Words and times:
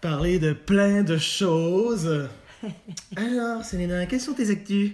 Parler 0.00 0.38
de 0.38 0.52
plein 0.52 1.02
de 1.02 1.18
choses. 1.18 2.28
Alors, 3.16 3.64
Selena, 3.64 4.06
quelles 4.06 4.20
sont 4.20 4.32
tes 4.32 4.50
actus? 4.50 4.92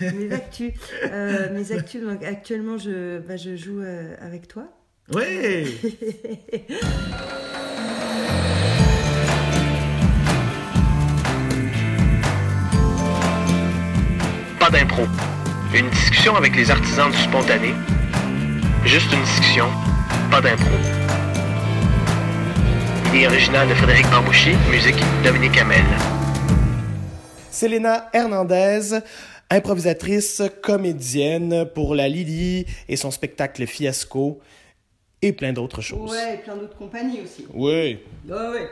mes 0.00 0.32
actus. 0.32 0.72
Euh, 1.04 1.52
mes 1.52 1.72
actus, 1.72 2.02
donc 2.02 2.22
actuellement, 2.24 2.78
je, 2.78 3.18
bah, 3.20 3.36
je 3.36 3.56
joue 3.56 3.80
euh, 3.80 4.14
avec 4.20 4.48
toi. 4.48 4.64
Oui! 5.14 5.22
Pas 14.58 14.70
d'impro. 14.70 15.04
Une 15.74 15.88
discussion 15.90 16.34
avec 16.36 16.56
les 16.56 16.70
artisans 16.70 17.10
du 17.10 17.16
spontané. 17.16 17.72
Juste 18.84 19.12
une 19.12 19.22
discussion, 19.22 19.66
pas 20.30 20.40
d'impro. 20.40 21.07
Idée 23.08 23.26
originale 23.26 23.68
de 23.68 23.74
Frédéric 23.74 24.06
Bambouchi, 24.10 24.50
musique 24.70 24.96
Dominique 25.24 25.56
Hamel. 25.58 25.84
Selena 27.50 28.08
Hernandez, 28.12 28.98
improvisatrice, 29.50 30.42
comédienne 30.62 31.66
pour 31.74 31.94
la 31.94 32.08
Lily 32.08 32.66
et 32.88 32.96
son 32.96 33.10
spectacle 33.10 33.66
Fiasco 33.66 34.40
et 35.22 35.32
plein 35.32 35.52
d'autres 35.52 35.80
choses. 35.80 36.10
Ouais, 36.12 36.34
et 36.34 36.38
plein 36.38 36.56
d'autres 36.56 36.76
compagnies 36.76 37.20
aussi. 37.22 37.46
Oui. 37.52 37.98
Ouais. 38.28 38.70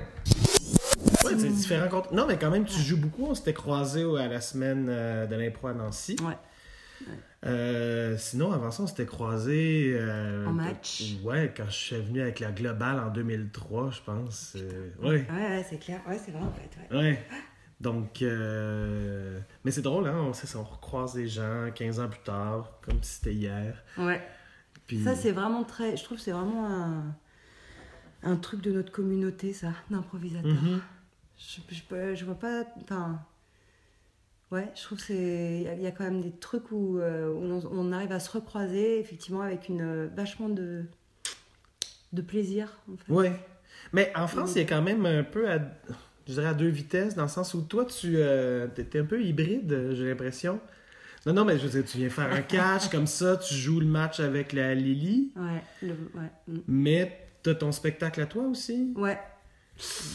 Ouais, 1.25 1.33
c'est 1.39 1.49
différent. 1.53 1.89
contre- 1.89 2.13
Non, 2.15 2.27
mais 2.27 2.37
quand 2.37 2.51
même, 2.51 2.65
tu 2.65 2.79
joues 2.81 2.99
beaucoup. 2.99 3.27
On 3.31 3.35
s'était 3.35 3.53
croisés 3.55 4.05
à 4.19 4.29
la 4.29 4.41
semaine 4.41 4.87
euh, 4.89 5.27
de 5.27 5.35
l'impro 5.37 5.69
à 5.69 5.75
Nancy. 5.75 6.17
Ouais. 6.23 6.35
Euh, 7.47 8.17
sinon, 8.19 8.53
avant 8.53 8.71
ça, 8.71 8.83
on 8.83 8.87
s'était 8.87 9.07
croisés. 9.07 9.93
euh, 9.95 10.47
En 10.47 10.53
match. 10.53 11.15
Ouais, 11.23 11.53
quand 11.57 11.67
je 11.67 11.75
suis 11.77 11.97
venu 11.97 12.21
avec 12.21 12.41
la 12.41 12.51
Globale 12.51 12.99
en 13.01 13.11
2003, 13.11 13.91
je 13.91 14.01
pense. 14.03 14.57
euh, 14.57 14.91
ouais. 15.01 15.27
Ouais, 15.31 15.49
ouais, 15.57 15.67
c'est 15.69 15.79
clair. 15.79 16.01
Ouais, 16.09 16.19
c'est 16.19 16.33
vrai 16.33 16.43
en 16.43 16.53
fait. 16.53 16.95
Ouais. 16.95 16.99
Ouais. 16.99 17.25
Donc, 17.81 18.23
mais 18.23 19.71
c'est 19.71 19.83
drôle, 19.83 20.09
hein? 20.09 20.17
On, 20.29 20.33
sait 20.33 20.47
ça, 20.47 20.59
on 20.59 20.65
recroise 20.65 21.15
des 21.15 21.29
gens 21.29 21.71
15 21.75 22.01
ans 22.01 22.09
plus 22.09 22.21
tard, 22.25 22.73
comme 22.83 23.03
si 23.03 23.15
c'était 23.17 23.35
hier. 23.35 23.83
ouais. 23.99 24.21
Puis... 24.87 25.03
Ça, 25.03 25.15
c'est 25.17 25.33
vraiment 25.33 25.65
très. 25.65 25.97
Je 25.97 26.05
trouve 26.05 26.17
que 26.17 26.23
c'est 26.23 26.31
vraiment 26.33 26.65
un, 26.67 27.15
un 28.23 28.37
truc 28.37 28.61
de 28.63 28.71
notre 28.71 28.93
communauté, 28.93 29.53
ça, 29.53 29.73
d'improvisateur. 29.91 30.53
Mhm. 30.53 30.81
je, 31.37 31.61
je, 31.71 32.15
je 32.15 32.25
vois 32.25 32.39
pas. 32.39 32.63
Enfin. 32.83 33.21
Ouais, 34.53 34.69
je 34.77 34.83
trouve 34.83 34.99
c'est. 35.01 35.65
Il 35.77 35.83
y 35.83 35.87
a- 35.87 35.91
quand 35.91 36.05
même 36.05 36.21
des 36.23 36.31
trucs 36.31 36.71
où, 36.71 36.99
euh, 36.99 37.29
où 37.33 37.61
on, 37.71 37.93
arrive 37.93 38.13
à 38.13 38.21
se 38.21 38.31
recroiser, 38.31 39.01
effectivement, 39.01 39.41
avec 39.43 39.69
une 39.69 39.81
euh, 39.83 40.09
vachement 40.17 40.49
de. 40.49 40.85
de 42.13 42.23
plaisir, 42.23 42.69
en 42.93 42.97
fait. 42.97 43.13
Ouais. 43.13 43.33
Mais 43.93 44.13
en 44.17 44.27
France, 44.29 44.53
il 44.55 44.59
y 44.59 44.65
a 44.65 44.69
quand 44.69 44.83
même 44.83 45.05
un 45.05 45.23
peu 45.25 45.51
à, 45.51 45.59
je 46.27 46.33
dirais 46.33 46.47
à 46.47 46.55
deux 46.55 46.69
vitesses, 46.69 47.15
dans 47.15 47.23
le 47.25 47.29
sens 47.29 47.55
où 47.55 47.63
toi, 47.63 47.85
tu 47.85 48.15
euh, 48.17 48.67
t'es 48.69 48.99
un 49.01 49.05
peu 49.05 49.23
hybride, 49.23 49.91
j'ai 49.93 50.09
l'impression. 50.09 50.61
Non, 51.27 51.33
non, 51.33 51.45
mais 51.45 51.59
je 51.59 51.67
veux 51.67 51.81
dire, 51.81 51.91
tu 51.91 51.99
viens 51.99 52.09
faire 52.09 52.33
un 52.33 52.43
catch 52.43 52.89
comme 52.89 53.07
ça, 53.09 53.37
tu 53.37 53.53
joues 53.55 53.81
le 53.81 53.87
match 53.87 54.21
avec 54.21 54.53
la 54.53 54.75
Lily, 54.77 55.33
Ouais, 55.37 55.63
le- 55.83 55.89
ouais. 56.21 56.31
mm. 56.47 56.59
mais 56.69 57.19
t'as 57.43 57.55
ton 57.57 57.73
spectacle 57.73 58.21
à 58.21 58.27
toi 58.27 58.45
aussi? 58.45 58.93
Ouais, 58.97 59.19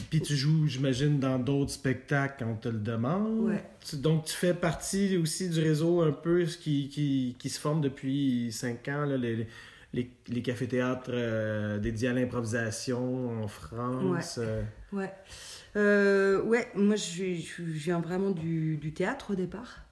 Puis 0.09 0.22
tu 0.22 0.36
joues, 0.36 0.66
j'imagine, 0.67 1.20
dans 1.20 1.38
d'autres 1.38 1.72
spectacles 1.72 2.36
quand 2.40 2.52
on 2.52 2.56
te 2.56 2.70
le 2.70 2.80
demande. 2.80 3.50
Ouais. 3.50 3.64
Tu- 3.88 3.98
donc 3.98 4.26
tu 4.26 4.34
fais 4.34 4.53
partie 4.53 5.18
aussi 5.18 5.50
du 5.50 5.59
réseau 5.62 6.02
un 6.02 6.12
peu 6.12 6.44
qui, 6.45 6.90
qui, 6.90 7.36
qui 7.38 7.50
se 7.50 7.59
forme 7.59 7.81
depuis 7.81 8.52
cinq 8.52 8.88
ans, 8.88 9.06
là, 9.06 9.18
les, 9.18 9.48
les, 9.94 10.09
les 10.30 10.42
cafés-théâtres 10.42 11.12
euh, 11.14 11.78
dédiés 11.80 12.09
à 12.09 12.14
l'improvisation 12.14 13.44
en 13.44 13.48
France. 13.48 14.40
euh. 14.42 14.64
Ouais. 14.92 15.14
Euh, 15.75 16.42
ouais, 16.44 16.68
moi 16.75 16.96
je, 16.96 17.36
je, 17.36 17.62
viens 17.64 18.00
vraiment 18.02 18.31
du, 18.31 18.78
du 18.78 18.92
théâtre 18.94 19.31
au 19.31 19.36
départ. 19.36 19.86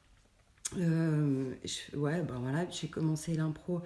Je- 0.77 1.95
ouais, 1.97 2.21
ben 2.21 2.39
voilà, 2.41 2.65
j'ai 2.69 2.87
commencé 2.87 3.33
l'impro 3.33 3.81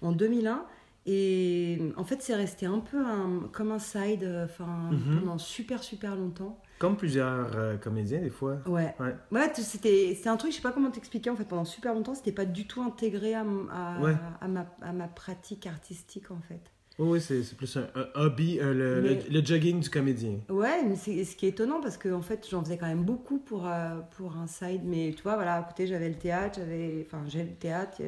en 0.00 0.12
2001 0.12 0.64
et 1.06 1.92
en 1.96 2.04
fait 2.04 2.22
c'est 2.22 2.34
resté 2.34 2.66
un 2.66 2.78
peu 2.78 2.98
un- 3.04 3.48
comme 3.52 3.72
un 3.72 3.78
side 3.78 4.22
euh, 4.24 4.46
Mhm. 4.90 5.20
pendant 5.20 5.38
super 5.38 5.82
super 5.82 6.16
longtemps. 6.16 6.60
Comme 6.78 6.96
plusieurs 6.96 7.56
euh, 7.56 7.76
comédiens, 7.76 8.20
des 8.20 8.28
fois. 8.30 8.58
Ouais. 8.66 8.92
Ouais. 8.98 9.14
Ouais, 9.30 9.52
c'était 9.54 10.18
un 10.26 10.36
truc, 10.36 10.50
je 10.50 10.56
sais 10.56 10.62
pas 10.62 10.72
comment 10.72 10.90
t'expliquer, 10.90 11.30
en 11.30 11.36
fait, 11.36 11.44
pendant 11.44 11.64
super 11.64 11.94
longtemps, 11.94 12.16
c'était 12.16 12.32
pas 12.32 12.44
du 12.44 12.66
tout 12.66 12.82
intégré 12.82 13.34
à, 13.34 13.42
m- 13.42 13.68
à, 13.72 14.00
Ouais. 14.00 14.16
à 14.40 14.48
ma, 14.48 14.66
à 14.80 14.92
ma 14.92 15.06
pratique 15.06 15.68
artistique 15.68 16.32
en 16.32 16.40
fait. 16.40 16.71
Oui, 16.98 17.20
c'est 17.20 17.56
plus 17.56 17.76
un, 17.78 17.88
un 17.94 18.06
hobby, 18.14 18.58
euh, 18.60 18.74
le, 18.74 19.02
Mais- 19.02 19.22
le, 19.30 19.40
le 19.40 19.44
jogging 19.44 19.80
du 19.80 19.88
comédien. 19.90 20.38
Ouais, 20.50 20.84
mais 20.84 20.94
c'est 20.96 21.24
ce 21.24 21.34
qui 21.36 21.46
est 21.46 21.50
étonnant 21.50 21.80
parce 21.80 21.96
que 21.96 22.10
en 22.12 22.20
fait, 22.20 22.46
j'en 22.50 22.62
faisais 22.62 22.76
quand 22.76 22.86
même 22.86 23.02
beaucoup 23.04 23.38
pour, 23.38 23.66
euh, 23.66 24.00
pour 24.16 24.36
un 24.36 24.46
side. 24.46 24.82
Mais 24.84 25.12
tu 25.16 25.22
vois, 25.22 25.36
voilà, 25.36 25.56
à 25.56 25.62
côté, 25.62 25.86
j'avais 25.86 26.08
le 26.10 26.16
théâtre, 26.16 26.58
j'avais 26.60 27.04
enfin, 27.06 27.24
j'ai 27.28 27.42
le 27.44 27.54
théâtre, 27.54 28.02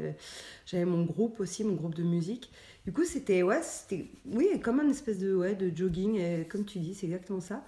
j'avais 0.67 0.85
mon 0.85 1.05
groupe 1.05 1.41
aussi, 1.41 1.65
mon 1.65 1.75
groupe 1.75 1.95
de 1.95 2.03
musique. 2.03 2.51
Du 2.85 2.93
coup, 2.93 3.05
c'était, 3.05 3.43
ouais, 3.43 3.63
c'était, 3.63 4.07
oui, 4.27 4.49
comme 4.63 4.81
un 4.81 4.89
espèce 4.91 5.19
de, 5.19 5.35
ouais, 5.35 5.55
de 5.55 5.75
jogging, 5.75 6.17
et 6.17 6.47
comme 6.47 6.67
tu 6.67 6.79
dis, 6.79 6.95
c'est 6.95 7.07
exactement 7.07 7.41
ça. 7.41 7.65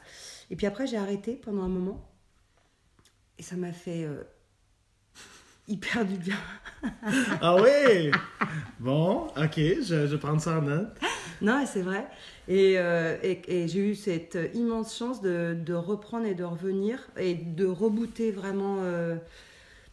Et 0.50 0.56
puis 0.56 0.66
après, 0.66 0.86
j'ai 0.86 0.98
arrêté 0.98 1.32
pendant 1.34 1.62
un 1.62 1.68
moment. 1.68 2.06
Et 3.38 3.42
ça 3.42 3.56
m'a 3.56 3.72
fait 3.72 4.04
euh, 4.04 4.22
hyper 5.68 6.04
du 6.04 6.16
bien. 6.16 6.36
Ah 7.40 7.56
oui! 7.56 8.10
bon, 8.78 9.26
ok, 9.36 9.56
je, 9.56 10.06
je 10.06 10.16
prendre 10.16 10.40
ça 10.40 10.58
en 10.58 10.62
note. 10.62 10.88
Non, 11.42 11.64
c'est 11.66 11.82
vrai. 11.82 12.06
Et, 12.48 12.74
euh, 12.76 13.16
et, 13.22 13.40
et 13.48 13.66
j'ai 13.68 13.80
eu 13.90 13.94
cette 13.94 14.38
immense 14.54 14.96
chance 14.96 15.20
de, 15.20 15.56
de 15.58 15.74
reprendre 15.74 16.26
et 16.26 16.34
de 16.34 16.44
revenir 16.44 17.08
et 17.16 17.34
de 17.34 17.66
rebooter 17.66 18.30
vraiment, 18.30 18.76
euh, 18.80 19.16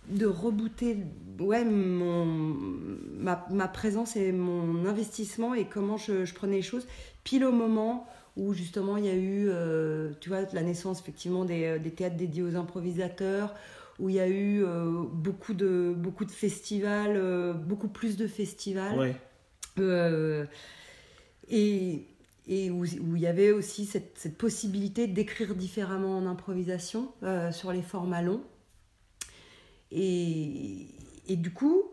de 0.09 0.27
rebooter 0.27 0.97
ouais, 1.39 1.65
mon, 1.65 2.25
ma, 2.25 3.45
ma 3.49 3.67
présence 3.67 4.15
et 4.15 4.31
mon 4.31 4.85
investissement 4.85 5.55
et 5.55 5.65
comment 5.65 5.97
je, 5.97 6.25
je 6.25 6.33
prenais 6.33 6.57
les 6.57 6.61
choses 6.61 6.85
pile 7.23 7.43
au 7.45 7.51
moment 7.51 8.07
où 8.37 8.53
justement 8.53 8.97
il 8.97 9.05
y 9.05 9.09
a 9.09 9.15
eu, 9.15 9.47
euh, 9.49 10.11
tu 10.19 10.29
vois, 10.29 10.41
la 10.53 10.61
naissance 10.61 10.99
effectivement 10.99 11.45
des, 11.45 11.79
des 11.79 11.91
théâtres 11.91 12.17
dédiés 12.17 12.43
aux 12.43 12.55
improvisateurs, 12.55 13.53
où 13.99 14.09
il 14.09 14.15
y 14.15 14.19
a 14.19 14.27
eu 14.27 14.63
euh, 14.63 15.03
beaucoup, 15.11 15.53
de, 15.53 15.93
beaucoup 15.95 16.25
de 16.25 16.31
festivals, 16.31 17.15
euh, 17.15 17.53
beaucoup 17.53 17.87
plus 17.87 18.17
de 18.17 18.27
festivals. 18.27 18.97
Ouais. 18.97 19.15
Euh, 19.79 20.45
et, 21.49 22.05
et 22.47 22.69
où, 22.71 22.81
où 22.83 23.15
il 23.15 23.21
y 23.21 23.27
avait 23.27 23.51
aussi 23.51 23.85
cette, 23.85 24.17
cette 24.17 24.37
possibilité 24.37 25.07
d'écrire 25.07 25.55
différemment 25.55 26.17
en 26.17 26.25
improvisation 26.25 27.11
euh, 27.23 27.51
sur 27.51 27.71
les 27.71 27.81
formats 27.81 28.21
longs. 28.21 28.43
Et, 29.91 30.87
et 31.27 31.35
du 31.35 31.51
coup, 31.51 31.83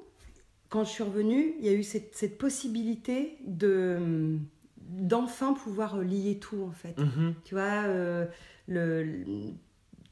quand 0.69 0.85
je 0.85 0.91
suis 0.91 1.03
revenue, 1.03 1.55
il 1.59 1.67
y 1.67 1.69
a 1.69 1.73
eu 1.73 1.83
cette, 1.83 2.15
cette 2.15 2.39
possibilité 2.39 3.37
de 3.47 4.39
d'enfin 4.79 5.53
pouvoir 5.53 5.99
lier 5.99 6.39
tout 6.41 6.63
en 6.63 6.73
fait. 6.73 6.99
Mhm. 6.99 7.35
Tu 7.45 7.55
vois, 7.55 7.85
euh, 7.87 8.27
le- 8.67 9.25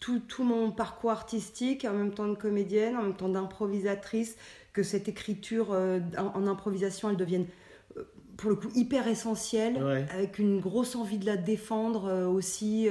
tout, 0.00 0.20
tout 0.20 0.44
mon 0.44 0.70
parcours 0.70 1.10
artistique, 1.10 1.84
en 1.84 1.92
même 1.94 2.12
temps 2.12 2.28
de 2.28 2.34
comédienne, 2.34 2.96
en 2.96 3.02
même 3.02 3.16
temps 3.16 3.28
d'improvisatrice, 3.28 4.36
que 4.72 4.82
cette 4.82 5.08
écriture 5.08 5.68
euh, 5.72 6.00
en, 6.16 6.26
en 6.40 6.46
improvisation, 6.46 7.10
elle 7.10 7.16
devienne 7.16 7.46
euh, 7.96 8.04
pour 8.36 8.50
le 8.50 8.56
coup 8.56 8.68
hyper 8.74 9.08
essentielle, 9.08 9.82
Ouais. 9.82 10.06
avec 10.14 10.38
une 10.38 10.60
grosse 10.60 10.94
envie 10.94 11.18
de 11.18 11.26
la 11.26 11.36
défendre 11.36 12.04
euh, 12.06 12.26
aussi 12.26 12.88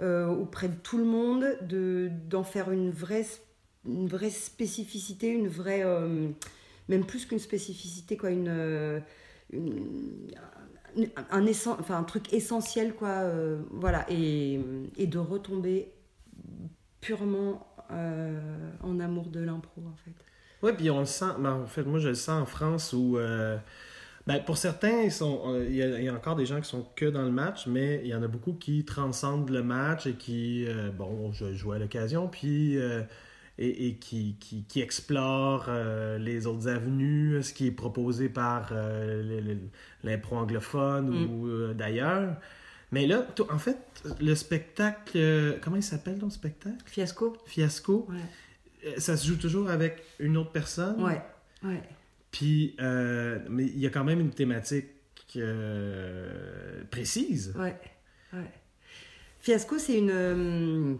auprès 0.00 0.68
de 0.68 0.74
tout 0.82 0.98
le 0.98 1.04
monde, 1.04 1.44
de, 1.62 2.10
d'en 2.28 2.44
faire 2.44 2.70
une 2.70 2.90
vraie, 2.90 3.24
une 3.86 4.06
vraie 4.06 4.30
spécificité, 4.30 5.28
une 5.28 5.48
vraie, 5.48 5.82
même 6.88 7.06
plus 7.06 7.24
qu'une 7.26 7.38
spécificité, 7.38 8.16
quoi, 8.16 8.30
une, 8.30 9.02
une- 9.52 9.88
un, 11.16 11.24
un 11.30 11.46
essen- 11.46 11.76
enfin, 11.80 11.96
un 11.98 12.02
truc 12.04 12.32
essentiel, 12.32 12.94
quoi, 12.94 13.08
euh, 13.08 13.62
voilà, 13.70 14.04
et, 14.10 14.60
et 14.96 15.06
de 15.06 15.18
retomber 15.18 15.88
purement 17.00 17.66
euh, 17.90 18.70
en 18.82 19.00
amour 19.00 19.28
de 19.28 19.40
l'impro, 19.40 19.82
en 19.86 19.96
fait. 19.96 20.14
Oui, 20.62 20.72
puis 20.76 20.90
on 20.90 21.00
le 21.00 21.04
sent. 21.06 21.26
ben, 21.38 21.52
en 21.52 21.66
fait, 21.66 21.82
moi, 21.84 21.98
je 21.98 22.08
le 22.08 22.14
sens 22.14 22.42
en 22.42 22.46
France 22.46 22.92
où. 22.92 23.18
euh, 23.18 23.58
ben, 24.26 24.42
pour 24.44 24.56
certains, 24.56 25.08
euh, 25.22 25.66
il 25.68 25.74
y, 25.74 26.04
y 26.04 26.08
a 26.08 26.14
encore 26.14 26.36
des 26.36 26.46
gens 26.46 26.60
qui 26.60 26.68
sont 26.68 26.86
que 26.96 27.04
dans 27.06 27.22
le 27.24 27.30
match, 27.30 27.66
mais 27.66 28.00
il 28.04 28.08
y 28.08 28.14
en 28.14 28.22
a 28.22 28.28
beaucoup 28.28 28.54
qui 28.54 28.84
transcendent 28.84 29.50
le 29.50 29.62
match 29.62 30.06
et 30.06 30.14
qui, 30.14 30.66
bon, 30.96 31.32
je 31.32 31.52
joue 31.54 31.72
à 31.72 31.78
l'occasion, 31.78 32.28
puis. 32.28 32.78
et, 33.58 33.88
et 33.88 33.94
qui, 33.98 34.36
qui, 34.40 34.64
qui 34.64 34.80
explorent 34.80 35.66
euh, 35.68 36.18
les 36.18 36.46
autres 36.46 36.68
avenues, 36.68 37.42
ce 37.42 37.52
qui 37.54 37.66
est 37.68 37.70
proposé 37.70 38.28
par 38.28 38.70
euh, 38.72 39.56
l'impro 40.02 40.36
anglophone 40.36 41.08
Mm. 41.10 41.30
ou 41.30 41.46
euh, 41.48 41.74
d'ailleurs. 41.74 42.36
Mais 42.94 43.08
là, 43.08 43.26
en 43.50 43.58
fait, 43.58 43.76
le 44.20 44.36
spectacle, 44.36 45.18
euh, 45.18 45.58
comment 45.60 45.74
il 45.74 45.82
s'appelle 45.82 46.16
ton 46.20 46.30
spectacle? 46.30 46.76
Fiasco 46.86 47.36
Fiasco. 47.44 48.06
Ouais. 48.08 48.16
Euh, 48.86 48.94
Ça 48.98 49.16
se 49.16 49.26
joue 49.26 49.34
toujours 49.34 49.68
avec 49.68 50.04
une 50.20 50.36
autre 50.36 50.52
personne? 50.52 51.02
Ouais, 51.02 51.20
ouais. 51.64 51.82
Puis, 52.30 52.76
euh, 52.80 53.40
mais 53.50 53.64
il 53.64 53.80
y 53.80 53.86
a 53.88 53.90
quand 53.90 54.04
même 54.04 54.20
une 54.20 54.30
thématique 54.30 54.86
euh, 55.34 56.84
précise. 56.92 57.52
Ouais, 57.58 57.76
ouais. 58.32 58.52
Fiasco, 59.40 59.76
c'est 59.78 59.98
une, 59.98 60.96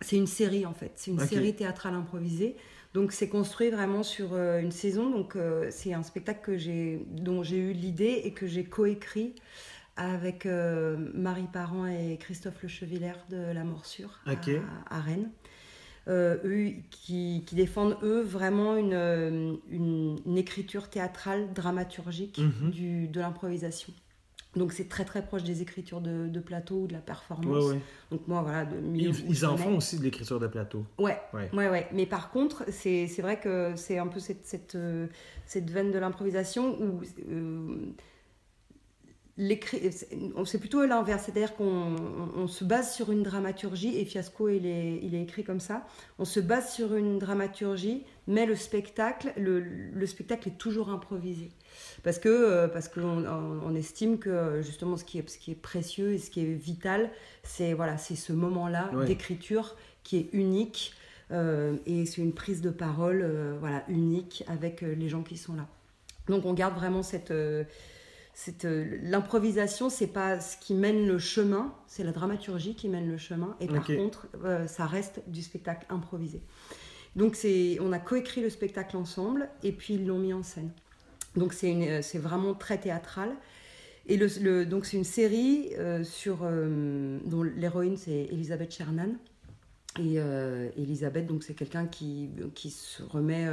c'est 0.00 0.16
une 0.16 0.26
série 0.26 0.66
en 0.66 0.74
fait. 0.74 0.90
C'est 0.96 1.12
une 1.12 1.20
série 1.20 1.54
théâtrale 1.54 1.94
improvisée. 1.94 2.56
Donc 2.92 3.12
c'est 3.12 3.28
construit 3.28 3.70
vraiment 3.70 4.02
sur 4.02 4.36
une 4.36 4.72
saison. 4.72 5.10
Donc 5.10 5.36
c'est 5.70 5.92
un 5.94 6.02
spectacle 6.02 6.40
que 6.42 6.58
j'ai, 6.58 7.06
dont 7.06 7.44
j'ai 7.44 7.58
eu 7.58 7.72
l'idée 7.72 8.22
et 8.24 8.32
que 8.32 8.48
j'ai 8.48 8.64
coécrit 8.64 9.36
avec 9.96 10.46
euh, 10.46 10.96
Marie 11.14 11.48
Parent 11.52 11.86
et 11.86 12.16
Christophe 12.18 12.62
Lechevillers 12.62 13.12
de 13.30 13.52
La 13.52 13.64
Morsure 13.64 14.20
à- 14.26 15.00
Rennes. 15.00 15.30
Euh, 16.08 16.38
eux 16.44 16.72
qui, 16.90 17.44
qui 17.46 17.54
défendent 17.54 17.96
eux 18.02 18.22
vraiment 18.22 18.76
une, 18.76 18.94
euh, 18.94 19.54
une, 19.70 20.18
une 20.24 20.38
écriture 20.38 20.88
théâtrale 20.88 21.52
dramaturgique 21.52 22.38
Mhm. 22.38 22.70
du, 22.70 23.08
de 23.08 23.20
l'improvisation. 23.20 23.92
Donc 24.56 24.72
c'est 24.72 24.88
très 24.88 25.04
très 25.04 25.22
proche 25.24 25.44
des 25.44 25.62
écritures 25.62 26.00
de, 26.00 26.26
de 26.26 26.40
plateau 26.40 26.80
ou 26.82 26.86
de 26.88 26.94
la 26.94 26.98
performance. 26.98 27.66
ouais. 27.66 27.80
Donc 28.10 28.26
moi 28.26 28.42
voilà 28.42 28.64
de 28.64 28.78
milieu 28.78 29.12
Ils, 29.28 29.46
en 29.46 29.56
font 29.56 29.76
aussi 29.76 29.98
de 29.98 30.02
l'écriture 30.02 30.40
de 30.40 30.48
plateau. 30.48 30.84
Ouais, 30.98 31.18
Ouais. 31.32 31.48
ouais, 31.52 31.68
ouais. 31.68 31.86
Mais 31.92 32.06
par 32.06 32.30
contre, 32.32 32.64
c'est 32.70 33.06
vrai 33.20 33.38
que 33.38 33.74
c'est 33.76 33.98
un 33.98 34.08
peu 34.08 34.18
cette, 34.18 34.44
cette, 34.46 34.76
cette 35.46 35.70
veine 35.70 35.92
de 35.92 35.98
l'improvisation 35.98 36.76
où 36.80 37.00
euh, 37.30 37.76
c'est 40.44 40.58
plutôt 40.58 40.84
l'inverse. 40.84 41.24
C'est-à-dire 41.24 41.54
qu'on 41.54 41.64
on- 41.96 42.30
on 42.42 42.46
se 42.46 42.64
base 42.64 42.92
sur 42.94 43.10
une 43.10 43.22
dramaturgie, 43.22 43.96
et 43.98 44.04
Fiasco, 44.04 44.48
il 44.48 44.66
est, 44.66 45.00
il 45.02 45.14
est 45.14 45.22
écrit 45.22 45.44
comme 45.44 45.60
ça. 45.60 45.86
On 46.18 46.24
se 46.24 46.40
base 46.40 46.72
sur 46.72 46.94
une 46.94 47.18
dramaturgie, 47.18 48.04
mais 48.26 48.46
le 48.46 48.54
spectacle, 48.56 49.32
le, 49.36 49.60
le 49.60 50.06
spectacle 50.06 50.48
est 50.48 50.58
toujours 50.58 50.90
improvisé. 50.90 51.50
Parce 52.02 52.18
que 52.18 52.28
euh, 52.28 52.68
parce 52.68 52.88
qu'on 52.88 53.24
on- 53.26 53.60
on 53.64 53.74
estime 53.74 54.18
que 54.18 54.60
justement 54.62 54.96
ce 54.96 55.04
qui 55.04 55.18
est, 55.18 55.28
ce 55.28 55.38
qui 55.38 55.52
est 55.52 55.62
précieux 55.62 56.12
et 56.12 56.18
ce 56.18 56.30
qui 56.30 56.40
est 56.40 56.54
vital, 56.54 57.10
c'est 57.42 57.72
voilà, 57.72 57.96
c'est 57.98 58.16
ce 58.16 58.32
moment-là 58.32 58.90
Ouais. 58.94 59.06
d'écriture 59.06 59.76
qui 60.02 60.16
est 60.18 60.28
unique 60.32 60.92
euh, 61.30 61.76
et 61.86 62.06
c'est 62.06 62.20
une 62.22 62.32
prise 62.32 62.60
de 62.60 62.70
parole 62.70 63.20
euh, 63.22 63.56
voilà 63.60 63.84
unique 63.88 64.42
avec 64.48 64.80
les 64.80 65.08
gens 65.08 65.22
qui 65.22 65.36
sont 65.36 65.54
là. 65.54 65.66
Donc 66.28 66.44
on 66.44 66.54
garde 66.54 66.74
vraiment 66.74 67.02
cette 67.02 67.30
euh, 67.30 67.64
cette 67.64 67.99
euh, 68.64 68.98
l'improvisation, 69.02 69.90
c'est 69.90 70.06
pas 70.06 70.40
ce 70.40 70.56
qui 70.56 70.74
mène 70.74 71.06
le 71.06 71.18
chemin, 71.18 71.74
c'est 71.86 72.04
la 72.04 72.12
dramaturgie 72.12 72.74
qui 72.74 72.88
mène 72.88 73.08
le 73.08 73.18
chemin 73.18 73.56
et 73.60 73.66
par 73.66 73.84
contre 73.96 74.28
euh, 74.44 74.66
ça 74.66 74.86
reste 74.86 75.20
du 75.26 75.42
spectacle 75.42 75.86
improvisé. 75.90 76.40
Donc 77.16 77.34
c'est 77.34 77.76
on 77.80 77.92
a 77.92 77.98
coécrit 77.98 78.40
le 78.40 78.50
spectacle 78.50 78.96
ensemble 78.96 79.48
et 79.62 79.72
puis 79.72 79.94
ils 79.94 80.06
l'ont 80.06 80.18
mis 80.18 80.32
en 80.32 80.42
scène. 80.42 80.70
Donc 81.36 81.52
c'est 81.52 81.72
euh, 81.74 82.02
c'est 82.02 82.18
vraiment 82.18 82.54
très 82.54 82.78
théâtral. 82.78 83.30
Et 84.06 84.16
le, 84.16 84.26
le- 84.40 84.64
donc 84.64 84.86
c'est 84.86 84.96
une 84.96 85.04
série 85.04 85.70
euh, 85.78 86.02
sur 86.04 86.38
dont 86.38 87.42
l'héroïne 87.42 87.96
c'est 87.96 88.28
Elisabeth 88.30 88.72
Chernan. 88.72 89.16
Et 89.98 90.18
Elisabeth 90.76 91.26
donc 91.26 91.42
c'est 91.42 91.54
quelqu'un 91.54 91.86
qui, 91.86 92.30
qui 92.54 92.70
se 92.70 93.02
remet 93.02 93.46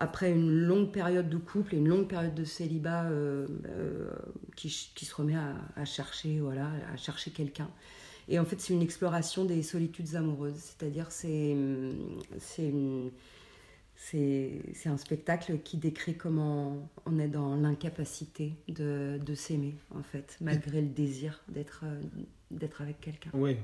après 0.00 0.32
une 0.32 0.50
longue 0.50 0.90
période 0.90 1.28
de 1.28 1.36
couple 1.36 1.74
et 1.74 1.78
une 1.78 1.88
longue 1.88 2.08
période 2.08 2.34
de 2.34 2.44
célibat 2.44 3.04
euh, 3.04 3.46
euh, 3.68 4.10
qui, 4.56 4.70
se 4.70 5.14
remet 5.14 5.36
à, 5.36 5.84
chercher 5.84 6.40
voilà 6.40 6.70
à 6.92 6.96
chercher 6.96 7.30
quelqu'un. 7.30 7.70
Et 8.28 8.38
en 8.38 8.44
fait 8.44 8.60
c'est 8.60 8.72
une 8.72 8.82
exploration 8.82 9.44
des 9.44 9.62
solitudes 9.62 10.16
amoureuses, 10.16 10.56
c'est-à-dire 10.56 11.06
c'est 11.10 11.54
c'est 12.38 12.72
c'est 13.96 14.88
un 14.88 14.96
spectacle 14.96 15.58
qui 15.58 15.76
décrit 15.76 16.16
comment 16.16 16.88
on 17.04 17.18
est 17.18 17.28
dans 17.28 17.54
l'incapacité 17.54 18.54
de, 18.68 19.20
de 19.22 19.34
s'aimer, 19.34 19.74
en 19.94 20.02
fait, 20.02 20.38
malgré 20.40 20.80
le 20.80 20.88
désir 20.88 21.42
d'être 21.48 21.84
d'être 22.50 22.80
avec 22.80 23.00
quelqu'un. 23.00 23.30
Oui. 23.34 23.58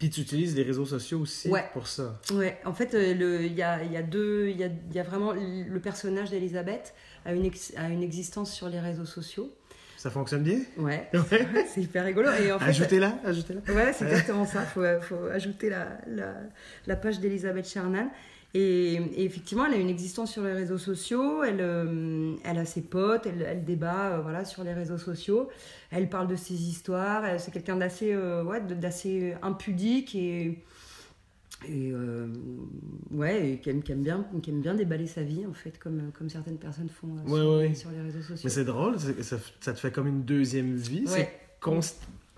Puis 0.00 0.10
tu 0.10 0.22
utilises 0.22 0.56
les 0.56 0.62
réseaux 0.64 0.86
sociaux 0.86 1.20
aussi 1.20 1.48
Ouais. 1.50 1.64
pour 1.72 1.86
ça. 1.86 2.18
Ouais, 2.32 2.58
en 2.64 2.72
fait, 2.74 2.94
euh, 2.94 3.14
le- 3.14 3.44
il 3.44 3.52
y 3.54 3.62
a, 3.62 3.84
y 3.84 3.96
a 3.96 4.02
deux. 4.02 4.48
Il 4.48 4.56
y 4.58 4.64
a, 4.64 4.68
y 4.92 4.98
a 4.98 5.02
vraiment. 5.04 5.32
Le 5.34 5.78
personnage 5.78 6.30
d'Elisabeth 6.30 6.94
a 7.24 7.32
une, 7.34 7.44
ex- 7.44 7.72
a 7.76 7.88
une 7.88 8.02
existence 8.02 8.50
sur 8.52 8.68
les 8.68 8.80
réseaux 8.80 9.04
sociaux. 9.04 9.54
Ça 9.98 10.08
fonctionne 10.10 10.42
bien? 10.42 10.60
Ouais, 10.78 11.08
Ouais. 11.30 11.46
c'est 11.72 11.82
hyper 11.82 12.04
rigolo. 12.06 12.30
Et 12.42 12.50
en 12.50 12.58
fait, 12.58 12.70
Ajoutez-la, 12.70 13.18
ajoutez-la. 13.24 13.60
Ouais, 13.74 13.92
c'est 13.92 14.06
exactement 14.06 14.46
ça. 14.46 14.62
Il 14.62 14.68
faut, 14.72 15.00
faut 15.02 15.26
ajouter 15.26 15.68
la, 15.68 15.98
la, 16.08 16.32
la 16.86 16.96
page 16.96 17.20
d'Elisabeth 17.20 17.68
Chernan. 17.68 18.08
Et, 18.52 18.94
et 18.94 19.24
effectivement, 19.24 19.64
elle 19.66 19.74
a 19.74 19.76
une 19.76 19.88
existence 19.88 20.32
sur 20.32 20.42
les 20.42 20.52
réseaux 20.52 20.78
sociaux. 20.78 21.44
Elle, 21.44 21.60
euh, 21.60 22.34
elle 22.44 22.58
a 22.58 22.64
ses 22.64 22.82
potes, 22.82 23.26
elle, 23.26 23.42
elle 23.42 23.64
débat 23.64 24.14
euh, 24.14 24.20
voilà, 24.22 24.44
sur 24.44 24.64
les 24.64 24.72
réseaux 24.74 24.98
sociaux. 24.98 25.48
Elle 25.92 26.08
parle 26.08 26.26
de 26.26 26.34
ses 26.36 26.54
histoires. 26.54 27.24
C'est 27.38 27.52
quelqu'un 27.52 27.76
d'assez 27.76 28.12
euh, 28.12 28.42
ouais, 28.42 28.60
d'assez 28.60 29.34
impudique 29.42 30.16
et, 30.16 30.58
et 31.68 31.92
ouais, 33.12 33.50
et 33.52 33.58
qui, 33.58 33.70
aime, 33.70 33.82
qui 33.82 33.92
aime 33.92 34.02
bien, 34.02 34.26
qui 34.42 34.50
aime 34.50 34.60
bien 34.60 34.74
déballer 34.74 35.06
sa 35.06 35.22
vie, 35.22 35.46
en 35.46 35.52
fait, 35.54 35.78
comme, 35.78 36.10
comme 36.18 36.28
certaines 36.28 36.58
personnes 36.58 36.88
font 36.88 37.16
sur, 37.24 37.32
ouais, 37.32 37.40
les- 37.40 37.68
ouais. 37.68 37.74
sur 37.74 37.90
les 37.90 38.00
réseaux 38.00 38.22
sociaux. 38.22 38.40
Mais 38.44 38.50
c'est 38.50 38.64
drôle, 38.64 38.98
ça, 38.98 39.36
ça 39.60 39.72
te 39.72 39.78
fait 39.78 39.92
comme 39.92 40.06
une 40.08 40.22
deuxième 40.22 40.74
vie. 40.74 41.04
C'est 41.06 41.28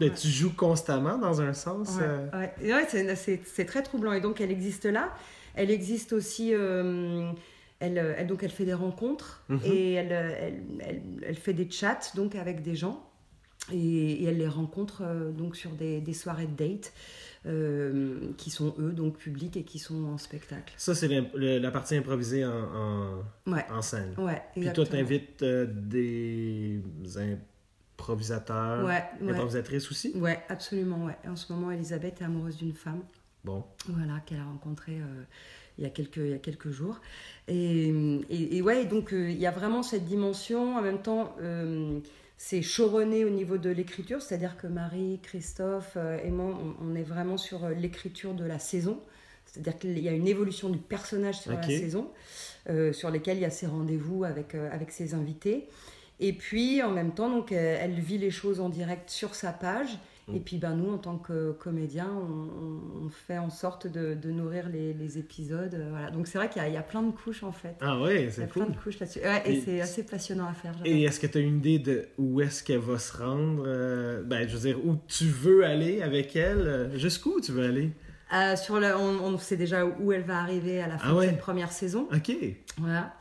Ouais. 0.00 0.10
Tu 0.10 0.26
joues 0.28 0.52
constamment 0.56 1.16
dans 1.16 1.40
un 1.40 1.52
sens. 1.52 1.96
Ouais, 1.96 2.02
euh, 2.02 2.28
ouais. 2.60 2.72
Ouais, 2.74 3.38
c'est 3.44 3.64
très 3.64 3.82
troublant. 3.84 4.12
Et 4.12 4.20
donc, 4.20 4.40
elle 4.40 4.50
existe 4.50 4.84
là. 4.84 5.14
Elle 5.54 5.70
existe 5.70 6.12
aussi. 6.12 6.50
euh, 6.54 7.30
elle, 7.80 7.98
elle- 7.98 8.26
donc, 8.26 8.42
elle 8.42 8.50
fait 8.50 8.64
des 8.64 8.74
rencontres 8.74 9.42
Mhm. 9.48 9.60
et 9.64 9.92
elle, 9.94 10.12
elle, 10.12 10.62
elle- 11.24 11.36
fait 11.36 11.52
des 11.54 11.68
chats 11.70 11.98
donc 12.14 12.34
avec 12.36 12.62
des 12.62 12.74
gens. 12.76 13.08
Et, 13.72 13.76
et 14.22 14.24
elle 14.24 14.38
les 14.38 14.48
rencontre 14.48 15.02
euh, 15.04 15.30
donc 15.30 15.54
sur 15.54 15.70
des, 15.70 16.00
des 16.00 16.14
soirées 16.14 16.48
de 16.48 16.56
date 16.56 16.92
euh, 17.46 18.32
qui 18.36 18.50
sont 18.50 18.74
eux 18.80 18.90
donc 18.92 19.16
publics 19.18 19.56
et 19.56 19.62
qui 19.62 19.78
sont 19.78 20.04
en 20.04 20.18
spectacle. 20.18 20.74
Ça, 20.76 20.96
c'est 20.96 21.08
la 21.34 21.70
partie 21.70 21.94
improvisée 21.96 22.44
en, 22.44 22.50
en, 22.50 23.22
Ouais, 23.52 23.64
en 23.70 23.80
scène. 23.82 24.14
ouais. 24.18 24.42
Puis 24.56 24.72
toi, 24.72 24.84
t'invites 24.84 25.42
euh, 25.44 25.66
des 25.72 26.80
improvisateurs, 27.98 28.84
ouais. 28.84 29.30
improvisatrices 29.30 29.90
aussi? 29.90 30.12
Ouais, 30.16 30.40
absolument. 30.48 31.04
Ouais. 31.06 31.16
En 31.28 31.36
ce 31.36 31.52
moment, 31.52 31.70
Elisabeth 31.70 32.20
est 32.20 32.24
amoureuse 32.24 32.56
d'une 32.56 32.72
femme. 32.74 33.02
Bon. 33.44 33.64
Voilà, 33.88 34.20
qu'elle 34.24 34.38
a 34.38 34.44
rencontré 34.44 34.92
euh, 34.92 35.24
il, 35.78 35.84
y 35.84 35.86
a 35.86 35.90
quelques, 35.90 36.18
il 36.18 36.28
y 36.28 36.34
a 36.34 36.38
quelques 36.38 36.70
jours. 36.70 37.00
Et, 37.48 37.88
et, 38.30 38.56
et 38.56 38.62
ouais, 38.62 38.84
donc 38.84 39.12
euh, 39.12 39.30
il 39.30 39.38
y 39.38 39.46
a 39.46 39.50
vraiment 39.50 39.82
cette 39.82 40.04
dimension. 40.04 40.76
En 40.76 40.82
même 40.82 41.02
temps, 41.02 41.34
euh, 41.40 41.98
c'est 42.36 42.60
choronné 42.60 43.24
au 43.24 43.30
niveau 43.30 43.58
de 43.58 43.70
l'écriture, 43.70 44.22
c'est-à-dire 44.22 44.56
que 44.56 44.68
Marie, 44.68 45.18
Christophe 45.22 45.96
et 46.24 46.30
moi, 46.30 46.56
on, 46.80 46.86
on 46.86 46.94
est 46.94 47.02
vraiment 47.02 47.36
sur 47.36 47.68
l'écriture 47.68 48.34
de 48.34 48.44
la 48.44 48.60
saison. 48.60 49.00
C'est-à-dire 49.46 49.78
qu'il 49.78 49.98
y 49.98 50.08
a 50.08 50.12
une 50.12 50.28
évolution 50.28 50.70
du 50.70 50.78
personnage 50.78 51.40
sur 51.40 51.52
la 51.52 51.62
saison, 51.62 52.10
sur 52.92 53.10
lesquels 53.10 53.36
il 53.36 53.42
y 53.42 53.44
a 53.44 53.50
ses 53.50 53.66
rendez-vous 53.66 54.24
avec, 54.24 54.54
avec 54.54 54.90
ses 54.92 55.12
invités. 55.12 55.68
Et 56.20 56.32
puis, 56.32 56.82
en 56.82 56.90
même 56.90 57.12
temps, 57.12 57.28
donc, 57.28 57.52
elle 57.52 58.00
vit 58.00 58.16
les 58.16 58.30
choses 58.30 58.60
en 58.60 58.70
direct 58.70 59.10
sur 59.10 59.34
sa 59.34 59.52
page. 59.52 59.98
Mm. 60.28 60.36
Et 60.36 60.40
puis, 60.40 60.58
ben, 60.58 60.74
nous, 60.76 60.92
en 60.92 60.98
tant 60.98 61.18
que 61.18 61.52
comédiens, 61.52 62.08
on, 62.10 63.08
fait 63.10 63.38
en 63.38 63.50
sorte 63.50 63.86
de, 63.88 64.14
de 64.14 64.30
nourrir 64.30 64.68
les, 64.68 64.94
les 64.94 65.18
épisodes. 65.18 65.74
euh, 65.74 65.88
voilà. 65.90 66.10
Donc, 66.10 66.26
c'est 66.28 66.38
vrai 66.38 66.48
qu'il 66.48 66.62
y, 66.62 66.64
a- 66.64 66.68
il 66.68 66.74
y 66.74 66.78
a 66.78 66.82
plein 66.82 67.02
de 67.02 67.10
couches, 67.10 67.42
en 67.42 67.50
fait. 67.52 67.74
Ah 67.80 67.98
oui, 68.00 68.10
Il 68.14 68.24
y 68.24 68.26
a 68.26 68.30
c'est 68.30 68.46
plein 68.46 68.64
cool. 68.66 68.74
de 68.74 68.78
couches 68.78 69.00
là-dessus. 69.00 69.18
Ouais, 69.20 69.42
et 69.46 69.54
Et- 69.56 69.60
c'est 69.60 69.80
assez 69.80 70.04
passionnant 70.04 70.46
à 70.46 70.52
faire. 70.52 70.74
Et 70.84 71.02
est-ce 71.02 71.18
que 71.20 71.26
tu 71.26 71.38
as 71.38 71.40
une 71.40 71.56
idée 71.58 71.78
de 71.80 72.06
où 72.18 72.40
est-ce 72.40 72.62
qu'elle 72.62 72.78
va 72.78 72.98
se 72.98 73.16
rendre? 73.16 73.64
euh, 73.66 74.22
ben, 74.22 74.48
je 74.48 74.54
veux 74.56 74.60
dire, 74.72 74.84
où 74.86 74.96
tu 75.08 75.24
veux 75.24 75.64
aller 75.64 76.02
avec 76.02 76.36
elle? 76.36 76.58
euh, 76.68 76.96
Jusqu'où 76.98 77.40
tu 77.40 77.52
veux 77.52 77.64
aller? 77.66 77.90
Euh, 78.32 78.56
sur 78.56 78.78
le, 78.80 78.96
on, 78.96 79.24
on 79.24 79.38
sait 79.38 79.56
déjà 79.56 79.84
où 79.84 80.12
elle 80.12 80.22
va 80.22 80.38
arriver 80.38 80.80
à 80.80 80.86
la 80.88 80.98
fin 80.98 81.08
Ah 81.10 81.14
ouais. 81.16 81.26
de 81.26 81.30
cette 81.32 81.40
première 81.40 81.70
saison. 81.72 82.08
OK. 82.14 82.32
Voilà. 82.78 83.12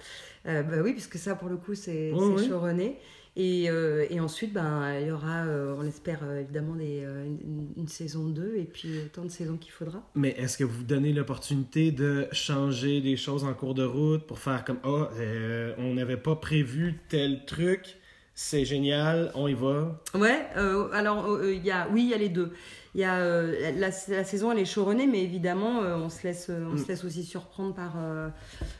Euh, 0.48 0.64
bah 0.64 0.78
oui, 0.84 0.94
puisque 0.94 1.18
ça, 1.18 1.36
pour 1.36 1.50
le 1.50 1.58
coup, 1.58 1.76
c'est 1.76 2.12
ouais. 2.14 2.48
choronné. 2.48 2.98
Et, 3.38 3.70
euh, 3.70 4.06
et 4.10 4.20
ensuite, 4.20 4.52
ben, 4.52 5.00
il 5.00 5.08
y 5.08 5.12
aura, 5.12 5.46
euh, 5.46 5.76
on 5.78 5.84
l'espère 5.84 6.20
euh, 6.24 6.42
évidemment, 6.42 6.76
des, 6.76 7.02
une, 7.04 7.70
une 7.78 7.88
saison 7.88 8.28
2 8.28 8.56
et 8.58 8.66
puis 8.66 8.90
autant 9.06 9.24
de 9.24 9.30
saisons 9.30 9.56
qu'il 9.56 9.72
faudra. 9.72 10.04
Mais 10.16 10.32
est-ce 10.32 10.58
que 10.58 10.66
vous 10.66 10.84
donnez 10.84 11.14
l'opportunité 11.14 11.92
de 11.92 12.28
changer 12.34 13.00
des 13.00 13.16
choses 13.16 13.46
en 13.46 13.54
cours 13.54 13.74
de 13.74 13.86
route 13.86 14.28
pour 14.28 14.40
faire 14.40 14.66
comme 14.66 14.80
Ah, 14.84 15.10
euh, 15.18 15.74
on 15.78 15.94
n'avait 15.94 16.18
pas 16.18 16.36
prévu 16.36 17.00
tel 17.08 17.46
truc, 17.46 17.98
c'est 18.36 18.66
génial, 18.66 19.32
on 19.34 19.48
y 19.48 19.54
va? 19.54 20.02
Ouais, 20.14 20.48
alors 20.92 21.40
il 21.44 21.66
y 21.66 21.72
a, 21.72 21.88
oui, 21.90 22.04
il 22.04 22.10
y 22.10 22.14
a 22.14 22.18
les 22.18 22.30
deux. 22.30 22.52
Il 22.94 23.00
y 23.02 23.04
a 23.06 23.16
euh, 23.20 23.72
la, 23.78 23.88
la 23.88 24.24
saison, 24.26 24.52
elle 24.52 24.60
est 24.60 24.74
choronée, 24.74 25.08
mais 25.08 25.24
évidemment, 25.24 25.82
euh, 25.82 25.96
on 25.96 26.10
se 26.10 26.24
laisse, 26.24 26.50
euh, 26.50 26.66
on 26.70 26.74
Mm. 26.74 26.78
se 26.78 26.88
laisse 26.90 27.04
aussi 27.06 27.24
surprendre 27.24 27.74
par 27.74 27.94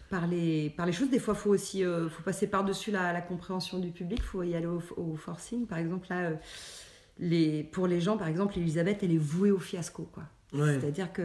par 0.10 0.28
les 0.28 0.70
par 0.72 0.86
les 0.86 0.92
choses. 0.92 1.10
Des 1.10 1.20
fois, 1.20 1.34
faut 1.34 1.52
aussi, 1.52 1.84
faut 1.84 2.24
passer 2.24 2.48
par 2.48 2.64
dessus 2.66 2.92
la, 2.92 3.14
la 3.14 3.22
compréhension 3.22 3.80
du 3.80 3.92
public. 3.92 4.22
Faut 4.22 4.44
y 4.44 4.54
aller 4.56 4.66
au, 4.68 4.82
au 4.98 5.16
forcing. 5.16 5.66
Par 5.66 5.78
exemple, 5.78 6.08
là, 6.10 6.32
les 7.20 7.64
pour 7.64 7.88
les 7.88 8.02
gens, 8.02 8.18
par 8.18 8.28
exemple, 8.28 8.58
Elisabeth, 8.58 9.02
elle 9.04 9.14
est 9.14 9.18
vouée 9.18 9.52
au 9.52 9.60
fiasco, 9.60 10.10
quoi. 10.12 10.24
Ouais. 10.54 10.80
C'est-à-dire 10.82 11.14
qu'il 11.14 11.24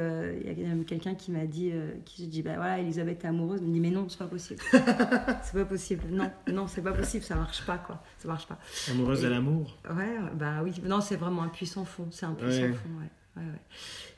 y 0.58 0.64
a 0.64 0.68
même 0.68 0.84
quelqu'un 0.84 1.14
qui 1.16 1.32
m'a 1.32 1.46
dit, 1.46 1.70
euh, 1.72 1.90
qui 2.04 2.22
j'ai 2.22 2.28
dit, 2.28 2.42
bah 2.42 2.54
voilà, 2.56 2.78
Elisabeth 2.78 3.24
est 3.24 3.28
amoureuse. 3.28 3.60
Il 3.60 3.68
me 3.68 3.72
dit, 3.74 3.80
mais 3.80 3.90
non, 3.90 4.08
c'est 4.08 4.18
pas 4.18 4.26
possible. 4.28 4.60
c'est 4.72 5.52
pas 5.54 5.64
possible. 5.64 6.04
Non, 6.10 6.30
non, 6.52 6.66
c'est 6.68 6.82
pas 6.82 6.92
possible. 6.92 7.24
Ça 7.24 7.34
marche 7.34 7.66
pas, 7.66 7.78
quoi. 7.78 8.02
Ça 8.18 8.28
marche 8.28 8.46
pas. 8.46 8.58
Amoureuse 8.90 9.22
de 9.22 9.26
Et- 9.26 9.30
l'amour. 9.30 9.76
Ouais, 9.90 10.16
bah 10.34 10.60
oui. 10.62 10.72
Non, 10.84 11.00
c'est 11.00 11.16
vraiment 11.16 11.42
un 11.42 11.48
puissant 11.48 11.84
fond. 11.84 12.06
C'est 12.12 12.26
un 12.26 12.34
puissant 12.34 12.62
Ouais. 12.62 12.72
fond, 12.72 12.88
ouais. 13.00 13.42
ouais, 13.42 13.48
ouais. 13.50 13.60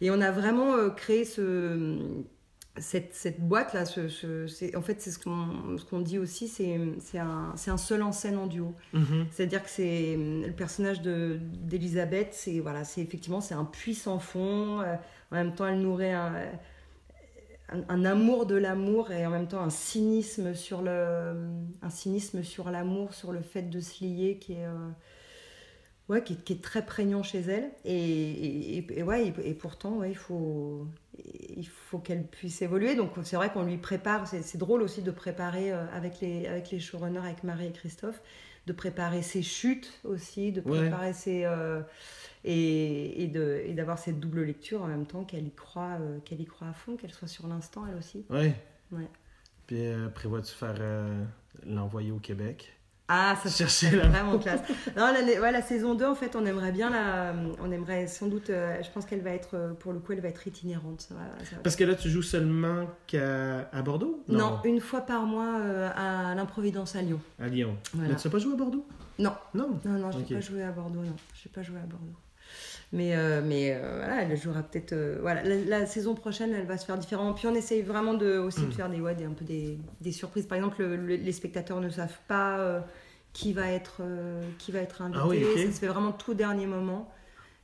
Et 0.02 0.10
on 0.10 0.20
a 0.20 0.30
vraiment 0.30 0.74
euh, 0.74 0.90
créé 0.90 1.24
ce, 1.24 1.96
cette, 2.80 3.14
cette 3.14 3.40
boîte-là. 3.40 3.84
Ce, 3.84 4.76
en 4.76 4.82
fait, 4.82 5.00
c'est 5.00 5.10
ce 5.10 5.18
qu'on 5.18 5.76
ce 5.76 5.84
dit 6.02 6.18
aussi, 6.18 6.48
c'est 6.48 7.18
un, 7.18 7.76
seul 7.76 8.02
en 8.02 8.12
scène 8.12 8.36
en 8.36 8.46
duo. 8.46 8.74
Mhm. 8.92 9.26
C'est-à-dire 9.30 9.62
que 9.62 9.70
c'est 9.70 10.16
le 10.16 10.52
personnage 10.52 11.02
de- 11.02 11.38
d'Elisabeth, 11.42 12.28
c'est 12.32 12.60
voilà, 12.60 12.84
c'est 12.84 13.00
effectivement 13.02 13.40
c'est 13.40 13.54
un 13.54 13.64
puits 13.64 13.94
sans 13.94 14.18
fond. 14.18 14.80
euh, 14.80 14.94
en 15.30 15.34
même 15.36 15.54
temps, 15.54 15.66
elle 15.66 15.80
nourrit 15.80 16.12
un, 16.12 16.32
un, 17.70 17.82
un 17.88 18.04
amour 18.04 18.46
de 18.46 18.54
l'amour 18.56 19.10
et 19.12 19.26
en 19.26 19.30
même 19.30 19.46
temps 19.46 19.60
un 19.62 19.70
cynisme 19.70 20.54
sur 20.54 20.80
le 20.82 21.34
un 21.82 21.90
cynisme 21.90 22.42
sur 22.42 22.70
l'amour, 22.70 23.12
sur 23.14 23.32
le 23.32 23.40
fait 23.42 23.62
de 23.62 23.80
se 23.80 24.02
lier 24.04 24.38
qui 24.40 24.54
est 24.54 24.64
euh, 24.66 24.88
ouais, 26.08 26.22
qui, 26.24 26.34
est- 26.34 26.44
qui 26.44 26.52
est 26.54 26.62
très 26.62 26.84
prégnant 26.84 27.22
chez 27.22 27.40
elle. 27.40 27.70
Et, 27.84 28.78
et, 28.98 29.02
ouais, 29.02 29.28
et, 29.28 29.50
et 29.50 29.54
pourtant, 29.54 29.98
ouais, 29.98 30.10
il 30.10 30.16
faut 30.16 30.86
il 31.56 31.66
faut 31.66 31.98
qu'elle 31.98 32.24
puisse 32.26 32.62
évoluer. 32.62 32.94
Donc 32.94 33.10
c'est 33.24 33.36
vrai 33.36 33.50
qu'on 33.52 33.64
lui 33.64 33.76
prépare. 33.78 34.26
C'est 34.28 34.58
drôle 34.58 34.82
aussi 34.82 35.02
de 35.02 35.10
préparer 35.10 35.72
euh, 35.72 35.86
avec 35.92 36.20
les 36.20 36.46
avec 36.46 36.70
les 36.70 36.80
showrunners, 36.80 37.18
avec 37.18 37.44
Marie 37.44 37.66
et 37.66 37.72
Christophe, 37.72 38.20
de 38.66 38.72
préparer 38.72 39.22
ses 39.22 39.42
chutes 39.42 40.00
aussi, 40.04 40.52
de 40.52 40.60
Ouais. 40.64 40.90
préparer 40.90 41.12
ses 41.12 41.44
euh, 41.44 41.82
et, 42.44 43.24
et 43.24 43.28
de 43.28 43.62
et 43.66 43.74
d'avoir 43.74 43.98
cette 43.98 44.20
double 44.20 44.42
lecture 44.44 44.82
en 44.82 44.86
même 44.88 45.06
temps 45.06 45.24
qu'elle 45.24 45.46
y 45.46 45.52
croit 45.54 45.98
euh, 46.00 46.18
qu'elle 46.20 46.40
y 46.40 46.46
croit 46.46 46.68
à 46.68 46.72
fond, 46.72 46.96
qu'elle 46.96 47.12
soit 47.12 47.28
sur 47.28 47.46
l'instant 47.48 47.84
elle 47.86 47.96
aussi. 47.96 48.26
Ouais. 48.30 48.54
Ouais. 48.92 49.08
Puis 49.66 49.86
euh, 49.86 50.08
prévois-tu 50.08 50.52
faire 50.54 50.76
euh, 50.80 51.24
l'envoyer 51.66 52.10
au 52.12 52.18
Québec? 52.20 52.77
Ah, 53.10 53.34
ça 53.42 53.48
Chercher 53.48 53.90
la- 53.96 54.08
vraiment 54.08 54.38
classe. 54.38 54.60
Non, 54.96 55.06
la, 55.12 55.22
la- 55.22 55.40
ouais, 55.40 55.50
la 55.50 55.62
saison 55.62 55.94
2, 55.94 56.04
en 56.06 56.14
fait, 56.14 56.36
on 56.36 56.44
aimerait 56.44 56.72
bien 56.72 56.90
la. 56.90 57.32
On 57.62 57.70
aimerait 57.72 58.06
sans 58.06 58.26
doute. 58.26 58.50
euh, 58.50 58.76
je 58.82 58.90
pense 58.90 59.06
qu'elle 59.06 59.22
va 59.22 59.30
être. 59.30 59.54
euh, 59.54 59.72
Pour 59.72 59.92
le 59.94 59.98
coup, 59.98 60.12
elle 60.12 60.20
va 60.20 60.28
être 60.28 60.46
itinérante. 60.46 61.00
ça 61.00 61.14
va- 61.14 61.44
ça 61.44 61.56
va- 61.56 61.62
Parce 61.62 61.74
que 61.74 61.84
là, 61.84 61.94
tu 61.94 62.10
joues 62.10 62.20
seulement 62.22 62.84
qu'à 63.06 63.68
à 63.72 63.82
Bordeaux? 63.82 64.22
Non, 64.28 64.60
une 64.64 64.80
fois 64.80 65.00
par 65.00 65.22
mois 65.24 65.58
euh, 65.60 65.88
à 65.96 66.34
l'improvidence 66.34 66.96
à 66.96 67.02
Lyon. 67.02 67.20
À 67.40 67.48
Lyon. 67.48 67.76
Voilà. 67.94 68.10
Mais 68.10 68.14
tu 68.16 68.22
sais 68.22 68.30
pas 68.30 68.38
jouer 68.38 68.52
à 68.52 68.56
Bordeaux? 68.56 68.86
Non. 69.18 69.32
Non? 69.54 69.80
Non, 69.84 69.92
non, 69.98 70.10
je 70.12 70.18
n'ai 70.18 70.24
pas 70.24 70.40
joué 70.40 70.62
à 70.62 70.70
Bordeaux, 70.70 71.00
non. 71.00 71.16
Je 71.34 71.48
n'ai 71.48 71.52
pas 71.54 71.62
joué 71.62 71.78
à 71.78 71.86
Bordeaux. 71.86 72.12
Mais, 72.92 73.14
euh, 73.14 73.42
mais 73.44 73.74
euh, 73.74 73.96
voilà, 73.98 74.22
elle 74.22 74.36
jouera 74.36 74.62
peut-être. 74.62 74.92
euh, 74.94 75.18
voilà, 75.20 75.42
la, 75.42 75.56
la 75.56 75.86
saison 75.86 76.14
prochaine, 76.14 76.54
elle 76.54 76.66
va 76.66 76.78
se 76.78 76.86
faire 76.86 76.96
différemment. 76.96 77.34
Puis 77.34 77.46
on 77.46 77.54
essaye 77.54 77.82
vraiment 77.82 78.14
de, 78.14 78.38
aussi 78.38 78.62
Mm. 78.62 78.68
de 78.68 78.74
faire 78.74 78.88
des, 78.88 79.00
ouais, 79.00 79.14
des, 79.14 79.24
un 79.24 79.32
peu 79.32 79.44
des, 79.44 79.78
des 80.00 80.12
surprises. 80.12 80.46
Par 80.46 80.56
exemple, 80.56 80.82
le- 80.82 80.96
le- 80.96 81.16
les 81.16 81.32
spectateurs 81.32 81.80
ne 81.80 81.90
savent 81.90 82.18
pas 82.28 82.58
euh, 82.60 82.80
qui, 83.34 83.52
va 83.52 83.68
être, 83.70 84.00
qui 84.58 84.72
va 84.72 84.78
être 84.80 85.02
invité. 85.02 85.20
Ah 85.22 85.28
oui, 85.28 85.44
ok. 85.44 85.58
Ça 85.66 85.72
se 85.72 85.78
fait 85.80 85.86
vraiment 85.86 86.12
tout 86.12 86.32
dernier 86.32 86.66
moment. 86.66 87.12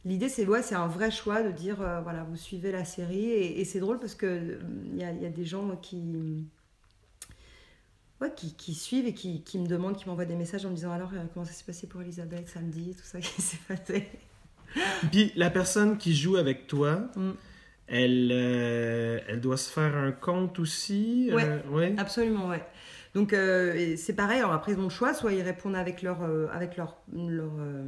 L'idée, 0.05 0.29
c'est 0.29 0.47
ouais, 0.47 0.61
c'est 0.63 0.75
un 0.75 0.89
vrai 0.89 1.11
choix 1.11 1.43
de 1.43 1.51
dire 1.51 1.77
voilà, 2.03 2.25
vous 2.25 2.37
suivez 2.37 2.71
la 2.71 2.85
série. 2.85 3.25
Et, 3.31 3.61
et 3.61 3.65
c'est 3.65 3.81
drôle 3.81 3.99
parce 4.01 4.15
qu'il 4.15 4.59
il 4.93 4.99
y 5.01 5.05
a, 5.05 5.11
il 5.11 5.23
y 5.23 5.27
a 5.27 5.31
des 5.31 5.47
gens 5.47 5.75
qui. 5.81 6.45
Ouais, 8.21 8.31
qui, 8.37 8.55
qui 8.55 8.75
suivent 8.75 9.07
et 9.07 9.15
qui, 9.15 9.43
qui 9.43 9.59
me 9.59 9.67
demandent, 9.67 9.97
qui 9.97 10.07
m'envoient 10.09 10.25
des 10.27 10.37
messages 10.37 10.65
en 10.67 10.71
me 10.71 10.75
disant 10.77 10.93
alors 10.93 11.11
euh, 11.15 11.25
comment 11.33 11.45
ça 11.47 11.53
s'est 11.53 11.65
passé 11.65 11.87
pour 11.87 12.01
Elisabeth 12.03 12.49
samedi, 12.49 12.95
tout 12.95 13.03
ça 13.05 13.19
qui 13.23 13.43
s'est 13.43 13.59
passé? 13.67 14.07
Puis 15.13 15.33
la 15.37 15.51
personne 15.51 15.99
qui 15.99 16.15
joue 16.15 16.37
avec 16.37 16.67
toi, 16.67 17.01
Mm. 17.17 17.31
elle, 17.89 18.31
euh, 18.33 19.19
elle 19.29 19.41
doit 19.41 19.57
se 19.57 19.71
faire 19.71 19.95
un 19.97 20.13
compte 20.13 20.59
aussi? 20.59 21.31
Euh, 21.33 21.59
ouais. 21.71 21.95
Absolument, 21.99 22.49
ouais. 22.49 22.63
Donc 23.15 23.33
euh, 23.33 23.95
c'est 23.97 24.15
pareil, 24.15 24.41
alors 24.41 24.53
après 24.55 24.73
ils 24.73 24.79
ont 24.81 24.85
le 24.85 24.89
choix, 24.89 25.15
soit 25.15 25.33
ils 25.33 25.43
répondent 25.43 25.77
avec 25.77 26.03
leur... 26.03 26.25
euh, 26.25 26.49
avec 26.53 26.77
leur, 26.77 26.97
leur 27.17 27.53
euh, 27.61 27.85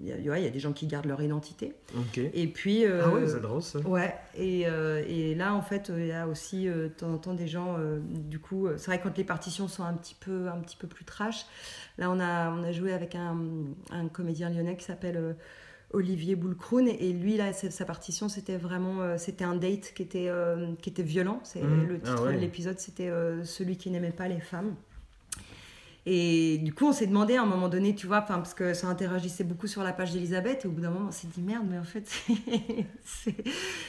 il 0.00 0.06
y, 0.06 0.12
a- 0.12 0.30
ouais, 0.30 0.40
il 0.40 0.44
y 0.44 0.46
a 0.46 0.50
des 0.50 0.60
gens 0.60 0.72
qui 0.72 0.86
gardent 0.86 1.06
leur 1.06 1.20
identité. 1.20 1.74
Ok. 1.96 2.20
Et 2.32 2.46
puis... 2.46 2.84
Ah 2.86 3.08
ouais, 3.08 3.26
c'est 3.26 3.40
drôle 3.40 3.60
ça. 3.60 3.80
Ouais, 3.80 4.14
et, 4.36 4.60
et 5.08 5.34
là 5.34 5.52
en 5.54 5.62
fait 5.62 5.90
il 5.92 6.06
y 6.06 6.12
a 6.12 6.28
aussi 6.28 6.66
de 6.66 6.86
temps 6.96 7.12
en 7.12 7.18
temps 7.18 7.34
des 7.34 7.48
gens, 7.48 7.76
du 8.08 8.38
coup, 8.38 8.68
c'est 8.76 8.86
vrai 8.86 8.98
que 8.98 9.02
quand 9.08 9.18
les 9.18 9.24
partitions 9.24 9.66
sont 9.66 9.82
un 9.82 9.94
petit 9.94 10.14
peu, 10.14 10.46
un 10.46 10.58
petit 10.60 10.76
peu 10.76 10.86
plus 10.86 11.04
trash, 11.04 11.44
là 11.98 12.08
on 12.08 12.20
a, 12.20 12.48
on 12.52 12.62
a 12.62 12.70
joué 12.70 12.92
avec 12.92 13.16
un, 13.16 13.36
un 13.90 14.06
comédien 14.06 14.48
lyonnais 14.48 14.76
qui 14.76 14.84
s'appelle 14.84 15.34
Olivier 15.92 16.36
Boulcroun, 16.36 16.86
et 16.86 17.12
lui 17.12 17.36
là 17.38 17.52
sa 17.52 17.84
partition 17.86 18.28
c'était 18.28 18.56
vraiment, 18.58 19.00
euh, 19.00 19.16
c'était 19.18 19.44
un 19.44 19.56
date 19.56 19.92
qui 19.94 20.02
était, 20.02 20.28
euh, 20.28 20.72
qui 20.82 20.90
était 20.90 21.02
violent, 21.02 21.40
c'est 21.44 21.62
Mhm. 21.62 21.86
le 21.88 21.94
Ah 22.04 22.08
titre 22.08 22.26
ouais. 22.26 22.34
de 22.34 22.38
l'épisode 22.38 22.78
c'était 22.78 23.08
euh, 23.08 23.42
Celui 23.44 23.76
qui 23.78 23.90
n'aimait 23.90 24.10
pas 24.10 24.28
les 24.28 24.40
femmes. 24.40 24.74
Et 26.10 26.56
du 26.58 26.72
coup, 26.72 26.86
on 26.86 26.92
s'est 26.92 27.06
demandé 27.06 27.36
à 27.36 27.42
un 27.42 27.46
moment 27.46 27.68
donné, 27.68 27.94
tu 27.94 28.06
vois, 28.06 28.22
parce 28.22 28.54
que 28.54 28.72
ça 28.72 28.86
interagissait 28.86 29.44
beaucoup 29.44 29.66
sur 29.66 29.82
la 29.82 29.92
page 29.92 30.12
d'Elisabeth, 30.12 30.64
et 30.64 30.68
au 30.68 30.70
bout 30.70 30.80
d'un 30.80 30.88
moment, 30.90 31.08
on 31.08 31.12
s'est 31.12 31.26
dit 31.26 31.42
merde, 31.42 31.66
mais 31.68 31.76
en 31.78 31.84
fait, 31.84 32.08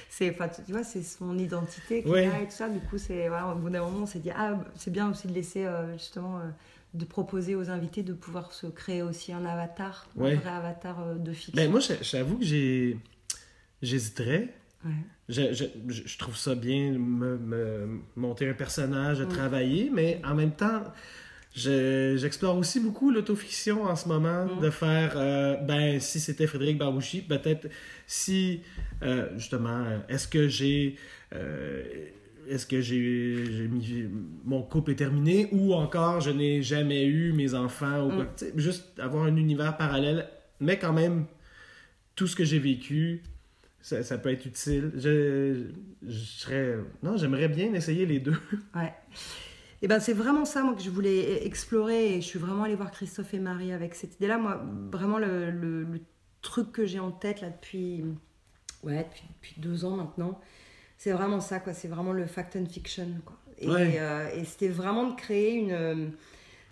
c'est, 0.09 0.29
enfin, 0.31 0.49
tu 0.49 0.71
vois, 0.71 0.83
c'est 0.83 1.03
son 1.03 1.37
identité 1.37 2.01
qu'il 2.01 2.11
Ouais. 2.11 2.27
a 2.27 2.41
et 2.41 2.45
tout 2.45 2.51
ça. 2.51 2.67
Du 2.67 2.79
coup, 2.79 2.97
c'est, 2.97 3.29
voilà, 3.29 3.53
au 3.53 3.55
bout 3.55 3.69
d'un 3.69 3.81
moment, 3.85 3.99
on 4.01 4.05
s'est 4.05 4.19
dit 4.19 4.31
ah, 4.35 4.59
c'est 4.75 4.91
bien 4.91 5.09
aussi 5.09 5.27
de 5.27 5.33
laisser 5.33 5.65
justement, 5.93 6.39
de 6.93 7.05
proposer 7.05 7.55
aux 7.55 7.69
invités 7.69 8.01
de 8.03 8.13
pouvoir 8.13 8.51
se 8.51 8.65
créer 8.67 9.01
aussi 9.01 9.31
un 9.31 9.45
avatar, 9.45 10.07
Ouais. 10.15 10.33
un 10.33 10.35
vrai 10.39 10.49
avatar 10.49 10.99
euh, 11.01 11.15
de 11.15 11.31
fiction. 11.33 11.53
Ben 11.55 11.69
moi, 11.69 11.79
j'a- 11.79 12.01
j'avoue 12.01 12.37
que 12.39 12.45
j'ai... 12.45 12.97
J'hésiterais. 13.81 14.53
Ouais. 14.85 14.91
Je, 15.29 15.53
je, 15.53 15.65
je- 15.87 16.03
je 16.07 16.17
trouve 16.17 16.35
ça 16.35 16.55
bien 16.55 16.91
me, 16.93 17.37
me 17.37 17.99
monter 18.15 18.49
un 18.49 18.53
personnage, 18.53 19.21
Mm. 19.21 19.27
travailler, 19.29 19.89
mais 19.93 20.21
en 20.25 20.35
même 20.35 20.51
temps, 20.51 20.83
je- 21.55 22.15
j'explore 22.17 22.57
aussi 22.57 22.79
beaucoup 22.79 23.11
l'autofiction 23.11 23.83
en 23.83 23.95
ce 23.95 24.07
moment, 24.07 24.47
de 24.61 24.69
faire, 24.69 25.13
euh, 25.15 25.55
ben, 25.57 25.99
si 25.99 26.19
c'était 26.19 26.47
Frédéric 26.47 26.77
Barbouchi, 26.77 27.21
peut-être 27.21 27.67
si, 28.07 28.61
euh, 29.03 29.29
justement, 29.37 29.85
est-ce 30.09 30.27
que 30.27 30.47
j'ai... 30.47 30.95
euh, 31.33 31.83
est-ce 32.49 32.65
que 32.65 32.81
j'ai 32.81 33.67
mis 33.69 34.05
mon 34.45 34.61
couple 34.63 34.91
est 34.91 34.95
terminé 34.95 35.47
ou 35.51 35.73
encore 35.73 36.19
je 36.21 36.31
n'ai 36.31 36.61
jamais 36.61 37.05
eu 37.05 37.31
mes 37.33 37.53
enfants 37.53 38.07
ou 38.07 38.09
quoi. 38.09 38.23
Mm. 38.25 38.59
Juste 38.59 38.99
avoir 38.99 39.23
un 39.25 39.35
univers 39.35 39.77
parallèle 39.77 40.27
mais 40.59 40.77
quand 40.79 40.93
même 40.93 41.25
tout 42.15 42.27
ce 42.27 42.35
que 42.35 42.43
j'ai 42.43 42.59
vécu 42.59 43.21
ça, 43.81 44.03
ça 44.03 44.17
peut 44.17 44.29
être 44.31 44.45
utile 44.45 44.91
je, 44.97 45.67
je 46.05 46.17
serais 46.19 46.75
non 47.03 47.15
j'aimerais 47.17 47.47
bien 47.47 47.73
essayer 47.73 48.05
les 48.05 48.19
deux 48.19 48.35
Ouais. 48.75 48.93
Et 49.81 49.87
ben 49.87 50.01
c'est 50.01 50.11
vraiment 50.13 50.43
ça 50.43 50.61
moi 50.61 50.73
que 50.75 50.81
je 50.81 50.89
voulais 50.89 51.45
explorer 51.45 52.15
et 52.15 52.21
je 52.21 52.25
suis 52.27 52.39
vraiment 52.39 52.63
allée 52.63 52.75
voir 52.75 52.91
Christophe 52.91 53.33
et 53.33 53.39
Marie 53.39 53.71
avec 53.71 53.95
cette 53.95 54.15
idée-là. 54.15 54.37
Moi, 54.37 54.61
vraiment 54.91 55.17
le, 55.19 55.51
le- 55.51 55.83
le 55.83 56.01
truc 56.41 56.73
que 56.73 56.85
j'ai 56.85 56.99
en 56.99 57.11
tête 57.11 57.39
là 57.39 57.49
depuis 57.49 58.03
ouais 58.83 59.05
depuis, 59.05 59.23
depuis 59.41 59.55
deux 59.61 59.85
ans 59.85 59.95
maintenant, 59.95 60.37
c'est 60.99 61.11
vraiment 61.11 61.39
ça 61.39 61.59
quoi. 61.59 61.73
C'est 61.73 61.87
vraiment 61.87 62.13
le 62.13 62.25
fact 62.27 62.55
and 62.55 62.65
fiction 62.67 63.07
quoi. 63.25 63.35
Et, 63.57 63.67
Ouais. 63.67 63.95
euh, 63.99 64.29
et 64.35 64.45
c'était 64.45 64.67
vraiment 64.69 65.07
de 65.07 65.15
créer 65.15 65.53
une. 65.55 65.71
euh, 65.71 66.05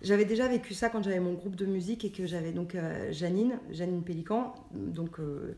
J'avais 0.02 0.24
déjà 0.24 0.46
vécu 0.46 0.74
ça 0.74 0.88
quand 0.90 1.02
j'avais 1.02 1.18
mon 1.18 1.32
groupe 1.32 1.56
de 1.56 1.66
musique 1.66 2.04
et 2.04 2.10
que 2.12 2.24
j'avais 2.26 2.52
donc 2.52 2.74
euh, 2.76 3.10
Janine, 3.10 3.58
Janine 3.70 4.02
Pélican, 4.04 4.54
donc 4.72 5.18
euh, 5.18 5.56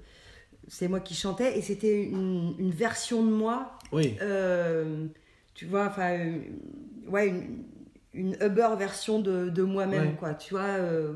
c'est 0.67 0.89
moi 0.89 1.00
qui 1.00 1.15
chantais 1.15 1.59
et 1.59 1.62
c'était 1.62 2.03
une, 2.05 2.55
une 2.59 2.71
version 2.71 3.23
de 3.25 3.31
moi 3.31 3.77
oui 3.93 4.17
tu 5.55 5.67
vois, 5.67 5.87
enfin, 5.89 6.17
ouais, 7.09 7.29
une, 7.29 7.65
une 8.12 8.37
Uber 8.40 8.71
version 8.76 9.21
de, 9.21 9.50
de 9.50 9.62
moi-même, 9.62 10.09
Ouais. 10.09 10.17
quoi, 10.19 10.35
tu 10.35 10.55
vois, 10.55 10.62
euh, 10.62 11.12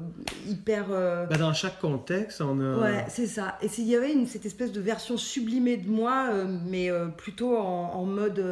hyper. 0.46 0.86
euh, 0.90 1.26
Ben, 1.26 1.38
dans 1.38 1.52
chaque 1.52 1.80
contexte 1.80 2.40
on 2.40 2.60
a 2.60 2.78
Ouais, 2.78 3.04
c'est 3.08 3.26
ça. 3.26 3.58
Et 3.62 3.68
s'il 3.68 3.86
y 3.88 3.96
avait 3.96 4.12
une, 4.12 4.26
cette 4.26 4.46
espèce 4.46 4.70
de 4.70 4.80
version 4.80 5.16
sublimée 5.16 5.76
de 5.76 5.88
moi, 5.90 6.28
euh, 6.32 6.46
mais 6.66 6.90
plutôt 7.16 7.56
en, 7.56 7.94
en 7.94 8.04
mode 8.04 8.44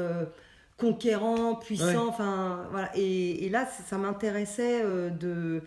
conquérant, 0.77 1.55
puissant, 1.55 1.85
Ouais. 1.87 1.97
enfin, 2.09 2.67
voilà. 2.73 2.91
Et, 2.97 3.45
et 3.47 3.49
là, 3.49 3.67
ça, 3.67 3.99
m'intéressait 3.99 4.83
de 5.11 5.63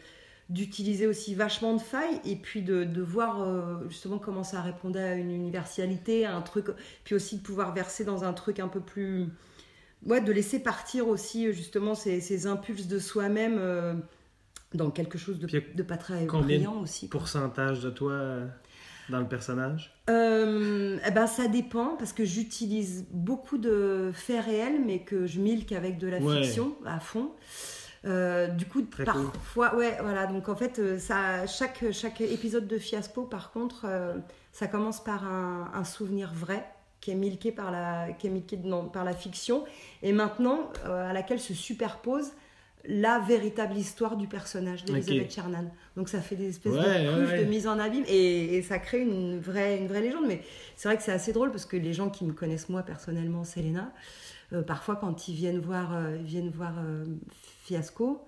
d'utiliser 0.50 1.08
aussi 1.08 1.34
vachement 1.34 1.74
de 1.74 1.82
failles 1.82 2.22
et 2.24 2.36
puis 2.36 2.62
de, 2.62 2.84
de 2.84 3.02
voir 3.02 3.44
justement 3.90 4.20
comment 4.20 4.44
ça 4.44 4.62
répondait 4.62 5.02
à 5.02 5.16
une 5.16 5.32
universalité, 5.32 6.24
à 6.24 6.36
un 6.36 6.42
truc, 6.42 6.68
puis 7.04 7.16
aussi 7.16 7.38
de 7.38 7.42
pouvoir 7.42 7.74
verser 7.74 8.04
dans 8.06 8.24
un 8.26 8.32
truc 8.34 8.60
un 8.60 8.68
peu 8.68 8.80
plus... 8.80 9.28
Ouais, 10.06 10.22
de 10.22 10.32
laisser 10.32 10.60
partir 10.60 11.08
aussi 11.08 11.52
justement 11.52 11.96
ces, 11.96 12.22
ces 12.22 12.46
impulses 12.48 12.88
de 12.88 13.00
soi-même 13.00 13.58
euh, 13.58 13.94
dans 14.74 14.92
quelque 14.92 15.18
chose 15.18 15.40
de, 15.40 15.84
pas 15.84 15.98
très 15.98 16.26
brillant 16.26 16.82
aussi. 16.82 17.10
quoi. 17.10 17.20
pourcentage 17.20 17.82
de 17.82 17.90
toi 17.90 18.12
euh, 18.12 18.46
dans 19.10 19.20
le 19.20 19.28
personnage? 19.28 19.94
Euh, 20.10 20.98
eh 21.08 21.12
ben, 21.12 21.26
ça 21.28 21.48
dépend 21.48 21.96
parce 21.98 22.14
que 22.14 22.24
j'utilise 22.24 23.06
beaucoup 23.12 23.58
de 23.58 24.12
faits 24.14 24.46
réels, 24.46 24.80
mais 24.86 25.00
que 25.00 25.26
je 25.26 25.40
milque 25.40 25.72
avec 25.72 25.98
de 25.98 26.08
la 26.08 26.20
Ouais. 26.20 26.44
fiction 26.44 26.76
à 26.86 27.00
fond. 27.00 27.32
Euh, 28.06 28.48
du 28.48 28.68
coup, 28.68 28.84
Très 28.84 29.04
cool. 29.06 29.24
parfois, 29.32 29.76
ouais, 29.76 29.98
voilà. 30.04 30.28
Donc 30.28 30.48
en 30.50 30.56
fait, 30.56 30.78
euh, 30.78 31.00
ça, 31.00 31.48
chaque, 31.48 31.84
chaque 31.92 32.22
épisode 32.22 32.68
de 32.68 32.78
Fiasco, 32.78 33.24
par 33.24 33.52
contre, 33.52 33.86
euh, 33.90 34.14
ça 34.52 34.68
commence 34.68 35.04
par 35.04 35.26
un, 35.26 35.72
un 35.74 35.84
souvenir 35.84 36.32
vrai 36.32 36.64
qui 37.06 37.12
est 37.12 37.16
milqué 37.16 37.52
par 37.52 37.70
la, 37.70 38.08
qui 38.18 38.26
est 38.26 38.32
milqué 38.32 38.58
non, 38.58 38.90
par 38.90 39.04
la 39.04 39.14
fiction, 39.14 39.64
et 40.02 40.12
maintenant 40.12 40.72
euh, 40.86 41.08
à 41.08 41.14
laquelle 41.14 41.40
se 41.40 41.54
superpose 41.54 42.32
la 42.88 43.20
véritable 43.20 43.76
histoire 43.78 44.18
du 44.18 44.28
personnage 44.28 44.86
d'Elisabeth 44.86 45.26
Ok. 45.28 45.32
Chernan. 45.32 45.72
Donc 45.96 46.10
ça 46.10 46.20
fait 46.20 46.36
des 46.36 46.50
espèces 46.50 46.74
Ouais, 46.74 47.04
de 47.04 47.10
ouais, 47.10 47.26
ouais. 47.32 47.40
de 47.44 47.50
mise 47.50 47.68
en 47.68 47.78
abîme 47.78 48.06
et, 48.08 48.56
et 48.58 48.62
ça 48.64 48.80
crée 48.80 49.02
une 49.02 49.40
vraie, 49.40 49.78
une 49.78 49.88
vraie 49.88 50.02
légende. 50.02 50.26
Mais 50.28 50.42
c'est 50.76 50.88
vrai 50.88 50.98
que 50.98 51.04
c'est 51.04 51.12
assez 51.12 51.32
drôle 51.32 51.52
parce 51.52 51.66
que 51.66 51.78
les 51.78 51.94
gens 51.94 52.10
qui 52.10 52.26
me 52.26 52.34
connaissent 52.34 52.70
moi 52.70 52.82
personnellement, 52.82 53.44
Selena, 53.44 53.92
euh, 54.54 54.64
parfois 54.64 54.96
quand 54.96 55.28
ils 55.28 55.36
viennent 55.36 55.60
voir, 55.60 55.96
euh, 55.96 56.18
viennent 56.24 56.50
voir 56.50 56.74
euh, 56.80 57.06
Fiasco, 57.66 58.28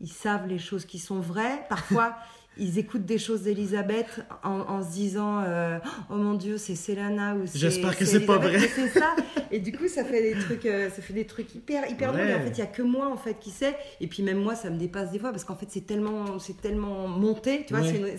ils 0.00 0.10
savent 0.12 0.46
les 0.48 0.58
choses 0.58 0.84
qui 0.86 0.98
sont 0.98 1.20
vraies. 1.20 1.64
Parfois, 1.68 2.16
ils 2.58 2.78
écoutent 2.78 3.04
des 3.04 3.18
choses 3.18 3.42
d'Elisabeth 3.42 4.20
en, 4.42 4.60
en 4.60 4.82
se 4.82 4.90
disant 4.92 5.42
euh, 5.44 5.78
Oh 6.10 6.14
mon 6.16 6.34
Dieu, 6.34 6.58
c'est 6.58 6.74
Selena 6.74 7.34
ou 7.34 7.46
c'est. 7.46 7.58
J'espère 7.58 7.96
que 7.96 8.04
c'est 8.04 8.26
pas 8.26 8.38
vrai. 8.38 8.56
Et 8.56 8.68
C'est 8.68 8.88
ça. 8.88 9.14
Et 9.50 9.60
du 9.60 9.72
coup, 9.72 9.88
ça 9.88 10.04
fait 10.04 10.22
des 10.34 10.38
trucs, 10.40 10.66
euh, 10.66 10.90
ça 10.90 11.00
fait 11.00 11.14
des 11.14 11.26
trucs 11.26 11.54
hyper, 11.54 11.88
hyper 11.90 12.12
drôles. 12.12 12.26
Et 12.28 12.34
en 12.34 12.38
Ouais. 12.38 12.42
fait, 12.44 12.50
il 12.50 12.58
y 12.58 12.62
a 12.62 12.66
que 12.66 12.82
moi 12.82 13.08
en 13.08 13.16
fait 13.16 13.38
qui 13.38 13.50
sait. 13.50 13.74
Et 14.00 14.06
puis 14.06 14.22
même 14.22 14.38
moi, 14.42 14.54
ça 14.54 14.70
me 14.70 14.76
dépasse 14.78 15.10
des 15.12 15.18
fois 15.18 15.30
parce 15.30 15.44
qu'en 15.44 15.56
fait, 15.56 15.66
c'est 15.70 15.86
tellement, 15.86 16.38
c'est 16.38 16.60
tellement 16.60 17.08
monté. 17.08 17.64
Tu 17.66 17.74
vois, 17.74 17.82
Ouais. 17.82 18.16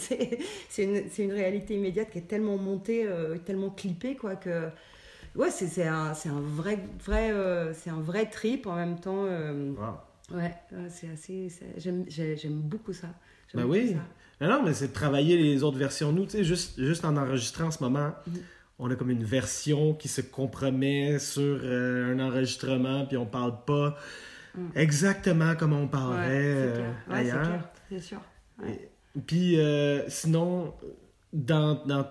c'est 0.69 0.84
une, 0.84 1.03
une, 1.25 1.31
réalité 1.34 1.75
immédiate 1.75 2.10
qui 2.12 2.17
est 2.19 2.27
tellement 2.27 2.58
montée, 2.58 3.05
euh, 3.08 3.38
tellement 3.38 3.69
clippée, 3.69 4.15
quoi 4.15 4.36
que. 4.36 4.69
Ouais, 5.36 5.51
c'est 5.51 5.67
c'est 5.67 5.86
un, 5.88 6.12
un 6.13 6.41
vrai, 6.55 6.79
vrai, 7.05 7.31
c'est 7.74 7.91
un 7.91 8.00
vrai 8.01 8.25
trip 8.29 8.65
en 8.67 8.75
même 8.75 9.00
temps. 9.00 9.24
Wow. 9.25 10.36
Ouais, 10.36 10.53
ouais, 10.72 10.89
c'est 10.89 11.10
assez. 11.12 11.48
J'aime 11.77 12.05
j'ai- 12.08 12.36
j'aime 12.38 12.60
beaucoup 12.62 12.93
ça. 12.93 13.08
Beaucoup 13.53 13.69
oui. 13.69 13.93
ça. 13.93 14.00
Non, 14.48 14.63
mais 14.63 14.74
c'est 14.74 14.88
de 14.89 14.93
travailler 14.93 15.38
les 15.38 15.63
autres 15.63 15.77
versions. 15.77 16.12
Nous, 16.12 16.25
tu 16.25 16.31
sais, 16.31 16.43
juste, 16.43 16.79
juste 16.79 17.03
en 17.05 17.17
enregistrant 17.17 17.65
en 17.65 17.72
ce 17.72 17.84
moment, 17.84 18.13
Mhm. 18.27 18.34
on 18.79 18.89
a 18.91 18.96
comme 18.96 19.10
une 19.12 19.24
version 19.25 19.93
qui 19.93 20.08
se 20.08 20.22
compromet 20.22 21.19
sur 21.19 21.60
euh, 21.63 22.13
un 22.15 22.19
enregistrement, 22.19 23.05
puis 23.05 23.17
on 23.17 23.25
parle 23.25 23.55
pas 23.65 23.98
Mhm. 24.55 24.72
exactement 24.75 25.55
comme 25.55 25.74
on 25.74 25.84
Ouais, 25.84 25.89
parlerait 25.89 26.27
c'est 26.27 26.58
euh, 26.58 26.74
clair. 26.75 26.86
Ouais, 26.88 26.96
c'est 27.08 27.31
ailleurs. 27.31 27.41
clair, 27.48 27.69
c'est 27.89 28.01
sûr. 28.01 28.22
Ouais. 28.63 28.89
Puis 29.27 29.60
euh, 29.60 30.08
sinon, 30.10 30.74
dans, 31.34 31.84
dans 31.86 32.05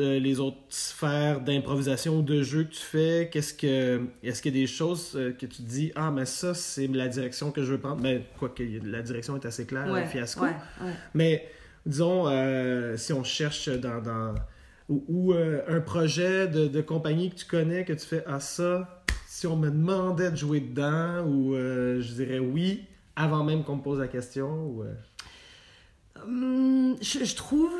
euh, 0.00 0.18
les 0.18 0.40
autres 0.40 0.58
sphères 0.68 1.40
d'improvisation 1.40 2.18
ou 2.18 2.22
de 2.22 2.42
jeu 2.42 2.64
que 2.64 2.72
tu 2.72 2.80
fais, 2.80 3.28
qu'est-ce 3.32 3.54
que 3.54 4.06
est-ce 4.22 4.42
qu'il 4.42 4.54
y 4.54 4.58
a 4.58 4.60
des 4.62 4.66
choses 4.66 5.12
euh, 5.16 5.32
que 5.32 5.46
tu 5.46 5.62
te 5.62 5.68
dis 5.68 5.92
ah 5.94 6.10
mais 6.10 6.26
ça 6.26 6.54
c'est 6.54 6.86
la 6.86 7.08
direction 7.08 7.50
que 7.50 7.62
je 7.62 7.72
veux 7.72 7.78
prendre? 7.78 8.00
Mais 8.02 8.22
quoi 8.38 8.48
que 8.48 8.62
la 8.84 9.02
direction 9.02 9.36
est 9.36 9.46
assez 9.46 9.66
claire 9.66 9.90
Ouais, 9.90 10.06
fiasco 10.06 10.44
ouais, 10.44 10.54
ouais. 10.82 10.92
mais 11.14 11.48
disons 11.84 12.26
euh, 12.28 12.96
si 12.96 13.12
on 13.12 13.24
cherche 13.24 13.68
dans, 13.68 14.00
dans 14.00 14.34
ou, 14.88 15.04
ou, 15.08 15.32
un 15.32 15.80
projet 15.80 16.46
de, 16.48 16.68
de 16.68 16.80
compagnie 16.80 17.30
que 17.30 17.36
tu 17.36 17.46
connais 17.46 17.84
que 17.84 17.92
tu 17.92 18.06
fais 18.06 18.22
ah 18.26 18.40
ça 18.40 19.02
si 19.26 19.46
on 19.46 19.56
me 19.56 19.70
demandait 19.70 20.30
de 20.30 20.36
jouer 20.36 20.60
dedans 20.60 21.24
ou 21.26 21.54
je 21.54 22.12
dirais 22.14 22.38
oui 22.38 22.84
avant 23.16 23.42
même 23.44 23.64
qu'on 23.64 23.76
me 23.76 23.82
pose 23.82 23.98
la 23.98 24.08
question 24.08 24.48
ou 24.48 24.84
Hum, 26.24 26.96
je, 27.00 27.24
je 27.24 27.36
trouve. 27.36 27.72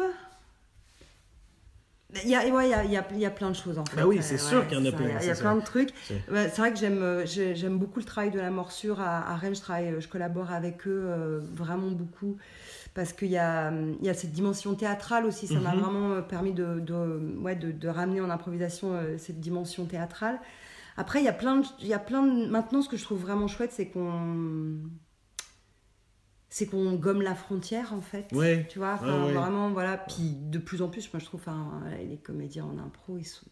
Il 2.22 2.30
y 2.30 2.36
a, 2.36 2.46
ouais, 2.46 2.68
il 2.68 2.70
y, 2.70 2.74
a, 2.74 2.84
il 2.84 3.18
y, 3.18 3.26
a, 3.26 3.30
plein 3.30 3.50
de 3.50 3.56
choses 3.56 3.78
en 3.78 3.84
fait. 3.84 3.96
Bah 3.96 4.06
oui, 4.06 4.18
Euh, 4.18 4.22
c'est 4.22 4.38
sûr 4.38 4.66
qu'il 4.68 4.78
y 4.78 4.80
en 4.80 4.84
a 4.86 4.92
plein, 4.92 5.08
Il 5.20 5.26
y 5.26 5.30
a, 5.30 5.34
plein 5.34 5.56
de 5.56 5.60
trucs. 5.60 5.90
C'est- 6.06 6.56
vrai 6.56 6.72
que 6.72 6.78
j'aime, 6.78 7.02
euh, 7.02 7.26
j'ai- 7.26 7.56
j'aime 7.56 7.78
beaucoup 7.78 7.98
le 7.98 8.04
travail 8.04 8.30
de 8.30 8.38
la 8.38 8.50
morsure 8.50 9.00
à, 9.00 9.28
à 9.32 9.36
Rennes. 9.36 9.56
Je, 9.56 9.60
travaille, 9.60 9.94
je 9.98 10.06
collabore 10.08 10.52
avec 10.52 10.86
eux 10.86 11.02
euh, 11.04 11.40
vraiment 11.54 11.90
beaucoup 11.90 12.36
parce 12.94 13.12
qu'il 13.12 13.28
y 13.28 13.36
a, 13.38 13.72
il 13.72 14.04
y 14.06 14.08
a 14.08 14.14
cette 14.14 14.32
dimension 14.32 14.74
théâtrale 14.76 15.26
aussi. 15.26 15.48
Ça 15.48 15.58
m'a 15.58 15.74
Mhm. 15.74 15.80
vraiment 15.80 16.10
euh, 16.12 16.22
permis 16.22 16.52
de, 16.52 16.78
de, 16.78 17.34
ouais, 17.40 17.56
de, 17.56 17.72
de 17.72 17.88
ramener 17.88 18.20
en 18.20 18.30
improvisation 18.30 18.94
euh, 18.94 19.18
cette 19.18 19.40
dimension 19.40 19.84
théâtrale. 19.84 20.38
Après, 20.96 21.20
il 21.20 21.24
y 21.24 21.28
a 21.28 21.32
plein 21.32 21.56
de, 21.56 21.66
il 21.80 21.88
y 21.88 21.92
a 21.94 21.98
plein 21.98 22.22
de... 22.22 22.46
Maintenant, 22.46 22.82
ce 22.82 22.88
que 22.88 22.96
je 22.96 23.02
trouve 23.02 23.20
vraiment 23.20 23.48
chouette, 23.48 23.72
c'est 23.72 23.86
qu'on 23.88 24.78
c'est 26.58 26.64
qu'on 26.66 26.94
gomme 26.94 27.20
la 27.20 27.34
frontière 27.34 27.92
en 27.92 28.00
fait 28.00 28.28
Ouais. 28.32 28.64
tu 28.70 28.78
vois 28.78 28.94
enfin, 28.94 29.20
Ouais, 29.20 29.26
ouais. 29.26 29.32
vraiment 29.34 29.68
voilà 29.72 29.98
puis 29.98 30.32
de 30.34 30.58
plus 30.58 30.80
en 30.80 30.88
plus 30.88 31.12
moi 31.12 31.20
je 31.20 31.26
trouve 31.26 31.40
enfin, 31.42 31.82
les 32.08 32.16
comédiens 32.16 32.64
en 32.64 32.78
impro 32.78 33.18
ils 33.18 33.24
sont 33.26 33.44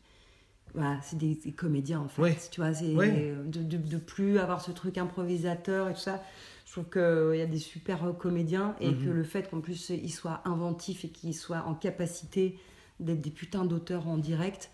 voilà, 0.73 0.99
c'est 1.03 1.19
des, 1.19 1.35
des 1.37 1.53
comédiens 1.53 2.01
en 2.01 2.09
fait 2.09 2.23
Ouais. 2.23 2.37
tu 2.51 2.61
vois 2.63 2.73
c'est 2.73 2.95
de, 2.95 3.63
de, 3.63 3.77
de 3.77 3.97
plus 3.99 4.39
avoir 4.39 4.63
ce 4.63 4.71
truc 4.73 4.97
improvisateur 4.97 5.91
et 5.91 5.93
tout 5.93 6.01
ça 6.01 6.23
je 6.65 6.73
trouve 6.73 6.89
qu'il 6.89 7.39
y 7.39 7.43
a 7.43 7.47
des 7.47 7.59
super 7.59 8.05
euh, 8.07 8.13
comédiens 8.15 8.75
et 8.81 8.91
Mhm. 8.93 9.05
que 9.05 9.11
le 9.11 9.23
fait 9.23 9.51
qu'en 9.51 9.61
plus 9.61 9.91
ils 9.91 10.11
soient 10.11 10.41
inventifs 10.47 11.05
et 11.05 11.09
qu'ils 11.11 11.35
soient 11.35 11.65
en 11.67 11.75
capacité 11.75 12.59
d'être 13.01 13.21
des 13.21 13.31
putains 13.31 13.67
d'auteurs 13.67 14.09
en 14.09 14.17
direct 14.17 14.71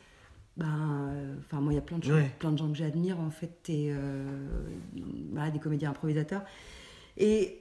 ben 0.57 1.11
euh, 1.14 1.35
enfin 1.40 1.61
moi 1.61 1.73
il 1.73 1.77
y 1.77 1.79
a 1.79 1.83
plein 1.83 1.99
de 1.99 2.12
Ouais. 2.12 2.31
plein 2.38 2.53
de 2.53 2.59
gens 2.59 2.69
que 2.71 2.77
j'admire 2.79 3.19
en 3.19 3.31
fait 3.31 3.69
et 3.69 3.88
euh, 3.90 4.25
voilà, 5.33 5.51
des 5.51 5.59
comédiens 5.59 5.90
improvisateurs 5.90 6.43
et 7.16 7.60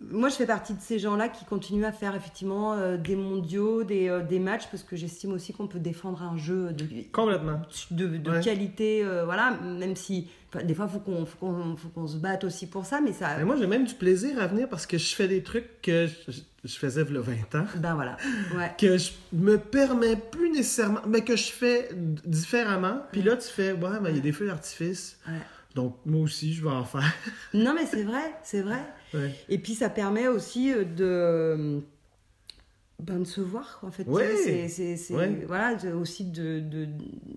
moi, 0.00 0.28
je 0.28 0.34
fais 0.34 0.46
partie 0.46 0.74
de 0.74 0.80
ces 0.80 0.98
gens-là 0.98 1.28
qui 1.28 1.44
continuent 1.44 1.84
à 1.84 1.92
faire 1.92 2.14
effectivement 2.16 2.74
euh, 2.74 2.96
des 2.96 3.16
mondiaux, 3.16 3.84
des, 3.84 4.08
euh, 4.08 4.20
des 4.22 4.38
matchs, 4.38 4.66
parce 4.70 4.82
que 4.82 4.96
j'estime 4.96 5.32
aussi 5.32 5.52
qu'on 5.52 5.68
peut 5.68 5.78
défendre 5.78 6.22
un 6.22 6.36
jeu 6.36 6.72
de, 6.72 6.84
Complètement. 7.12 7.62
de, 7.90 8.06
de 8.18 8.30
Ouais. 8.30 8.40
qualité, 8.40 9.04
euh, 9.04 9.24
voilà, 9.24 9.52
même 9.62 9.94
si 9.96 10.28
enfin, 10.52 10.64
des 10.64 10.74
fois, 10.74 10.88
il 10.90 10.92
faut 10.92 10.98
qu'on 10.98 11.24
faut 11.26 11.88
qu'on 11.94 12.06
se 12.06 12.16
batte 12.16 12.44
aussi 12.44 12.66
pour 12.66 12.84
ça, 12.86 13.00
mais 13.00 13.12
ça... 13.12 13.36
Mais 13.38 13.44
moi, 13.44 13.56
j'ai 13.56 13.66
même 13.68 13.84
du 13.84 13.94
plaisir 13.94 14.40
à 14.40 14.46
venir 14.48 14.68
parce 14.68 14.84
que 14.86 14.98
je 14.98 15.14
fais 15.14 15.28
des 15.28 15.42
trucs 15.42 15.80
que 15.80 16.06
je, 16.28 16.32
je 16.64 16.76
faisais 16.76 17.02
il 17.08 17.14
y 17.14 17.18
a 17.18 17.20
20 17.20 17.54
ans, 17.60 17.66
Ben 17.76 17.94
voilà, 17.94 18.16
ouais. 18.56 18.72
que 18.78 18.98
je 18.98 19.12
me 19.32 19.58
permets 19.58 20.16
plus 20.16 20.50
nécessairement, 20.50 21.00
mais 21.06 21.22
que 21.22 21.36
je 21.36 21.50
fais 21.52 21.88
différemment. 22.26 23.00
Puis 23.12 23.22
là, 23.22 23.36
tu 23.36 23.48
fais, 23.48 23.72
ouais, 23.72 23.88
il 24.10 24.16
y 24.16 24.18
a 24.18 24.22
des 24.22 24.32
feux 24.32 24.46
d'artifice. 24.46 25.18
Ouais. 25.26 25.34
Donc, 25.74 25.96
moi 26.06 26.20
aussi, 26.22 26.54
je 26.54 26.62
vais 26.62 26.70
en 26.70 26.84
faire. 26.84 27.12
Non, 27.54 27.74
mais 27.74 27.86
c'est 27.86 28.02
vrai, 28.04 28.34
c'est 28.42 28.62
vrai. 28.62 28.80
Ouais. 29.12 29.34
Et 29.48 29.58
puis 29.58 29.74
ça 29.74 29.90
permet 29.90 30.28
aussi 30.28 30.72
euh, 30.72 30.84
de, 30.84 31.82
ben, 33.00 33.18
de 33.20 33.24
se 33.24 33.40
voir, 33.40 33.80
en 33.82 33.90
fait. 33.90 34.04
Ouais. 34.04 34.68
C'est, 34.68 35.14
Ouais. 35.14 35.44
voilà, 35.46 35.76
aussi 35.96 36.24
de, 36.24 36.60
de, 36.60 36.86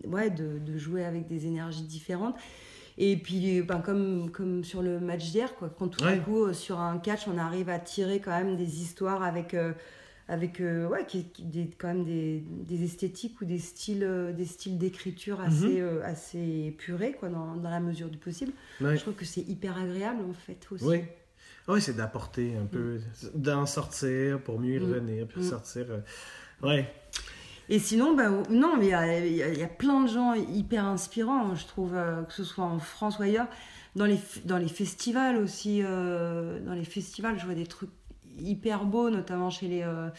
ouais, 0.08 0.30
de, 0.30 0.60
de 0.60 0.78
jouer 0.78 1.04
avec 1.04 1.28
des 1.28 1.46
énergies 1.48 1.84
différentes. 1.84 2.36
Et 3.00 3.16
puis, 3.18 3.62
ben, 3.62 3.80
comme, 3.80 4.32
comme 4.32 4.64
sur 4.64 4.82
le 4.82 5.00
match 5.00 5.32
d'hier, 5.32 5.56
quoi, 5.56 5.70
quand 5.78 5.88
tout 5.88 6.04
Ouais. 6.04 6.20
coup, 6.20 6.46
euh, 6.46 6.54
sur 6.54 6.80
un 6.80 6.98
catch, 7.00 7.28
on 7.28 7.38
arrive 7.38 7.70
à 7.70 7.80
tirer 7.80 8.20
quand 8.20 8.32
même 8.38 8.56
des 8.56 8.82
histoires 8.82 9.24
avec, 9.24 9.54
euh, 9.54 9.74
avec 10.30 10.60
euh, 10.60 10.88
ouais, 10.88 11.06
qui, 11.06 11.26
qui- 11.30 11.44
des, 11.46 11.70
quand 11.78 11.88
même 11.88 12.04
des, 12.04 12.44
des 12.68 12.84
esthétiques 12.84 13.40
ou 13.42 13.46
des 13.46 13.60
styles, 13.60 14.04
euh, 14.04 14.34
des 14.34 14.46
styles 14.46 14.78
d'écriture 14.78 15.40
assez, 15.40 15.80
euh, 15.80 16.04
assez 16.04 16.66
épurés, 16.68 17.14
quoi, 17.14 17.30
dans, 17.30 17.56
dans 17.56 17.70
la 17.70 17.80
mesure 17.80 18.10
du 18.10 18.18
possible. 18.18 18.52
Ouais. 18.82 18.96
Je 18.98 19.02
trouve 19.02 19.14
que 19.14 19.26
c'est 19.26 19.42
hyper 19.48 19.78
agréable, 19.78 20.24
en 20.30 20.34
fait, 20.34 20.68
aussi. 20.72 20.84
Oui. 20.86 21.02
Oui, 21.70 21.82
c'est 21.82 21.96
d'apporter 21.96 22.56
un 22.56 22.66
peu, 22.66 23.00
d'en 23.36 23.66
sortir 23.66 24.40
pour 24.42 24.60
mieux 24.60 24.76
y 24.76 24.80
Mm. 24.80 24.84
revenir, 24.84 25.28
puis 25.28 25.42
Mm. 25.42 25.44
sortir. 25.44 25.86
euh, 25.90 26.00
Ouais. 26.64 26.90
Et 27.70 27.80
sinon, 27.80 28.16
ben, 28.16 28.44
non, 28.50 28.78
mais 28.78 28.88
il 29.28 29.34
y 29.34 29.60
y 29.60 29.64
a- 29.64 29.68
plein 29.68 30.04
de 30.04 30.08
gens 30.10 30.34
hyper 30.34 30.86
inspirants, 30.86 31.54
je 31.56 31.68
trouve, 31.68 31.92
que 32.28 32.34
ce 32.34 32.44
soit 32.46 32.64
en 32.64 32.80
France 32.80 33.20
ou 33.20 33.24
ailleurs. 33.24 33.48
Dans 33.98 34.06
les, 34.06 34.20
dans 34.46 34.58
les 34.58 34.68
festivals 34.70 35.38
aussi, 35.38 35.82
dans 35.82 36.74
les 36.74 36.86
festivals, 36.86 37.38
je 37.40 37.46
vois 37.46 37.56
des 37.56 37.68
trucs 37.68 37.90
hyper 38.40 38.86
beaux, 38.86 39.10
notamment 39.10 39.50
chez 39.50 39.68
les, 39.68 39.82
euh, 39.84 40.10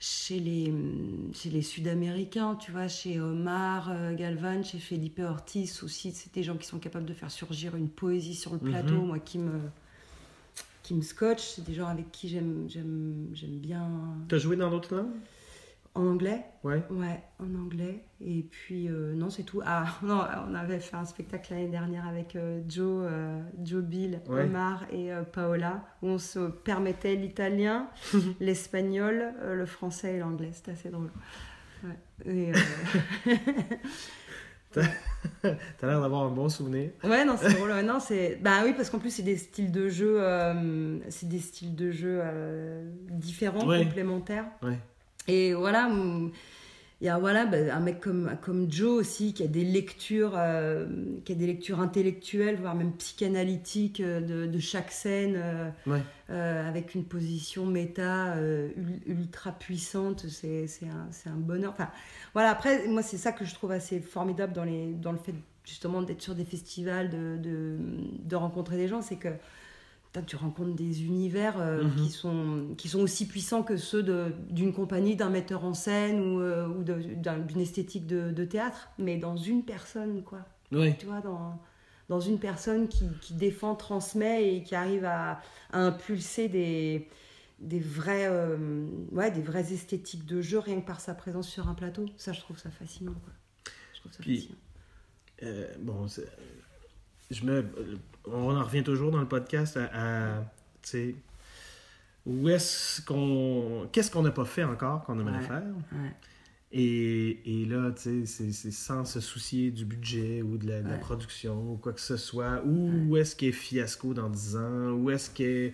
chez 0.00 0.38
les, 0.40 0.70
hum, 0.70 1.30
chez 1.32 1.50
les 1.50 1.62
Sud-Américains, 1.62 2.56
tu 2.56 2.70
vois, 2.72 2.88
chez 2.88 3.20
Omar 3.20 3.88
euh, 3.90 4.14
Galvan, 4.14 4.62
chez 4.62 4.78
Felipe 4.78 5.20
Ortiz 5.20 5.82
aussi. 5.82 6.12
C'est 6.12 6.32
des 6.34 6.42
gens 6.42 6.56
qui 6.56 6.66
sont 6.66 6.78
capables 6.78 7.06
de 7.06 7.14
faire 7.14 7.30
surgir 7.30 7.76
une 7.76 7.88
poésie 7.88 8.34
sur 8.34 8.52
le 8.52 8.58
plateau, 8.58 8.94
Mhm. 9.00 9.06
moi, 9.06 9.18
qui 9.18 9.38
me, 9.38 9.60
qui 10.82 10.94
me 10.94 11.02
scotche. 11.02 11.42
C'est 11.56 11.64
des 11.64 11.74
gens 11.74 11.86
avec 11.86 12.10
qui 12.12 12.28
j'aime 12.28 12.66
j'aime- 12.68 13.28
j'aime 13.32 13.58
bien. 13.58 13.88
T'as 14.28 14.38
joué 14.38 14.56
dans 14.56 14.70
d'autres 14.70 14.94
langues? 14.94 15.10
En 15.96 16.06
anglais 16.06 16.44
Ouais. 16.64 16.82
Ouais, 16.90 17.22
en 17.38 17.54
anglais. 17.54 18.02
Et 18.20 18.42
puis, 18.42 18.88
euh, 18.88 19.14
non, 19.14 19.30
c'est 19.30 19.44
tout. 19.44 19.60
Ah, 19.64 19.84
non, 20.02 20.22
on 20.48 20.54
avait 20.54 20.80
fait 20.80 20.96
un 20.96 21.04
spectacle 21.04 21.52
l'année 21.52 21.68
dernière 21.68 22.06
avec 22.08 22.34
euh, 22.34 22.62
Joe, 22.68 23.06
euh, 23.08 23.40
Joe 23.62 23.82
Bill, 23.84 24.20
Ouais. 24.28 24.42
Omar 24.44 24.84
et 24.92 25.10
Paola, 25.32 25.84
où 26.02 26.08
on 26.08 26.18
se 26.18 26.48
permettait 26.48 27.14
l'italien, 27.14 27.88
l'espagnol, 28.40 29.34
le 29.44 29.66
français 29.66 30.14
et 30.14 30.18
l'anglais. 30.18 30.50
C'était 30.52 30.72
assez 30.72 30.88
drôle. 30.90 31.10
Ouais. 31.84 31.98
Et, 32.26 32.52
T'as 34.72 35.86
l'air 35.86 36.00
d'avoir 36.00 36.24
un 36.24 36.30
bon 36.30 36.48
souvenir. 36.48 36.90
ouais, 37.04 37.24
non, 37.24 37.36
c'est 37.40 37.52
drôle. 37.54 37.70
Non, 37.84 38.00
c'est... 38.00 38.40
Bah 38.42 38.62
oui, 38.64 38.72
parce 38.74 38.90
qu'en 38.90 38.98
plus, 38.98 39.10
c'est 39.10 39.22
des 39.22 39.36
styles 39.36 39.70
de 39.70 39.88
jeu, 39.88 40.20
c'est 41.08 41.28
des 41.28 41.38
styles 41.38 41.76
de 41.76 41.92
jeu 41.92 42.20
différents, 43.10 43.64
Ouais. 43.66 43.84
complémentaires. 43.84 44.46
Ouais. 44.62 44.78
Et 45.28 45.54
voilà, 45.54 45.86
hum, 45.86 46.32
il 47.00 47.06
y 47.06 47.10
a 47.10 47.18
voilà, 47.18 47.46
bah, 47.46 47.56
un 47.72 47.80
mec 47.80 48.00
comme, 48.00 48.36
comme 48.42 48.70
Joe 48.70 49.00
aussi, 49.00 49.34
qui 49.34 49.42
a 49.42 49.46
des 49.46 49.64
lectures, 49.64 50.34
euh, 50.36 50.86
qui 51.24 51.32
a 51.32 51.34
des 51.34 51.46
lectures 51.46 51.80
intellectuelles, 51.80 52.56
voire 52.56 52.74
même 52.74 52.92
psychanalytiques 52.92 54.00
euh, 54.00 54.20
de, 54.20 54.46
de 54.46 54.58
chaque 54.58 54.90
scène, 54.90 55.34
euh, 55.36 55.70
Ouais. 55.86 56.02
euh, 56.30 56.68
avec 56.68 56.94
une 56.94 57.04
position 57.04 57.66
méta 57.66 58.36
ul- 58.76 59.02
ultra 59.06 59.52
puissante. 59.52 60.26
C'est 60.28 60.66
un, 60.82 61.08
c'est 61.10 61.28
un 61.30 61.36
bonheur. 61.36 61.72
Enfin, 61.72 61.90
voilà, 62.32 62.50
après, 62.50 62.86
moi, 62.88 63.02
c'est 63.02 63.18
ça 63.18 63.32
que 63.32 63.44
je 63.44 63.54
trouve 63.54 63.72
assez 63.72 64.00
formidable 64.00 64.52
dans, 64.52 64.64
les, 64.64 64.92
dans 64.92 65.12
le 65.12 65.18
fait 65.18 65.34
justement 65.64 66.02
d'être 66.02 66.22
sur 66.22 66.34
des 66.34 66.44
festivals, 66.44 67.10
de, 67.10 67.36
de, 67.42 67.78
de 68.24 68.36
rencontrer 68.36 68.76
des 68.76 68.88
gens, 68.88 69.02
c'est 69.02 69.16
que 69.16 69.28
tu 70.22 70.36
rencontres 70.36 70.74
des 70.74 71.04
univers 71.04 71.60
euh, 71.60 71.84
Mhm. 71.84 71.96
qui, 71.96 72.10
sont, 72.10 72.74
qui 72.78 72.88
sont 72.88 73.00
aussi 73.00 73.26
puissants 73.26 73.62
que 73.62 73.76
ceux 73.76 74.02
d'une 74.50 74.72
compagnie, 74.72 75.16
d'un 75.16 75.30
metteur 75.30 75.64
en 75.64 75.74
scène 75.74 76.20
ou, 76.20 76.40
euh, 76.40 76.68
ou 76.68 76.82
d'une 76.84 77.60
esthétique 77.60 78.06
de, 78.06 78.30
de 78.30 78.44
théâtre, 78.44 78.90
mais 78.98 79.16
dans 79.16 79.36
une 79.36 79.64
personne, 79.64 80.22
quoi. 80.22 80.40
Oui. 80.72 80.94
Tu 80.98 81.06
vois, 81.06 81.20
dans, 81.20 81.60
dans 82.08 82.20
une 82.20 82.38
personne 82.38 82.88
qui, 82.88 83.06
qui 83.20 83.34
défend, 83.34 83.74
transmet 83.74 84.54
et 84.56 84.62
qui 84.62 84.74
arrive 84.74 85.04
à, 85.04 85.40
à 85.72 85.78
impulser 85.80 86.48
des, 86.48 87.08
des, 87.60 87.80
vrais, 87.80 88.26
euh, 88.28 88.86
ouais, 89.12 89.30
des 89.30 89.42
vraies 89.42 89.72
esthétiques 89.72 90.26
de 90.26 90.40
jeu 90.40 90.58
rien 90.58 90.80
que 90.80 90.86
par 90.86 91.00
sa 91.00 91.14
présence 91.14 91.48
sur 91.48 91.68
un 91.68 91.74
plateau. 91.74 92.06
Ça, 92.16 92.32
je 92.32 92.40
trouve 92.40 92.58
ça 92.58 92.70
fascinant, 92.70 93.14
quoi. 93.24 93.32
Je 93.94 94.00
trouve 94.00 94.12
ça 94.12 94.18
Puis- 94.22 94.36
fascinant. 94.40 94.58
Bon, 95.80 96.06
c'est- 96.08 96.28
je 97.30 97.44
me, 97.44 97.64
on 98.26 98.54
en 98.56 98.62
revient 98.64 98.82
toujours 98.82 99.10
dans 99.10 99.20
le 99.20 99.28
podcast 99.28 99.76
à, 99.76 100.36
à, 100.36 100.40
tu 100.82 100.88
sais, 100.90 101.14
où 102.26 102.48
est-ce 102.48 103.02
qu'on, 103.02 103.88
qu'est-ce 103.92 104.10
qu'on 104.10 104.22
n'a 104.22 104.30
pas 104.30 104.44
fait 104.44 104.64
encore 104.64 105.04
qu'on 105.04 105.18
aimerait 105.20 105.38
Ouais. 105.38 105.46
faire? 105.46 105.62
Ouais. 105.92 106.10
Et, 106.76 107.62
et 107.62 107.66
là, 107.66 107.92
tu 107.92 108.26
sais, 108.26 108.50
c'est- 108.52 108.70
sans 108.72 109.04
se 109.04 109.20
soucier 109.20 109.70
du 109.70 109.84
budget 109.84 110.42
ou 110.42 110.56
de 110.58 110.66
la, 110.66 110.80
de 110.82 110.88
la 110.88 110.94
Ouais. 110.94 111.00
production 111.00 111.72
ou 111.72 111.76
quoi 111.76 111.92
que 111.92 112.00
ce 112.00 112.16
soit. 112.16 112.62
Où, 112.64 113.16
est-ce 113.16 113.36
qu'est 113.36 113.52
Fiasco 113.52 114.12
dans 114.14 114.28
10 114.28 114.56
ans? 114.56 114.90
Où 114.92 115.08
est-ce 115.10 115.30
qu'est 115.30 115.72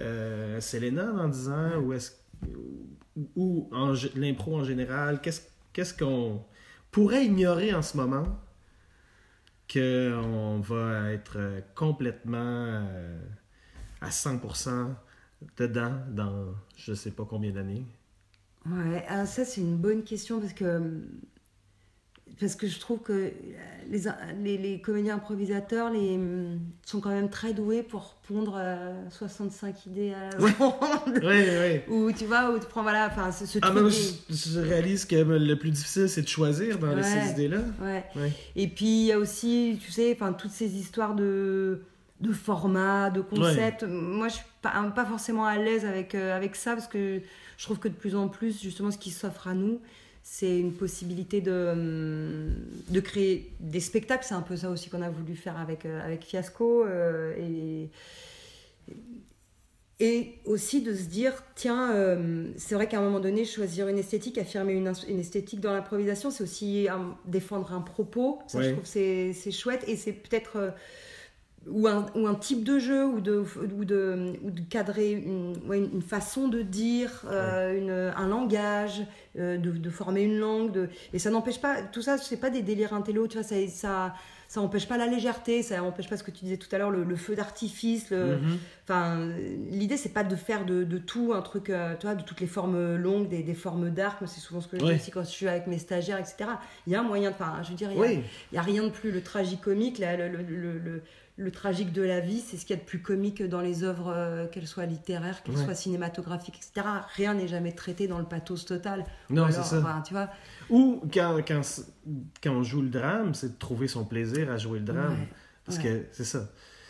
euh, 0.00 0.60
Selena 0.60 1.12
dans 1.12 1.28
10 1.28 1.48
ans? 1.50 1.76
Où 1.82 1.92
est-ce 1.92 2.12
ou, 3.36 3.70
l'impro 4.16 4.56
en 4.56 4.64
général? 4.64 5.20
Qu'est-ce 5.20 5.42
qu'est-ce 5.72 5.94
qu'on 5.94 6.42
pourrait 6.90 7.26
ignorer 7.26 7.72
en 7.74 7.82
ce 7.82 7.96
moment? 7.96 8.24
Qu'on 9.72 10.60
va 10.60 11.12
être 11.12 11.38
euh, 11.38 11.60
complètement 11.74 12.38
euh, 12.38 13.18
à 14.00 14.10
100% 14.10 14.94
dedans 15.58 15.94
dans 16.10 16.54
je 16.76 16.94
sais 16.94 17.12
pas 17.12 17.24
combien 17.24 17.52
d'années? 17.52 17.86
Ouais, 18.66 19.04
ça 19.26 19.44
c'est 19.44 19.60
une 19.60 19.76
bonne 19.78 20.04
question 20.04 20.40
parce 20.40 20.52
que 20.52 21.02
parce 22.38 22.54
que 22.54 22.66
je 22.66 22.78
trouve 22.78 23.00
que 23.00 23.32
les, 23.90 24.00
les, 24.42 24.56
les 24.58 24.80
comédiens 24.80 25.16
improvisateurs 25.16 25.90
les, 25.90 26.18
sont 26.86 27.00
quand 27.00 27.10
même 27.10 27.28
très 27.28 27.52
doués 27.52 27.82
pour 27.82 28.16
pondre 28.28 28.56
euh, 28.58 28.94
65 29.10 29.86
idées 29.86 30.12
à 30.14 30.30
la 30.30 30.40
Ouais. 30.42 30.50
seconde. 30.52 31.20
Oui, 31.22 31.42
oui. 31.48 31.80
Ou 31.94 32.12
tu 32.12 32.24
vois, 32.26 32.50
ou 32.52 32.58
tu 32.58 32.66
prends 32.66 32.82
voilà, 32.82 33.08
enfin 33.10 33.32
ce, 33.32 33.46
ce 33.46 33.58
Ah, 33.62 33.70
truc 33.70 33.84
des- 33.84 33.90
je, 33.90 34.50
je 34.52 34.60
réalise 34.60 35.04
que 35.04 35.16
le 35.16 35.54
plus 35.56 35.70
difficile, 35.70 36.08
c'est 36.08 36.22
de 36.22 36.28
choisir 36.28 36.78
dans 36.78 36.94
Ouais. 36.94 37.02
ces 37.02 37.30
idées-là. 37.32 37.58
Ouais. 37.82 38.04
Ouais. 38.16 38.32
Et 38.56 38.68
puis 38.68 38.86
il 38.86 39.06
y 39.06 39.12
a 39.12 39.18
aussi, 39.18 39.78
tu 39.82 39.90
sais, 39.90 40.12
enfin 40.14 40.32
toutes 40.32 40.52
ces 40.52 40.76
histoires 40.76 41.14
de 41.14 41.82
de 42.20 42.32
format, 42.34 43.08
de 43.08 43.22
concept. 43.22 43.82
Moi, 43.84 44.28
je 44.28 44.34
suis 44.34 44.44
pas, 44.60 44.72
pas 44.94 45.06
forcément 45.06 45.46
à 45.46 45.56
l'aise 45.56 45.86
avec 45.86 46.14
euh, 46.14 46.36
avec 46.36 46.54
ça 46.54 46.74
parce 46.74 46.86
que 46.86 47.22
je 47.56 47.64
trouve 47.64 47.78
que 47.78 47.88
de 47.88 47.94
plus 47.94 48.14
en 48.14 48.28
plus, 48.28 48.60
justement, 48.62 48.90
ce 48.90 48.98
qui 48.98 49.10
s'offre 49.10 49.48
à 49.48 49.54
nous, 49.54 49.80
c'est 50.22 50.58
une 50.58 50.72
possibilité 50.74 51.40
de 51.40 51.70
hum, 51.72 52.54
de 52.88 53.00
créer 53.00 53.52
des 53.60 53.80
spectacles. 53.80 54.24
C'est 54.28 54.34
un 54.34 54.42
peu 54.42 54.56
ça 54.56 54.70
aussi 54.70 54.90
qu'on 54.90 55.02
a 55.02 55.10
voulu 55.10 55.34
faire 55.36 55.58
avec 55.58 55.86
euh, 55.86 56.00
avec 56.04 56.24
Fiasco 56.24 56.84
euh, 56.84 57.34
et 57.38 57.90
et 60.02 60.38
aussi 60.46 60.80
de 60.80 60.94
se 60.94 61.04
dire, 61.04 61.34
tiens, 61.54 61.92
euh, 61.94 62.46
c'est 62.56 62.74
vrai 62.74 62.88
qu'à 62.88 62.98
un 62.98 63.02
moment 63.02 63.20
donné, 63.20 63.44
choisir 63.44 63.86
une 63.86 63.98
esthétique, 63.98 64.38
affirmer 64.38 64.72
une, 64.72 64.90
une 65.08 65.18
esthétique 65.20 65.60
dans 65.60 65.74
l'improvisation, 65.74 66.30
c'est 66.30 66.42
aussi 66.42 66.88
euh, 66.88 66.92
défendre 67.26 67.72
un 67.74 67.82
propos. 67.82 68.38
Ça, 68.46 68.58
Ouais. 68.58 68.64
je 68.64 68.70
trouve 68.72 68.86
c'est 68.86 69.50
chouette. 69.52 69.84
Et 69.86 69.96
c'est 69.96 70.12
peut-être. 70.12 70.56
euh, 70.56 70.70
ou, 71.68 71.86
un, 71.88 72.06
ou 72.14 72.26
un 72.26 72.34
type 72.34 72.64
de 72.64 72.78
jeu, 72.78 73.04
ou 73.06 73.20
de, 73.20 73.44
ou 73.78 73.84
de, 73.84 74.32
ou 74.42 74.50
de 74.50 74.60
cadrer 74.68 75.12
une, 75.12 75.54
ouais, 75.66 75.78
une 75.78 76.02
façon 76.02 76.48
de 76.48 76.62
dire, 76.62 77.22
euh, 77.30 77.76
une, 77.78 77.90
un 78.16 78.28
langage, 78.28 79.02
euh, 79.38 79.58
de, 79.58 79.70
de 79.70 79.90
former 79.90 80.22
une 80.22 80.38
langue. 80.38 80.72
De, 80.72 80.88
et 81.12 81.18
ça 81.18 81.30
n'empêche 81.30 81.60
pas. 81.60 81.82
Tout 81.82 82.02
ça, 82.02 82.18
c'est 82.18 82.38
pas 82.38 82.50
des 82.50 82.62
délires 82.62 82.94
intello, 82.94 83.26
tu 83.28 83.38
vois, 83.38 83.46
ça. 83.46 83.56
ça 83.68 84.14
ça 84.50 84.60
empêche 84.60 84.88
pas 84.88 84.96
la 84.98 85.06
légèreté, 85.06 85.62
ça 85.62 85.80
empêche 85.84 86.08
pas 86.10 86.16
ce 86.16 86.24
que 86.24 86.32
tu 86.32 86.42
disais 86.44 86.56
tout 86.56 86.66
à 86.72 86.78
l'heure, 86.78 86.90
le, 86.90 87.04
le 87.04 87.14
feu 87.14 87.36
d'artifice, 87.36 88.10
Mhm. 88.10 88.58
Enfin, 88.82 89.28
l'idée 89.70 89.96
c'est 89.96 90.08
pas 90.08 90.24
de 90.24 90.34
faire 90.34 90.64
de, 90.66 90.82
de 90.82 90.98
tout 90.98 91.30
un 91.32 91.40
truc, 91.40 91.70
euh, 91.70 91.94
tu 92.00 92.06
vois, 92.08 92.16
de 92.16 92.24
toutes 92.24 92.40
les 92.40 92.48
formes 92.48 92.96
longues, 92.96 93.28
des, 93.28 93.44
des 93.44 93.54
formes 93.54 93.90
d'arc. 93.90 94.18
C'est 94.26 94.40
souvent 94.40 94.60
ce 94.60 94.66
que 94.66 94.76
je 94.76 94.82
Ouais. 94.84 94.94
dis 94.96 95.00
aussi 95.00 95.12
quand 95.12 95.22
je 95.22 95.28
suis 95.28 95.46
avec 95.46 95.68
mes 95.68 95.78
stagiaires, 95.78 96.18
etc. 96.18 96.50
Il 96.88 96.92
y 96.92 96.96
a 96.96 97.00
un 97.00 97.04
moyen 97.04 97.30
enfin, 97.30 97.58
je 97.62 97.68
veux 97.70 97.76
dire, 97.76 97.92
il 97.92 97.98
y 97.98 98.02
a, 98.02 98.06
Oui, 98.08 98.24
a 98.56 98.62
rien 98.62 98.82
de 98.82 98.88
plus 98.88 99.12
le 99.12 99.22
tragicomique, 99.22 100.00
le, 100.00 100.26
le, 100.28 100.78
le, 100.78 101.02
le- 101.36 101.50
tragique 101.50 101.92
de 101.92 102.02
la 102.02 102.20
vie, 102.20 102.40
c'est 102.40 102.56
ce 102.56 102.66
qu'il 102.66 102.76
y 102.76 102.78
a 102.78 102.82
de 102.82 102.86
plus 102.86 103.00
comique 103.00 103.42
dans 103.42 103.60
les 103.60 103.82
œuvres, 103.84 104.12
euh, 104.14 104.46
qu'elles 104.46 104.66
soient 104.66 104.86
littéraires, 104.86 105.42
qu'elles 105.42 105.56
Ouais. 105.56 105.64
soient 105.64 105.74
cinématographiques, 105.74 106.56
etc. 106.56 106.86
Rien 107.16 107.34
n'est 107.34 107.48
jamais 107.48 107.72
traité 107.72 108.06
dans 108.08 108.18
le 108.18 108.24
pathos 108.26 108.64
total. 108.66 109.04
non, 109.30 109.46
c'est 109.50 109.62
ça. 109.62 109.78
enfin, 109.80 110.02
tu 110.06 110.12
vois. 110.14 110.28
Ou 110.68 111.02
quand, 111.12 111.40
quand, 111.46 111.62
quand 112.42 112.50
on 112.52 112.62
joue 112.62 112.82
le 112.82 112.88
drame, 112.90 113.34
c'est 113.34 113.54
de 113.54 113.58
trouver 113.58 113.88
son 113.88 114.04
plaisir 114.04 114.50
à 114.50 114.56
jouer 114.58 114.78
le 114.80 114.84
drame. 114.84 115.12
Ouais, 115.12 115.28
Parce 115.64 115.78
ouais. 115.78 115.84
que 115.84 116.06
c'est 116.12 116.24
ça. 116.24 116.48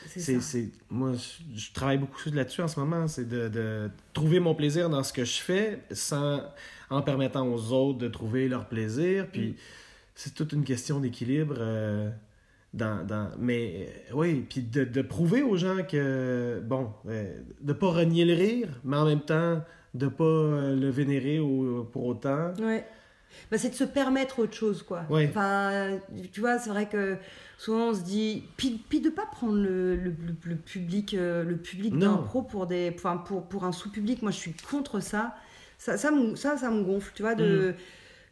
C'est 0.09 0.21
C'est, 0.21 0.35
ça. 0.37 0.41
c'est, 0.41 0.69
moi, 0.89 1.13
je, 1.13 1.59
je 1.61 1.73
travaille 1.73 1.99
beaucoup 1.99 2.19
là-dessus 2.33 2.63
en 2.63 2.69
ce 2.69 2.81
moment. 2.81 3.07
C'est 3.07 3.29
de, 3.29 3.49
de 3.49 3.91
trouver 4.15 4.41
mon 4.41 4.55
plaisir 4.55 4.89
dans 4.91 5.03
ce 5.05 5.13
que 5.13 5.25
je 5.25 5.39
fais 5.41 5.81
sans, 5.93 6.43
en 6.89 7.03
permettant 7.03 7.47
aux 7.47 7.73
autres 7.73 7.99
de 7.99 8.09
trouver 8.09 8.49
leur 8.49 8.67
plaisir. 8.67 9.27
Puis 9.31 9.51
Mm. 9.51 9.55
c'est 10.17 10.35
toute 10.35 10.53
une 10.53 10.65
question 10.65 10.99
d'équilibre. 11.01 11.57
euh, 11.59 12.11
dans, 12.73 13.05
dans, 13.07 13.31
mais 13.39 13.89
euh, 14.11 14.15
oui, 14.15 14.45
puis 14.49 14.63
de, 14.63 14.85
de 14.85 15.03
prouver 15.03 15.43
aux 15.43 15.57
gens 15.57 15.79
que, 15.89 16.61
bon, 16.65 16.91
euh, 17.09 17.41
de 17.61 17.73
pas 17.73 17.89
renier 17.89 18.25
le 18.25 18.35
rire, 18.35 18.69
mais 18.85 18.97
en 18.97 19.05
même 19.07 19.21
temps, 19.23 19.63
de 19.95 20.07
pas 20.07 20.25
euh, 20.25 20.77
le 20.77 20.89
vénérer 20.89 21.41
au- 21.41 21.83
pour 21.93 22.07
autant. 22.07 22.53
Ouais. 22.61 22.87
Bah, 23.51 23.59
c'est 23.59 23.71
de 23.71 23.75
se 23.75 23.85
permettre 23.85 24.41
autre 24.41 24.55
chose, 24.55 24.83
quoi. 24.83 25.03
Ouais. 25.09 25.27
Enfin, 25.29 25.99
tu 26.33 26.41
vois, 26.41 26.59
c'est 26.59 26.71
vrai 26.71 26.89
que 26.89 27.17
souvent 27.59 27.91
on 27.91 27.95
se 27.95 28.03
dit. 28.03 28.45
Puis, 28.57 28.81
puis 28.89 29.01
de 29.01 29.09
pas 29.09 29.27
prendre 29.27 29.55
le, 29.57 29.95
le, 29.97 30.11
le- 30.11 30.35
le 30.45 30.57
public, 30.57 31.15
euh, 31.15 31.43
le 31.45 31.57
public 31.57 31.93
Non. 31.95 32.17
d'impro 32.17 32.43
pour, 32.43 32.67
des, 32.67 32.93
enfin, 32.95 33.17
pour, 33.17 33.47
pour 33.49 33.65
un 33.65 33.73
sous-public. 33.73 34.23
Moi, 34.23 34.31
je 34.33 34.37
suis 34.37 34.55
contre 34.69 35.01
ça. 35.01 35.35
Ça, 35.79 35.97
ça, 35.97 36.11
me- 36.11 36.35
ça, 36.37 36.57
ça 36.57 36.71
me 36.71 36.83
gonfle, 36.83 37.13
tu 37.15 37.23
vois, 37.23 37.35
Mm. 37.35 37.39
de. 37.39 37.75
quand- 37.75 37.85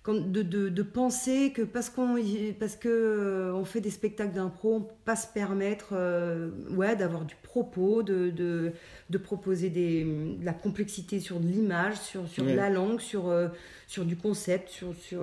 De, 0.09 0.41
de, 0.43 0.71
de 0.71 0.83
penser 0.83 1.53
que 1.55 1.61
parce 1.61 1.91
qu'on 1.91 2.17
parce 2.59 2.77
que 2.77 2.89
euh, 2.89 3.53
on 3.53 3.67
fait 3.67 3.83
des 3.83 3.91
spectacles 3.91 4.33
d'impro, 4.33 4.77
on 4.77 4.81
peut 4.81 4.95
pas 5.05 5.17
se 5.17 5.27
permettre 5.27 5.89
euh, 5.93 6.49
ouais, 6.71 6.97
d'avoir 6.97 7.27
du 7.27 7.35
propos, 7.43 8.03
de, 8.03 8.31
de, 8.31 8.73
de 9.11 9.19
proposer 9.19 9.69
des, 9.69 10.05
de 10.05 10.45
la 10.47 10.55
complexité 10.55 11.21
sur 11.21 11.39
de 11.41 11.47
l'image, 11.47 11.97
sur, 12.01 12.27
sur 12.27 12.43
Ouais. 12.45 12.55
la 12.55 12.71
langue, 12.71 13.01
sur, 13.01 13.29
euh, 13.29 13.49
sur 13.87 14.07
du 14.07 14.17
concept, 14.17 14.71
sur... 14.71 14.95
sur 14.95 15.21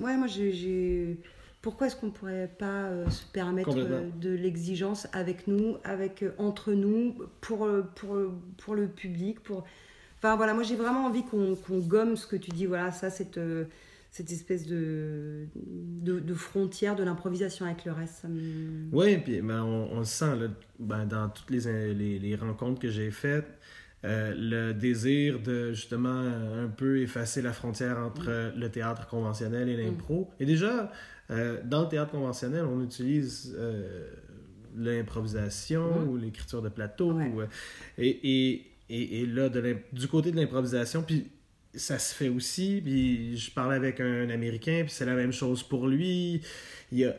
ouais, 0.00 0.16
moi 0.16 0.26
j'ai... 0.26 1.18
Pourquoi 1.60 1.88
est-ce 1.88 1.96
qu'on 1.96 2.10
pourrait 2.10 2.50
pas 2.58 2.88
se 3.10 3.24
permettre 3.30 3.74
de 4.18 4.30
l'exigence 4.30 5.06
avec 5.12 5.46
nous, 5.48 5.76
avec 5.84 6.24
entre 6.38 6.72
nous, 6.72 7.14
pour, 7.42 7.68
pour, 7.94 8.16
pour 8.56 8.74
le 8.74 8.86
public, 8.88 9.40
pour... 9.40 9.64
Enfin 10.16 10.36
voilà, 10.36 10.54
moi 10.54 10.62
j'ai 10.62 10.76
vraiment 10.76 11.04
envie 11.04 11.24
qu'on 11.24 11.56
gomme 11.80 12.16
ce 12.16 12.26
que 12.26 12.36
tu 12.36 12.50
dis, 12.52 12.64
voilà, 12.64 12.90
ça, 12.90 13.10
cette, 13.10 13.38
cette 14.16 14.30
espèce 14.30 14.64
de, 14.68 15.48
de, 15.56 16.20
de 16.20 16.34
frontière 16.34 16.94
de 16.94 17.02
l'improvisation 17.02 17.66
avec 17.66 17.84
le 17.84 17.90
reste. 17.90 18.14
Ça 18.22 18.28
me... 18.28 18.88
Oui, 18.92 19.18
puis 19.18 19.40
ben, 19.42 19.60
on, 19.64 19.88
on 19.90 19.98
le 19.98 20.04
sent 20.04 20.36
là, 20.36 20.46
ben, 20.78 21.04
dans 21.04 21.28
toutes 21.28 21.50
les, 21.50 21.92
les, 21.94 22.20
les 22.20 22.36
rencontres 22.36 22.80
que 22.80 22.90
j'ai 22.90 23.10
faites. 23.10 23.58
euh, 24.04 24.34
le 24.36 24.74
désir 24.74 25.40
de 25.40 25.72
justement 25.72 26.20
un 26.20 26.68
peu 26.68 27.00
effacer 27.00 27.40
la 27.42 27.52
frontière 27.52 27.98
entre 27.98 28.52
le 28.54 28.68
théâtre 28.70 29.08
conventionnel 29.08 29.68
et 29.68 29.76
l'impro. 29.76 30.30
Et 30.38 30.44
déjà, 30.46 30.92
euh, 31.30 31.60
dans 31.64 31.82
le 31.82 31.88
théâtre 31.88 32.12
conventionnel, 32.12 32.64
on 32.66 32.82
utilise 32.82 33.54
euh, 33.58 34.10
l'improvisation 34.76 36.06
ou 36.06 36.16
l'écriture 36.16 36.60
de 36.60 36.68
plateau. 36.68 37.14
Ouais. 37.14 37.28
ou, 37.28 37.42
et, 37.98 38.08
et, 38.08 38.66
et, 38.90 39.22
et 39.22 39.26
là, 39.26 39.48
de 39.48 39.76
du 39.92 40.06
côté 40.06 40.30
de 40.30 40.36
l'improvisation, 40.36 41.02
puis 41.02 41.30
ça 41.76 41.98
se 41.98 42.14
fait 42.14 42.28
aussi. 42.28 42.80
Puis 42.84 43.36
je 43.36 43.50
parlais 43.50 43.76
avec 43.76 44.00
un 44.00 44.28
Américain, 44.30 44.82
puis 44.84 44.92
c'est 44.92 45.06
la 45.06 45.14
même 45.14 45.32
chose 45.32 45.62
pour 45.62 45.86
lui. 45.88 46.40
Il 46.92 46.98
y 46.98 47.04
a... 47.04 47.16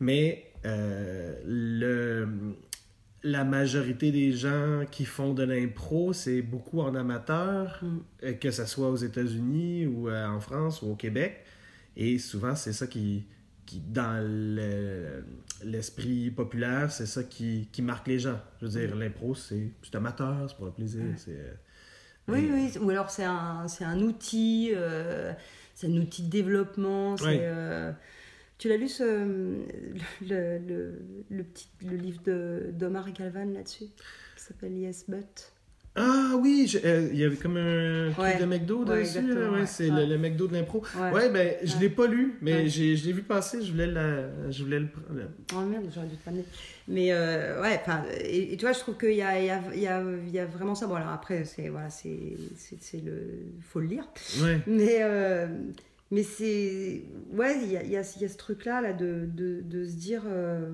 Mais 0.00 0.50
euh, 0.66 1.34
le, 1.46 2.28
la 3.22 3.44
majorité 3.44 4.10
des 4.12 4.32
gens 4.32 4.84
qui 4.90 5.04
font 5.04 5.32
de 5.32 5.42
l'impro, 5.44 6.12
c'est 6.12 6.42
beaucoup 6.42 6.80
en 6.80 6.94
amateur, 6.94 7.78
Mm. 7.82 7.98
euh, 8.24 8.32
que 8.34 8.50
ce 8.50 8.66
soit 8.66 8.90
aux 8.90 8.96
États-Unis 8.96 9.86
ou 9.86 10.08
euh, 10.08 10.26
en 10.26 10.40
France 10.40 10.82
ou 10.82 10.90
au 10.92 10.96
Québec. 10.96 11.44
Et 11.96 12.18
souvent, 12.18 12.54
c'est 12.56 12.72
ça 12.72 12.86
qui, 12.88 13.24
qui 13.66 13.80
dans 13.80 14.20
le- 14.26 15.24
l'esprit 15.64 16.30
populaire, 16.30 16.90
c'est 16.90 17.06
ça 17.06 17.22
qui, 17.22 17.68
qui 17.72 17.80
marque 17.82 18.08
les 18.08 18.18
gens. 18.18 18.38
Je 18.60 18.66
veux 18.66 18.72
dire, 18.80 18.96
l'impro, 18.96 19.34
c'est 19.34 19.70
c'est 19.82 19.94
amateur, 19.94 20.46
c'est 20.50 20.56
pour 20.56 20.66
le 20.66 20.72
plaisir. 20.72 21.02
Ouais. 21.02 21.14
c'est, 21.16 21.38
Oui, 22.28 22.50
oui, 22.52 22.72
ou 22.80 22.90
alors 22.90 23.10
c'est 23.10 23.24
un, 23.24 23.68
c'est 23.68 23.84
un 23.84 24.00
outil, 24.00 24.70
euh, 24.74 25.32
c'est 25.74 25.88
un 25.88 25.96
outil 25.96 26.22
de 26.22 26.30
développement. 26.30 27.16
c'est, 27.16 27.24
euh, 27.46 27.92
tu 28.58 28.68
l'as 28.68 28.76
lu, 28.76 28.88
ce, 28.88 29.02
le, 30.22 30.58
le, 30.58 30.98
le 31.30 31.44
petit, 31.44 31.68
le 31.82 31.96
livre 31.96 32.22
de- 32.24 32.70
d'Omar 32.72 33.10
Galvan 33.12 33.52
là-dessus 33.52 33.86
qui 34.36 34.42
s'appelle 34.42 34.72
Yes 34.76 35.04
But? 35.08 35.52
Ah 35.96 36.32
oui, 36.40 36.66
je- 36.68 36.78
euh, 36.84 37.08
il 37.12 37.18
y 37.20 37.24
avait 37.24 37.36
comme 37.36 37.56
un 37.56 38.10
truc 38.10 38.24
Ouais. 38.24 38.38
de 38.40 38.44
McDo 38.46 38.84
Ouais, 38.84 39.02
dessus. 39.02 39.22
là, 39.32 39.50
ouais, 39.52 39.64
c'est 39.66 39.88
le, 39.90 40.06
le 40.06 40.18
McDo 40.18 40.48
de 40.48 40.54
l'impro. 40.54 40.82
Ouais. 41.12 41.30
Ben, 41.30 41.54
je 41.62 41.78
l'ai 41.78 41.88
pas 41.88 42.08
lu, 42.08 42.36
mais 42.42 42.66
j'ai, 42.68 42.96
je 42.96 43.06
l'ai 43.06 43.12
vu 43.12 43.22
passer, 43.22 43.62
je 43.62 43.70
voulais, 43.70 43.86
la, 43.86 44.50
je 44.50 44.64
voulais 44.64 44.80
le 44.80 44.88
prendre. 44.88 45.20
Oh 45.54 45.60
merde, 45.60 45.84
j'aurais 45.94 46.08
dû 46.08 46.16
te 46.16 46.26
l'amener. 46.26 46.44
Mais 46.88 47.12
euh, 47.12 47.62
ouais, 47.62 47.78
enfin, 47.80 48.02
et, 48.24 48.52
et 48.52 48.56
tu 48.56 48.64
vois, 48.64 48.72
je 48.72 48.80
trouve 48.80 48.96
qu'il 48.98 49.12
y 49.14 49.22
a, 49.22 49.38
il 49.40 49.46
y, 49.46 49.50
a, 49.50 49.62
il 49.72 49.80
y, 49.80 49.86
a, 49.86 50.02
il 50.26 50.30
y 50.32 50.38
a 50.40 50.46
vraiment 50.46 50.74
ça. 50.74 50.88
Bon, 50.88 50.96
alors 50.96 51.10
après, 51.10 51.44
c'est, 51.44 51.68
voilà, 51.68 51.90
c'est, 51.90 52.36
c'est, 52.56 52.82
c'est 52.82 53.00
le. 53.00 53.52
faut 53.60 53.78
le 53.78 53.86
lire. 53.86 54.08
Mais, 54.66 54.98
euh, 55.02 55.46
mais 56.10 56.24
c'est. 56.24 57.04
Ouais, 57.32 57.56
il 57.62 57.70
y 57.70 57.76
a, 57.76 57.84
il 57.84 57.90
y, 57.90 57.96
a, 57.96 58.00
y 58.20 58.24
a 58.24 58.28
ce 58.28 58.36
truc-là, 58.36 58.80
là, 58.80 58.92
de, 58.92 59.26
de, 59.32 59.60
de 59.60 59.86
se 59.86 59.94
dire. 59.94 60.22
euh, 60.26 60.72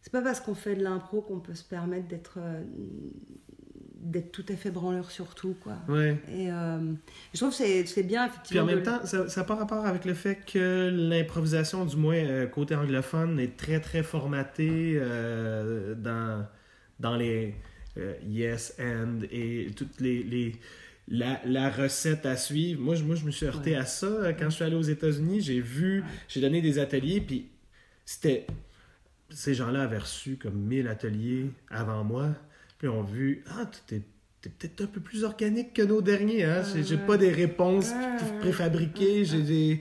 c'est 0.00 0.12
pas 0.12 0.22
parce 0.22 0.40
qu'on 0.40 0.54
fait 0.56 0.74
de 0.74 0.82
l'impro 0.82 1.20
qu'on 1.22 1.38
peut 1.38 1.54
se 1.54 1.64
permettre 1.64 2.08
d'être. 2.08 2.38
D'être 4.10 4.32
tout 4.32 4.44
à 4.48 4.56
fait 4.56 4.70
branleur 4.70 5.10
sur 5.10 5.34
tout, 5.34 5.56
quoi. 5.60 5.76
Ouais. 5.88 6.16
Et 6.32 6.50
euh, 6.50 6.78
je 7.34 7.38
trouve 7.38 7.50
que 7.50 7.56
c'est, 7.56 7.84
c'est 7.86 8.02
bien, 8.02 8.28
Puis 8.28 8.34
effectivement. 8.36 8.62
en 8.62 8.66
même 8.66 8.82
temps, 8.82 9.04
ça 9.04 9.26
n'a 9.36 9.44
pas 9.44 9.54
rapport 9.56 9.84
avec 9.86 10.04
le 10.04 10.14
fait 10.14 10.38
que 10.50 10.90
l'improvisation, 10.92 11.84
du 11.84 11.96
moins 11.96 12.16
euh, 12.16 12.46
côté 12.46 12.74
anglophone, 12.74 13.38
est 13.40 13.56
très 13.56 13.80
très 13.80 14.02
formatée 14.02 14.94
euh, 14.96 15.94
dans, 15.94 16.46
dans 17.00 17.16
les 17.16 17.54
yes 18.26 18.74
and 18.80 19.20
et 19.30 19.70
toutes 19.76 20.00
les. 20.00 20.22
les 20.22 20.52
la, 21.08 21.40
la 21.46 21.70
recette 21.70 22.26
à 22.26 22.36
suivre. 22.36 22.80
Moi, 22.82 22.96
je, 22.96 23.04
moi, 23.04 23.14
je 23.14 23.24
me 23.24 23.30
suis 23.30 23.46
heurté 23.46 23.70
Ouais. 23.70 23.76
à 23.76 23.84
ça 23.86 24.32
quand 24.36 24.46
je 24.50 24.56
suis 24.56 24.64
allé 24.64 24.74
aux 24.74 24.82
États-Unis. 24.82 25.40
J'ai 25.40 25.60
vu, 25.60 26.00
Ouais. 26.00 26.06
j'ai 26.26 26.40
donné 26.40 26.60
des 26.60 26.78
ateliers, 26.80 27.20
puis 27.20 27.46
c'était. 28.04 28.46
Ces 29.30 29.54
gens-là 29.54 29.82
avaient 29.82 29.98
reçu 29.98 30.36
comme 30.36 30.54
1000 30.54 30.88
ateliers 30.88 31.50
avant 31.70 32.02
moi. 32.04 32.30
Puis 32.78 32.88
ils 32.88 32.90
ont 32.90 33.02
vu, 33.02 33.44
ah, 33.48 33.68
t'es 33.86 34.02
t'es 34.42 34.50
peut-être 34.50 34.82
un 34.82 34.86
peu 34.86 35.00
plus 35.00 35.24
organique 35.24 35.72
que 35.72 35.82
nos 35.82 36.02
derniers. 36.02 36.44
Hein? 36.44 36.62
J'ai- 36.74 36.94
ouais. 36.94 37.06
pas 37.06 37.16
des 37.16 37.32
réponses 37.32 37.90
ouais. 37.90 38.38
préfabriquées. 38.40 39.24
J'ai 39.24 39.42
des. 39.42 39.80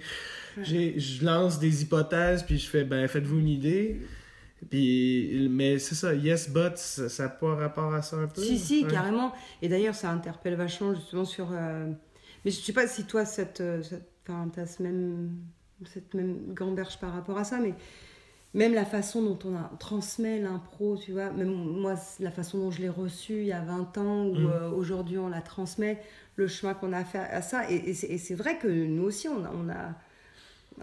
Je 0.58 1.26
lance 1.26 1.60
des 1.60 1.84
hypothèses, 1.84 2.44
puis 2.44 2.58
je 2.58 2.70
fais, 2.70 2.84
ben, 2.86 3.08
faites-vous 3.08 3.40
une 3.40 3.50
idée. 3.50 4.02
Puis, 4.70 5.48
mais 5.52 5.78
c'est 5.80 5.96
ça, 5.96 6.16
yes, 6.16 6.50
but, 6.50 6.78
ça 6.78 7.24
n'a 7.24 7.30
pas 7.30 7.56
rapport 7.56 7.94
à 7.94 8.02
ça 8.02 8.16
un 8.16 8.28
peu? 8.28 8.42
Si, 8.42 8.58
si, 8.58 8.88
carrément. 8.88 9.34
Et 9.62 9.68
d'ailleurs, 9.68 9.94
ça 9.94 10.10
interpelle 10.10 10.56
vachement 10.56 10.96
justement 10.96 11.26
sur. 11.26 11.50
euh, 11.52 11.92
Mais 12.44 12.52
je 12.52 12.60
sais 12.62 12.74
pas 12.74 12.88
si 12.88 13.04
toi, 13.04 13.26
cette, 13.26 13.62
euh, 13.62 13.84
cette... 13.84 14.10
Enfin, 14.28 14.50
t'as 14.52 14.66
ce 14.66 14.82
même... 14.82 15.38
cette 15.86 16.14
même 16.16 16.54
gamberge 16.54 16.98
par 17.00 17.14
rapport 17.14 17.38
à 17.38 17.44
ça, 17.44 17.60
mais 17.60 17.76
même 18.56 18.74
la 18.74 18.86
façon 18.86 19.22
dont 19.22 19.38
on 19.46 19.56
a... 19.56 19.70
transmet 19.80 20.40
l'impro, 20.40 20.98
tu 20.98 21.12
vois, 21.12 21.30
même 21.30 21.54
moi, 21.54 21.96
la 22.20 22.32
façon 22.32 22.58
dont 22.58 22.72
je 22.72 22.82
l'ai 22.82 22.90
reçue 22.90 23.42
il 23.42 23.48
y 23.48 23.54
a 23.54 23.62
20 23.62 23.98
ans, 24.00 24.26
ou 24.26 24.36
Mm. 24.36 24.48
euh, 24.48 24.72
aujourd'hui 24.72 25.18
on 25.20 25.30
la 25.30 25.42
transmet, 25.42 26.02
le 26.38 26.48
chemin 26.48 26.74
qu'on 26.74 26.94
a 26.94 27.04
fait 27.06 27.20
à 27.20 27.42
ça. 27.44 27.70
Et, 27.72 27.76
et 27.92 28.18
c'est 28.18 28.36
vrai 28.36 28.58
que 28.58 28.68
nous 28.68 29.04
aussi, 29.04 29.28
on 29.28 29.46
a. 29.46 29.52
On 29.52 29.70
a 29.70 29.96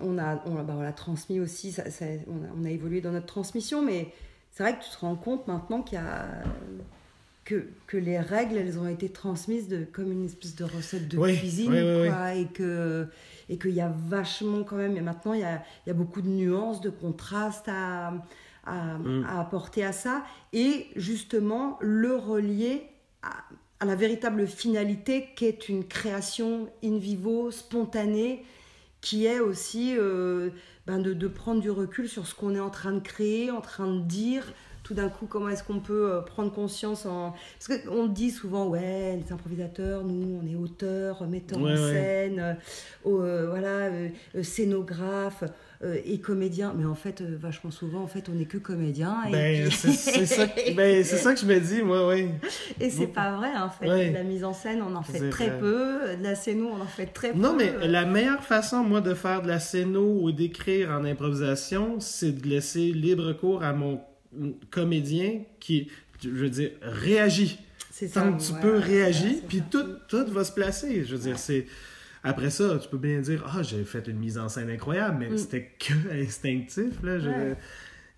on 0.01 0.17
a, 0.19 0.43
on, 0.47 0.57
a- 0.57 0.63
bah, 0.63 0.75
on 0.79 0.93
transmis 0.93 1.39
aussi, 1.41 1.71
ça, 1.73 1.91
ça- 1.91 2.07
on, 2.27 2.45
a, 2.45 2.49
on 2.59 2.65
a 2.65 2.71
évolué 2.71 3.03
dans 3.03 3.13
notre 3.13 3.27
transmission, 3.27 3.83
mais 3.83 4.13
c'est 4.51 4.63
vrai 4.63 4.79
que 4.79 4.83
tu 4.85 4.91
te 4.91 4.99
rends 5.01 5.17
compte 5.17 5.47
maintenant 5.49 5.83
qu'il 5.83 5.99
y 5.99 6.01
a 6.01 6.27
que, 7.53 7.67
que 7.87 7.97
les 7.97 8.19
règles, 8.19 8.57
elles 8.57 8.79
ont 8.79 8.89
été 8.89 9.09
transmises 9.11 9.69
de, 9.69 9.85
comme 9.93 10.11
une 10.11 10.25
espèce 10.25 10.55
de 10.57 10.65
recette 10.65 11.09
de 11.09 11.19
Oui, 11.19 11.37
cuisine, 11.39 11.73
oui, 11.73 12.03
oui, 12.03 12.09
quoi, 12.09 12.35
et 12.35 12.47
que 12.47 13.07
et 13.49 13.59
qu'il 13.59 13.73
y 13.73 13.81
a 13.81 13.93
vachement 14.09 14.63
quand 14.65 14.77
même, 14.77 14.97
et 14.97 15.01
maintenant 15.03 15.35
il 15.35 15.41
y 15.41 15.45
a, 15.45 15.63
il 15.85 15.91
y 15.91 15.91
a 15.91 15.95
beaucoup 15.95 16.23
de 16.23 16.29
nuances, 16.29 16.81
de 16.81 16.91
contrastes 16.91 17.69
à, 17.69 18.15
à, 18.65 18.99
Mm. 18.99 19.25
à 19.29 19.41
apporter 19.41 19.85
à 19.85 19.93
ça, 19.93 20.25
et 20.53 20.87
justement 20.97 21.79
le 21.81 22.17
relier 22.17 22.85
à, 23.23 23.31
à 23.81 23.85
la 23.85 23.97
véritable 23.97 24.47
finalité 24.47 25.29
qu'est 25.37 25.69
une 25.69 25.85
création 25.85 26.69
in 26.85 26.97
vivo, 26.99 27.51
spontanée, 27.51 28.45
qui 29.01 29.27
est 29.27 29.41
aussi 29.41 29.97
euh, 29.99 30.51
ben 30.87 31.01
de, 31.01 31.13
de 31.13 31.29
prendre 31.29 31.61
du 31.61 31.71
recul 31.71 32.09
sur 32.09 32.27
ce 32.27 32.35
qu'on 32.35 32.55
est 32.55 32.61
en 32.61 32.71
train 32.71 32.93
de 32.93 33.01
créer, 33.01 33.51
en 33.51 33.61
train 33.61 33.89
de 33.93 34.01
dire. 34.01 34.45
Tout 34.83 34.95
d'un 34.95 35.09
coup, 35.09 35.27
comment 35.27 35.49
est-ce 35.49 35.63
qu'on 35.63 35.79
peut 35.79 36.11
euh, 36.13 36.21
prendre 36.23 36.51
conscience 36.53 37.07
en... 37.07 37.35
Parce 37.59 37.81
qu'on 37.83 38.07
dit 38.09 38.31
souvent, 38.33 38.67
ouais, 38.67 39.17
les 39.25 39.33
improvisateurs, 39.33 40.03
nous, 40.05 40.41
on 40.43 40.47
est 40.47 40.57
auteurs, 40.57 41.25
metteurs 41.29 41.61
Ouais, 41.63 41.73
en 41.73 41.77
scène, 41.77 42.41
euh, 42.41 42.55
euh, 43.07 43.47
voilà, 43.49 43.69
euh, 43.93 44.09
scénographes 44.43 45.45
et 46.05 46.21
comédiens. 46.21 46.73
Mais 46.77 46.85
en 46.85 46.95
fait, 46.95 47.23
vachement 47.23 47.71
souvent, 47.73 48.03
en 48.03 48.07
fait, 48.07 48.29
on 48.29 48.33
n'est 48.33 48.45
que 48.45 48.59
comédiens. 48.59 49.17
Et, 49.29 49.33
Ben, 49.33 49.69
puis- 49.69 49.93
c'est 49.93 50.27
ça, 50.27 50.47
que- 50.47 50.75
ben, 50.77 51.03
ça 51.05 51.35
que 51.35 51.41
je 51.41 51.47
me 51.47 51.59
dis, 51.59 51.83
moi, 51.83 52.09
oui. 52.09 52.27
et 52.81 52.89
c'est 52.91 53.09
pas 53.09 53.37
vrai, 53.37 53.51
en 53.57 53.69
fait. 53.69 53.89
Ouais. 53.89 54.13
La 54.13 54.23
mise 54.23 54.45
en 54.45 54.53
scène, 54.53 54.81
on 54.83 54.95
en 54.95 55.03
fait 55.03 55.29
très 55.31 55.49
vrai. 55.49 55.59
peu. 55.59 56.17
De 56.19 56.23
la 56.23 56.35
scéno, 56.37 56.71
on 56.73 56.81
en 56.81 56.87
fait 56.87 57.07
très 57.07 57.35
Non, 57.35 57.57
peu. 57.57 57.65
mais 57.81 57.89
la 57.89 58.05
meilleure 58.05 58.45
façon, 58.45 58.83
moi, 58.85 59.01
de 59.01 59.15
faire 59.15 59.43
de 59.43 59.49
la 59.49 59.59
scéno 59.59 60.21
ou 60.23 60.31
d'écrire 60.33 60.91
en 60.91 61.05
improvisation, 61.05 61.97
c'est 61.99 62.33
de 62.33 62.49
laisser 62.49 62.93
libre 62.93 63.33
cours 63.33 63.63
à 63.65 63.73
mon 63.73 64.01
comédien 64.71 65.43
qui, 65.61 65.89
je 66.23 66.29
veux 66.31 66.51
dire, 66.51 66.71
réagit. 66.83 67.59
C'est 67.91 68.09
ça, 68.09 68.23
Tant 68.23 68.37
que 68.37 68.43
tu 68.43 68.53
ouais, 68.53 68.61
peux 68.61 68.77
réagir, 68.79 69.35
puis 69.47 69.63
tout, 69.71 69.85
tout 70.09 70.27
va 70.29 70.45
se 70.45 70.53
placer. 70.53 71.05
Je 71.05 71.15
veux 71.15 71.23
dire, 71.23 71.39
c'est... 71.39 71.67
Après 72.25 72.51
ça, 72.51 72.79
tu 72.81 72.89
peux 72.89 72.99
bien 72.99 73.21
dire, 73.21 73.45
ah, 73.53 73.63
j'ai 73.63 73.85
fait 73.85 74.07
une 74.07 74.19
mise 74.19 74.39
en 74.39 74.49
scène 74.49 74.71
incroyable, 74.71 75.17
mais 75.19 75.29
Mm. 75.31 75.39
c'était 75.39 75.71
que 75.79 75.93
instinctif, 76.23 77.03
là. 77.03 77.19
Je 77.19 77.29
Ouais. 77.29 77.57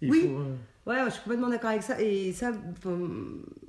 il 0.02 0.10
Oui. 0.10 0.20
faut... 0.22 0.38
euh, 0.38 0.54
Ouais, 0.86 0.96
je 1.06 1.12
suis 1.12 1.22
complètement 1.22 1.48
d'accord 1.48 1.70
avec 1.70 1.82
ça. 1.82 1.98
Et 2.00 2.32
ça, 2.34 2.52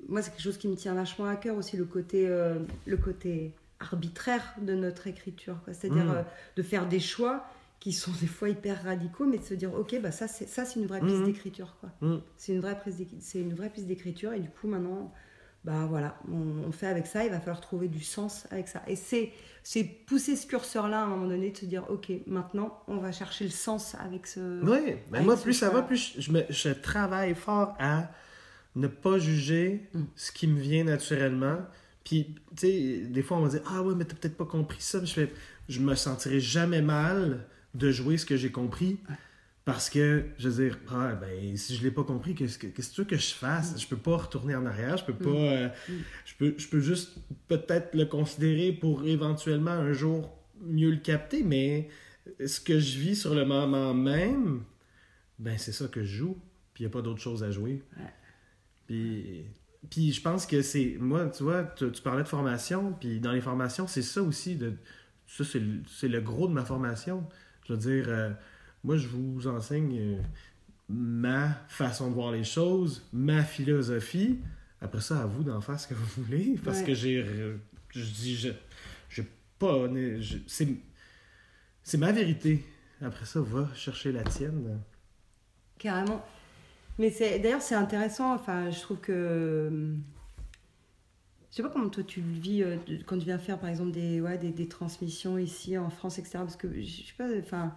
moi, 0.10 0.22
c'est 0.22 0.32
quelque 0.32 0.42
chose 0.44 0.58
qui 0.58 0.68
me 0.68 0.76
tient 0.76 0.94
vachement 0.94 1.26
à 1.28 1.38
cœur 1.38 1.56
aussi, 1.56 1.78
le 1.78 1.86
côté, 1.86 2.28
euh, 2.28 2.56
le 2.86 2.98
côté 2.98 3.54
arbitraire 3.80 4.44
de 4.62 4.74
notre 4.74 5.08
écriture. 5.08 5.56
C'est-à-dire 5.72 6.04
Mm. 6.06 6.10
euh, 6.18 6.22
de 6.58 6.62
faire 6.62 6.88
des 6.88 7.00
choix 7.00 7.46
qui 7.86 7.94
sont 7.94 8.10
des 8.20 8.26
fois 8.26 8.50
hyper 8.50 8.84
radicaux, 8.84 9.28
mais 9.28 9.38
de 9.38 9.44
se 9.44 9.54
dire, 9.54 9.72
ok, 9.76 10.00
bah 10.02 10.10
ça, 10.12 10.28
c'est 10.28 10.50
ça, 10.50 10.66
c'est 10.66 10.80
une 10.80 10.88
vraie 10.88 11.02
piste 11.02 11.18
Mhm. 11.18 11.26
d'écriture. 11.26 11.78
quoi. 11.80 11.92
Mm. 12.02 12.18
C'est 12.36 12.54
une 12.54 12.60
vraie 12.60 12.80
prise 12.80 12.98
c'est 13.20 13.40
une 13.40 13.54
vraie 13.54 13.70
piste 13.70 13.86
d'écriture, 13.86 14.34
et 14.34 14.40
du 14.40 14.50
coup, 14.50 14.68
maintenant, 14.68 15.14
bah 15.64 15.86
voilà, 15.88 16.18
on, 16.32 16.64
on 16.68 16.72
fait 16.72 16.88
avec 16.88 17.06
ça. 17.06 17.24
Il 17.26 17.30
va 17.30 17.40
falloir 17.40 17.62
trouver 17.62 17.88
du 17.88 18.00
sens 18.04 18.48
avec 18.50 18.68
ça. 18.68 18.82
Et 18.88 18.96
c'est 18.96 19.32
c'est 19.62 19.84
pousser 19.84 20.36
ce 20.36 20.48
curseur-là 20.48 21.00
à 21.02 21.04
un 21.04 21.08
moment 21.08 21.28
donné, 21.28 21.52
de 21.52 21.58
se 21.58 21.66
dire, 21.66 21.86
ok, 21.90 22.12
maintenant, 22.26 22.82
on 22.88 22.98
va 22.98 23.12
chercher 23.12 23.44
le 23.46 23.52
sens 23.52 23.94
avec 24.04 24.26
ce. 24.26 24.64
Oui, 24.64 24.96
mais 25.12 25.22
moi, 25.22 25.38
plus 25.38 25.54
ça 25.54 25.70
va, 25.70 25.84
plus 25.84 26.16
je, 26.16 26.22
je 26.22 26.32
me- 26.32 26.46
je 26.50 26.70
travaille 26.70 27.36
fort 27.36 27.76
à 27.78 28.10
ne 28.76 28.88
pas 28.88 29.20
juger 29.20 29.88
Mm. 29.94 30.04
ce 30.16 30.32
qui 30.32 30.48
me 30.48 30.60
vient 30.60 30.86
naturellement. 30.86 31.58
Puis, 32.04 32.34
tu 32.58 32.68
sais, 32.68 32.98
des 33.10 33.22
fois, 33.22 33.38
on 33.38 33.42
va 33.42 33.50
dire 33.50 33.62
Ah 33.68 33.84
ouais, 33.84 33.94
mais 33.96 34.06
t'as 34.06 34.16
peut-être 34.16 34.38
pas 34.38 34.46
compris 34.46 34.82
ça. 34.82 35.06
Je, 35.06 35.14
fais, 35.14 35.32
je 35.70 35.80
me 35.82 35.94
sentirai 35.94 36.40
jamais 36.40 36.82
mal 36.82 37.46
de 37.76 37.92
jouer 37.92 38.18
ce 38.18 38.26
que 38.26 38.38
j'ai 38.38 38.52
compris. 38.52 38.98
Parce 39.66 39.90
que, 39.90 40.26
je 40.38 40.48
veux 40.48 40.64
dire, 40.64 40.78
ah, 40.92 41.16
ben, 41.16 41.58
si 41.58 41.76
je 41.76 41.84
l'ai 41.84 41.90
pas 41.90 42.04
compris, 42.04 42.36
qu'est-ce 42.36 42.60
que, 42.60 42.68
qu'est-ce 42.68 42.90
que 42.92 42.96
tu 42.96 43.02
veux 43.02 43.08
que 43.08 43.18
je 43.18 43.34
fasse? 43.34 43.80
Je 43.82 43.88
peux 43.88 43.98
pas 43.98 44.18
retourner 44.18 44.54
en 44.56 44.64
arrière, 44.64 44.96
je 44.98 45.06
peux 45.06 45.16
pas. 45.16 45.30
euh, 45.30 45.70
je, 46.24 46.36
peux, 46.38 46.54
je 46.56 46.68
peux 46.68 46.80
juste 46.80 47.18
peut-être 47.48 47.96
le 47.96 48.06
considérer 48.06 48.72
pour 48.72 49.06
éventuellement 49.06 49.72
un 49.72 49.92
jour 49.92 50.30
mieux 50.62 50.92
le 50.92 50.98
capter, 50.98 51.42
mais 51.42 51.90
ce 52.46 52.60
que 52.60 52.80
je 52.80 53.00
vis 53.00 53.16
sur 53.16 53.34
le 53.34 53.44
moment 53.44 53.96
même, 53.96 54.64
ben 55.40 55.58
c'est 55.58 55.72
ça 55.72 55.88
que 55.88 56.04
je 56.04 56.16
joue, 56.18 56.38
puis 56.76 56.84
il 56.84 56.88
n'y 56.88 56.92
a 56.92 56.94
pas 56.94 57.02
d'autre 57.02 57.22
chose 57.22 57.44
à 57.44 57.50
jouer. 57.50 57.82
Puis, 58.86 59.46
puis 59.90 60.12
je 60.12 60.22
pense 60.22 60.46
que 60.46 60.62
c'est. 60.62 60.98
Moi, 61.00 61.26
tu 61.30 61.42
vois, 61.42 61.64
tu, 61.64 61.92
tu 61.92 62.04
parlais 62.04 62.22
de 62.24 62.28
formation, 62.28 62.94
puis 62.94 63.20
dans 63.20 63.32
les 63.32 63.42
formations, 63.42 63.88
c'est 63.88 64.04
ça 64.04 64.22
aussi. 64.22 64.58
De, 64.58 64.74
ça, 65.26 65.44
c'est 65.44 65.60
le, 65.60 65.82
c'est 65.88 66.08
le 66.08 66.22
gros 66.22 66.48
de 66.48 66.54
ma 66.54 66.64
formation. 66.64 67.28
Je 67.68 67.74
veux 67.74 67.80
dire, 67.80 68.06
euh, 68.08 68.30
moi, 68.84 68.98
je 68.98 69.08
vous 69.08 69.48
enseigne 69.48 69.98
euh, 70.00 70.22
ma 70.90 71.50
façon 71.68 72.10
de 72.10 72.14
voir 72.14 72.32
les 72.32 72.44
choses, 72.44 73.08
ma 73.12 73.44
philosophie. 73.44 74.40
Après 74.82 75.02
ça, 75.02 75.22
à 75.22 75.26
vous 75.26 75.44
d'en 75.44 75.62
faire 75.62 75.80
ce 75.80 75.88
que 75.88 75.94
vous 75.96 76.24
voulez, 76.24 76.56
parce 76.64 76.80
Ouais. 76.80 76.86
que 76.86 76.94
j'ai. 76.94 77.24
euh, 77.26 77.58
Je 77.90 78.04
dis, 78.04 78.36
je. 78.36 78.50
j'ai 79.10 79.26
pas. 79.58 79.88
c'est, 80.48 80.68
c'est 81.84 81.98
ma 81.98 82.12
vérité. 82.12 82.64
Après 83.02 83.26
ça, 83.26 83.42
va 83.42 83.68
chercher 83.74 84.12
la 84.12 84.24
tienne. 84.24 84.80
Carrément. 85.80 86.24
Mais 87.00 87.10
c'est 87.10 87.40
d'ailleurs 87.40 87.62
c'est 87.62 87.76
intéressant. 87.76 88.34
Enfin, 88.36 88.70
je 88.72 88.80
trouve 88.80 89.00
que 89.00 89.96
je 91.56 91.62
sais 91.62 91.64
pas 91.64 91.70
comment 91.70 91.88
toi 91.88 92.04
tu 92.06 92.20
le 92.20 92.38
vis 92.38 92.64
euh, 92.64 92.76
quand 93.06 93.18
tu 93.18 93.24
viens 93.26 93.38
faire 93.38 93.58
par 93.58 93.70
exemple 93.70 93.92
des 93.92 94.20
ouais, 94.20 94.38
des, 94.38 94.50
des 94.50 94.68
transmissions 94.68 95.38
ici 95.38 95.78
en 95.78 95.90
France 95.90 96.20
etc. 96.20 96.40
Parce 96.40 96.58
que 96.58 96.68
je 96.82 96.86
sais 96.86 97.14
pas. 97.18 97.28
Enfin, 97.40 97.72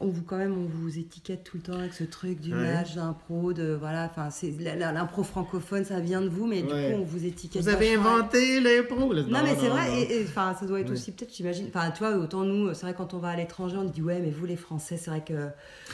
on 0.00 0.08
vous 0.08 0.22
quand 0.22 0.36
même 0.38 0.52
on 0.58 0.64
vous 0.66 0.98
étiquette 0.98 1.44
tout 1.44 1.56
le 1.56 1.62
temps 1.62 1.78
avec 1.78 1.92
ce 1.92 2.02
truc 2.02 2.40
du 2.40 2.52
Ouais. 2.52 2.72
match 2.74 2.94
d'impro 2.96 3.52
de 3.52 3.74
voilà. 3.78 4.04
Enfin, 4.06 4.28
c'est 4.30 4.50
l'impro 4.74 5.22
francophone 5.22 5.84
ça 5.84 5.98
vient 6.00 6.20
de 6.20 6.28
vous, 6.28 6.46
mais 6.46 6.62
Ouais. 6.62 6.90
du 6.90 6.94
coup 6.96 7.02
on 7.02 7.04
vous 7.04 7.24
étiquette. 7.26 7.62
Vous 7.62 7.68
avez 7.68 7.94
inventé 7.94 8.58
l'impro. 8.60 9.12
là. 9.12 9.22
non, 9.22 9.42
mais 9.44 9.54
c'est 9.58 9.68
vrai, 9.68 9.88
non. 9.90 9.96
et- 9.96 10.24
enfin, 10.24 10.54
ça 10.58 10.66
doit 10.66 10.80
être 10.80 10.90
aussi 10.92 11.12
peut-être, 11.12 11.32
j'imagine. 11.34 11.66
Enfin, 11.68 11.90
tu 11.92 11.98
vois, 12.00 12.16
autant 12.16 12.42
nous, 12.44 12.74
c'est 12.74 12.82
vrai, 12.86 12.94
quand 12.94 13.14
on 13.14 13.18
va 13.18 13.28
à 13.30 13.36
l'étranger, 13.36 13.76
on 13.76 13.84
dit 13.84 14.02
ouais, 14.02 14.18
mais 14.20 14.30
vous 14.30 14.46
les 14.46 14.56
Français, 14.56 14.96
c'est 14.96 15.10
vrai 15.10 15.22
que 15.24 15.48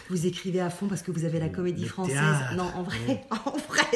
vous 0.08 0.26
écrivez 0.26 0.60
à 0.60 0.70
fond 0.70 0.86
parce 0.86 1.02
que 1.02 1.10
vous 1.10 1.24
avez 1.26 1.38
la 1.38 1.50
comédie 1.50 1.82
Le 1.82 1.88
française. 1.88 2.14
théâtre. 2.14 2.54
Non, 2.56 2.70
en 2.76 2.82
vrai, 2.82 3.22
en 3.30 3.50
vrai, 3.68 3.89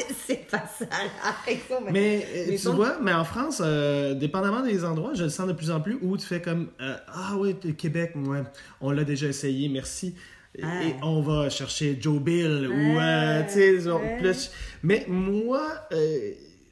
la. 0.55 1.91
Mais, 1.91 2.25
euh, 2.35 2.45
mais 2.49 2.55
tu 2.57 2.63
ton- 2.63 2.73
vois, 2.73 2.97
mais 3.01 3.13
en 3.13 3.23
France, 3.23 3.61
euh, 3.63 4.13
dépendamment 4.13 4.61
des 4.61 4.83
endroits, 4.85 5.13
je 5.13 5.23
le 5.23 5.29
sens 5.29 5.47
de 5.47 5.53
plus 5.53 5.71
en 5.71 5.81
plus 5.81 5.97
où 6.01 6.17
tu 6.17 6.25
fais 6.25 6.41
comme 6.41 6.67
euh, 6.81 6.95
Ah 7.07 7.33
oui, 7.37 7.55
le 7.63 7.71
Québec, 7.73 8.13
ouais, 8.15 8.43
on 8.81 8.91
l'a 8.91 9.03
déjà 9.03 9.27
essayé, 9.27 9.67
merci. 9.69 10.15
Et- 10.57 10.61
Ah. 10.63 10.83
Et 10.85 10.95
on 11.03 11.21
va 11.21 11.49
chercher 11.49 11.97
Joe 11.99 12.21
Bill 12.21 12.67
ou 12.67 12.71
euh, 12.99 13.39
Ouais, 13.39 13.45
tu 13.47 13.53
sais, 13.53 13.79
genre, 13.81 13.99
ouais. 14.01 14.17
plus. 14.19 14.51
Mais 14.83 15.05
moi, 15.09 15.61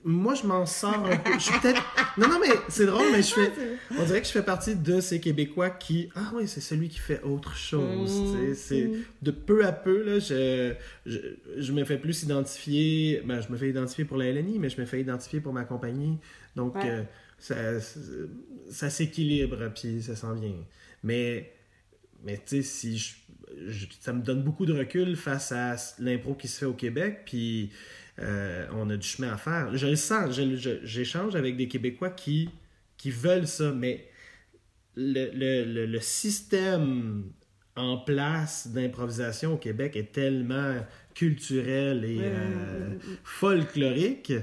moi 0.06 0.36
je 0.36 0.46
m'en 0.46 0.66
sors 0.66 1.06
un 1.06 1.18
peu. 1.18 1.34
Je 1.34 1.40
suis 1.40 1.60
peut-être. 1.60 1.82
Non, 2.18 2.28
non, 2.28 2.40
mais 2.40 2.54
c'est 2.70 2.86
drôle, 2.86 3.06
mais 3.12 3.22
je 3.22 3.34
fais. 3.34 3.52
On 3.98 4.04
dirait 4.04 4.22
que 4.22 4.28
je 4.28 4.32
fais 4.32 4.44
partie 4.44 4.76
de 4.76 5.00
ces 5.02 5.20
Québécois 5.20 5.70
qui. 5.70 6.10
Ah 6.16 6.32
oui, 6.36 6.48
c'est 6.48 6.62
celui 6.62 6.90
qui 6.90 7.00
fait 7.00 7.22
autre 7.24 7.56
chose. 7.56 8.12
Mm, 8.22 8.54
C'est 8.56 8.90
de 9.22 9.32
peu 9.32 9.66
à 9.66 9.72
peu, 9.72 10.04
là, 10.04 10.20
je, 10.20 10.74
je, 11.06 11.20
je 11.58 11.72
me 11.72 11.84
fais 11.86 11.98
plus 11.98 12.24
identifier. 12.24 13.22
Ben, 13.26 13.42
je 13.42 13.52
me 13.52 13.58
fais 13.58 13.70
identifier 13.70 14.06
pour 14.06 14.18
la 14.18 14.32
LNI, 14.32 14.60
mais 14.60 14.70
je 14.70 14.80
me 14.80 14.86
fais 14.86 15.02
identifier 15.02 15.40
pour 15.40 15.54
ma 15.54 15.64
compagnie. 15.66 16.18
Donc, 16.56 16.76
Ouais. 16.76 16.90
euh, 16.90 17.04
ça, 17.40 17.56
ça 18.70 18.90
s'équilibre, 18.90 19.70
puis 19.76 20.02
ça 20.04 20.16
s'en 20.16 20.34
vient. 20.34 20.54
Mais, 21.04 21.52
mais 22.24 22.38
tu 22.38 22.58
sais, 22.58 22.62
si 22.62 22.98
je, 22.98 23.14
je- 23.68 23.88
ça 24.00 24.14
me 24.14 24.22
donne 24.22 24.44
beaucoup 24.44 24.66
de 24.66 24.74
recul 24.74 25.16
face 25.18 25.52
à 25.52 25.76
l'impro 26.00 26.36
qui 26.36 26.48
se 26.48 26.60
fait 26.60 26.66
au 26.66 26.74
Québec, 26.74 27.24
puis 27.26 27.72
euh, 28.20 28.68
on 28.74 28.90
a 28.90 28.98
du 28.98 29.08
chemin 29.08 29.34
à 29.34 29.38
faire. 29.38 29.76
Je 29.76 29.88
le 29.88 29.96
sens, 29.96 30.40
j'échange 30.84 31.36
avec 31.36 31.58
des 31.58 31.68
Québécois 31.68 32.10
qui, 32.10 32.50
qui 32.98 33.12
veulent 33.12 33.48
ça, 33.48 33.72
mais 33.72 34.08
le, 34.96 35.32
le, 35.34 35.66
le, 35.66 35.86
le 35.86 36.00
système 36.00 37.32
en 37.76 37.98
place 37.98 38.68
d'improvisation 38.68 39.54
au 39.54 39.58
Québec 39.58 39.96
est 39.96 40.12
tellement 40.12 40.76
culturel 41.16 42.06
et 42.06 42.20
euh, 42.22 42.96
folklorique 43.24 44.34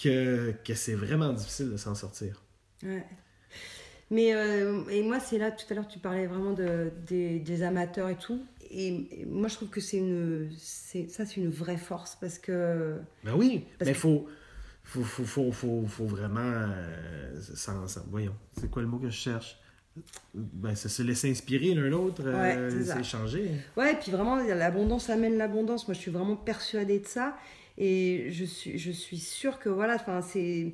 que, 0.00 0.52
que 0.64 0.74
c'est 0.74 0.94
vraiment 0.94 1.32
difficile 1.32 1.72
de 1.72 1.76
s'en 1.76 1.96
sortir. 1.96 2.42
Ouais. 2.84 3.04
Mais 4.10 4.34
euh, 4.34 4.84
et 4.88 5.02
moi, 5.02 5.20
c'est 5.20 5.38
là, 5.38 5.50
tout 5.50 5.66
à 5.70 5.74
l'heure, 5.74 5.88
tu 5.88 5.98
parlais 5.98 6.26
vraiment 6.26 6.52
de, 6.52 6.90
des, 7.06 7.40
des 7.40 7.62
amateurs 7.62 8.08
et 8.08 8.16
tout. 8.16 8.42
Et, 8.70 9.22
et 9.22 9.24
moi, 9.26 9.48
je 9.48 9.54
trouve 9.56 9.68
que 9.70 9.80
c'est 9.80 9.96
une, 9.98 10.50
c'est, 10.58 11.08
ça, 11.10 11.24
c'est 11.24 11.36
une 11.36 11.50
vraie 11.50 11.76
force 11.78 12.16
parce 12.20 12.38
que. 12.38 12.98
Ben 13.24 13.34
oui, 13.34 13.64
mais 13.80 13.86
que- 13.92 13.94
faut, 13.94 14.26
faut, 14.84 15.02
faut, 15.02 15.24
faut, 15.24 15.52
faut, 15.52 15.84
faut 15.86 16.06
vraiment. 16.06 16.40
euh, 16.40 17.40
sans, 17.54 17.86
sans- 17.88 18.04
voyons, 18.10 18.34
c'est 18.60 18.70
quoi 18.70 18.82
le 18.82 18.88
mot 18.88 18.98
que 18.98 19.08
je 19.10 19.16
cherche? 19.16 19.58
Ben, 20.34 20.74
c'est 20.76 20.88
se 20.88 21.02
laisser 21.02 21.30
inspirer 21.30 21.74
l'un 21.74 21.88
l'autre, 21.88 22.22
euh, 22.26 22.40
Ouais, 22.40 22.70
c'est 22.70 22.76
laisser 22.78 22.90
ça. 22.90 23.00
échanger. 23.00 23.50
Ouais, 23.76 23.94
et 23.94 23.96
puis 23.96 24.12
vraiment, 24.12 24.36
l'abondance 24.36 25.10
amène 25.10 25.36
l'abondance. 25.38 25.88
Moi, 25.88 25.94
je 25.94 26.00
suis 26.00 26.10
vraiment 26.10 26.36
persuadée 26.36 26.98
de 27.00 27.06
ça. 27.06 27.36
Et 27.78 28.28
je 28.30 28.44
suis, 28.44 28.76
je 28.78 28.90
suis 28.90 29.18
sûre 29.18 29.58
que 29.58 29.68
voilà, 29.68 29.94
enfin, 29.94 30.20
c'est. 30.20 30.72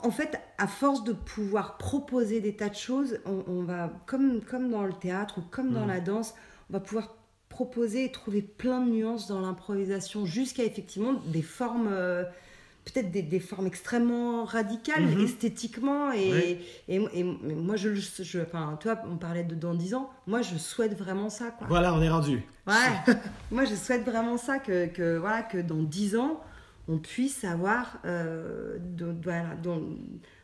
En 0.00 0.10
fait, 0.12 0.38
à 0.58 0.68
force 0.68 1.02
de 1.02 1.12
pouvoir 1.12 1.76
proposer 1.76 2.40
des 2.40 2.54
tas 2.54 2.68
de 2.68 2.76
choses, 2.76 3.18
on, 3.26 3.42
on 3.48 3.62
va, 3.64 3.92
comme, 4.06 4.40
comme 4.42 4.70
dans 4.70 4.84
le 4.84 4.92
théâtre 4.92 5.38
ou 5.38 5.42
comme 5.50 5.72
dans 5.72 5.84
Mm. 5.86 5.88
la 5.88 6.00
danse, 6.00 6.34
on 6.70 6.74
va 6.74 6.80
pouvoir 6.80 7.16
proposer 7.48 8.04
et 8.04 8.12
trouver 8.12 8.42
plein 8.42 8.80
de 8.84 8.90
nuances 8.90 9.26
dans 9.28 9.40
l'improvisation 9.40 10.26
jusqu'à 10.26 10.64
effectivement 10.64 11.14
des 11.14 11.42
formes, 11.42 11.88
euh, 11.90 12.24
peut-être 12.84 13.10
des, 13.10 13.22
des 13.22 13.40
formes 13.40 13.66
extrêmement 13.66 14.44
radicales 14.44 15.04
Mhm. 15.06 15.20
esthétiquement. 15.24 16.12
Et, 16.12 16.30
Ouais. 16.32 16.60
et, 16.88 16.96
et 17.14 17.24
moi, 17.24 17.76
je, 17.76 17.94
je, 17.94 18.38
enfin, 18.40 18.76
toi, 18.80 18.98
on 19.10 19.16
parlait 19.16 19.44
de 19.44 19.54
dans 19.54 19.74
10 19.74 19.94
ans, 19.94 20.10
moi, 20.26 20.42
je 20.42 20.56
souhaite 20.56 20.96
vraiment 20.96 21.30
ça. 21.30 21.50
Quoi. 21.50 21.66
Voilà, 21.68 21.94
on 21.94 22.02
est 22.02 22.08
rendu. 22.10 22.42
Ouais, 22.66 22.74
moi 23.50 23.64
je 23.64 23.74
souhaite 23.74 24.04
vraiment 24.04 24.36
ça, 24.36 24.58
que, 24.58 24.86
que, 24.86 25.16
voilà, 25.16 25.42
que 25.42 25.58
dans 25.58 25.82
10 25.82 26.16
ans, 26.16 26.40
on 26.86 26.98
puisse 26.98 27.44
avoir 27.44 27.98
euh, 28.04 28.76
de- 28.78 29.14
voilà, 29.22 29.54
dans, 29.62 29.80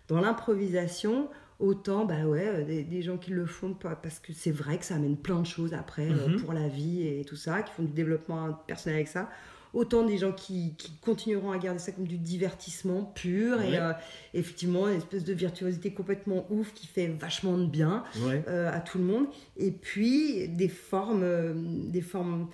dans 0.09 0.21
l'improvisation 0.21 1.29
autant 1.61 2.05
bah 2.05 2.25
ouais, 2.27 2.47
euh, 2.47 2.65
des, 2.65 2.83
des 2.85 3.03
gens 3.03 3.17
qui 3.17 3.31
le 3.31 3.47
font 3.47 3.75
parce 3.75 4.19
que 4.19 4.33
c'est 4.33 4.51
vrai 4.51 4.79
que 4.79 4.85
ça 4.85 4.97
amène 4.97 5.17
plein 5.17 5.41
de 5.41 5.47
choses 5.47 5.73
après 5.75 6.09
euh, 6.11 6.29
Mhm. 6.29 6.41
pour 6.41 6.53
la 6.53 6.69
vie 6.69 7.07
et 7.07 7.25
tout 7.25 7.37
ça, 7.37 7.63
qui 7.63 7.73
font 7.73 7.83
du 7.85 7.93
développement 7.93 8.53
personnel 8.67 8.97
avec 8.97 9.09
ça. 9.09 9.31
Autant 9.73 10.05
des 10.05 10.19
gens 10.19 10.31
qui, 10.31 10.75
qui 10.77 10.93
continueront 11.01 11.51
à 11.51 11.59
garder 11.59 11.81
ça 11.81 11.91
comme 11.91 12.07
du 12.07 12.17
divertissement 12.17 13.03
pur 13.15 13.59
Ouais. 13.59 13.73
et 13.73 13.79
euh, 13.79 13.93
effectivement 14.33 14.89
une 14.89 14.99
espèce 14.99 15.25
de 15.25 15.33
virtuosité 15.33 15.93
complètement 15.93 16.47
ouf 16.51 16.73
qui 16.75 16.87
fait 16.87 17.09
vachement 17.09 17.59
de 17.59 17.67
bien 17.67 18.05
Ouais. 18.25 18.45
euh, 18.47 18.71
à 18.73 18.79
tout 18.81 18.99
le 18.99 19.05
monde. 19.05 19.27
Et 19.57 19.73
puis 19.73 20.47
des 20.49 20.69
formes, 20.69 21.91
des 21.91 22.03
formes, 22.03 22.49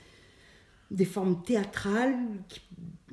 des 0.91 1.05
formes 1.05 1.43
théâtrales 1.43 2.15
qui- 2.49 2.61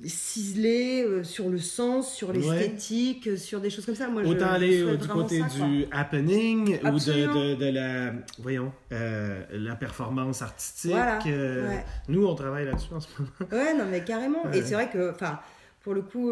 ciselées 0.05 1.03
euh, 1.03 1.23
sur 1.23 1.49
le 1.49 1.57
sens, 1.57 2.13
sur 2.13 2.31
l'esthétique, 2.31 3.27
euh, 3.27 3.35
sur 3.37 3.59
des 3.59 3.69
choses 3.71 3.85
comme 3.85 3.95
ça. 3.95 4.07
Moi, 4.07 4.23
je- 4.23 4.29
Autant 4.29 4.49
je 4.49 4.53
aller 4.53 4.81
euh, 4.83 4.95
du 4.95 5.07
côté 5.07 5.39
ça, 5.39 5.47
quoi. 5.57 5.67
du 5.67 5.85
happening 5.91 6.79
ou 6.83 6.99
de, 6.99 7.55
de, 7.55 7.55
de 7.55 7.65
la, 7.71 8.13
voyons, 8.39 8.71
euh, 8.91 9.43
la 9.51 9.75
performance 9.75 10.43
artistique. 10.43 10.91
Voilà, 10.91 11.19
euh, 11.25 11.67
ouais. 11.67 11.85
Nous, 12.09 12.25
on 12.25 12.35
travaille 12.35 12.65
là-dessus 12.65 12.93
en 12.93 12.99
ce 12.99 13.07
moment. 13.17 13.31
Ouais, 13.51 13.73
non, 13.73 13.85
mais 13.89 14.03
carrément. 14.03 14.45
Ouais. 14.45 14.59
Et 14.59 14.61
c'est 14.61 14.75
vrai 14.75 14.89
que, 14.89 15.09
enfin, 15.11 15.39
pour 15.81 15.95
le 15.95 16.03
coup, 16.03 16.31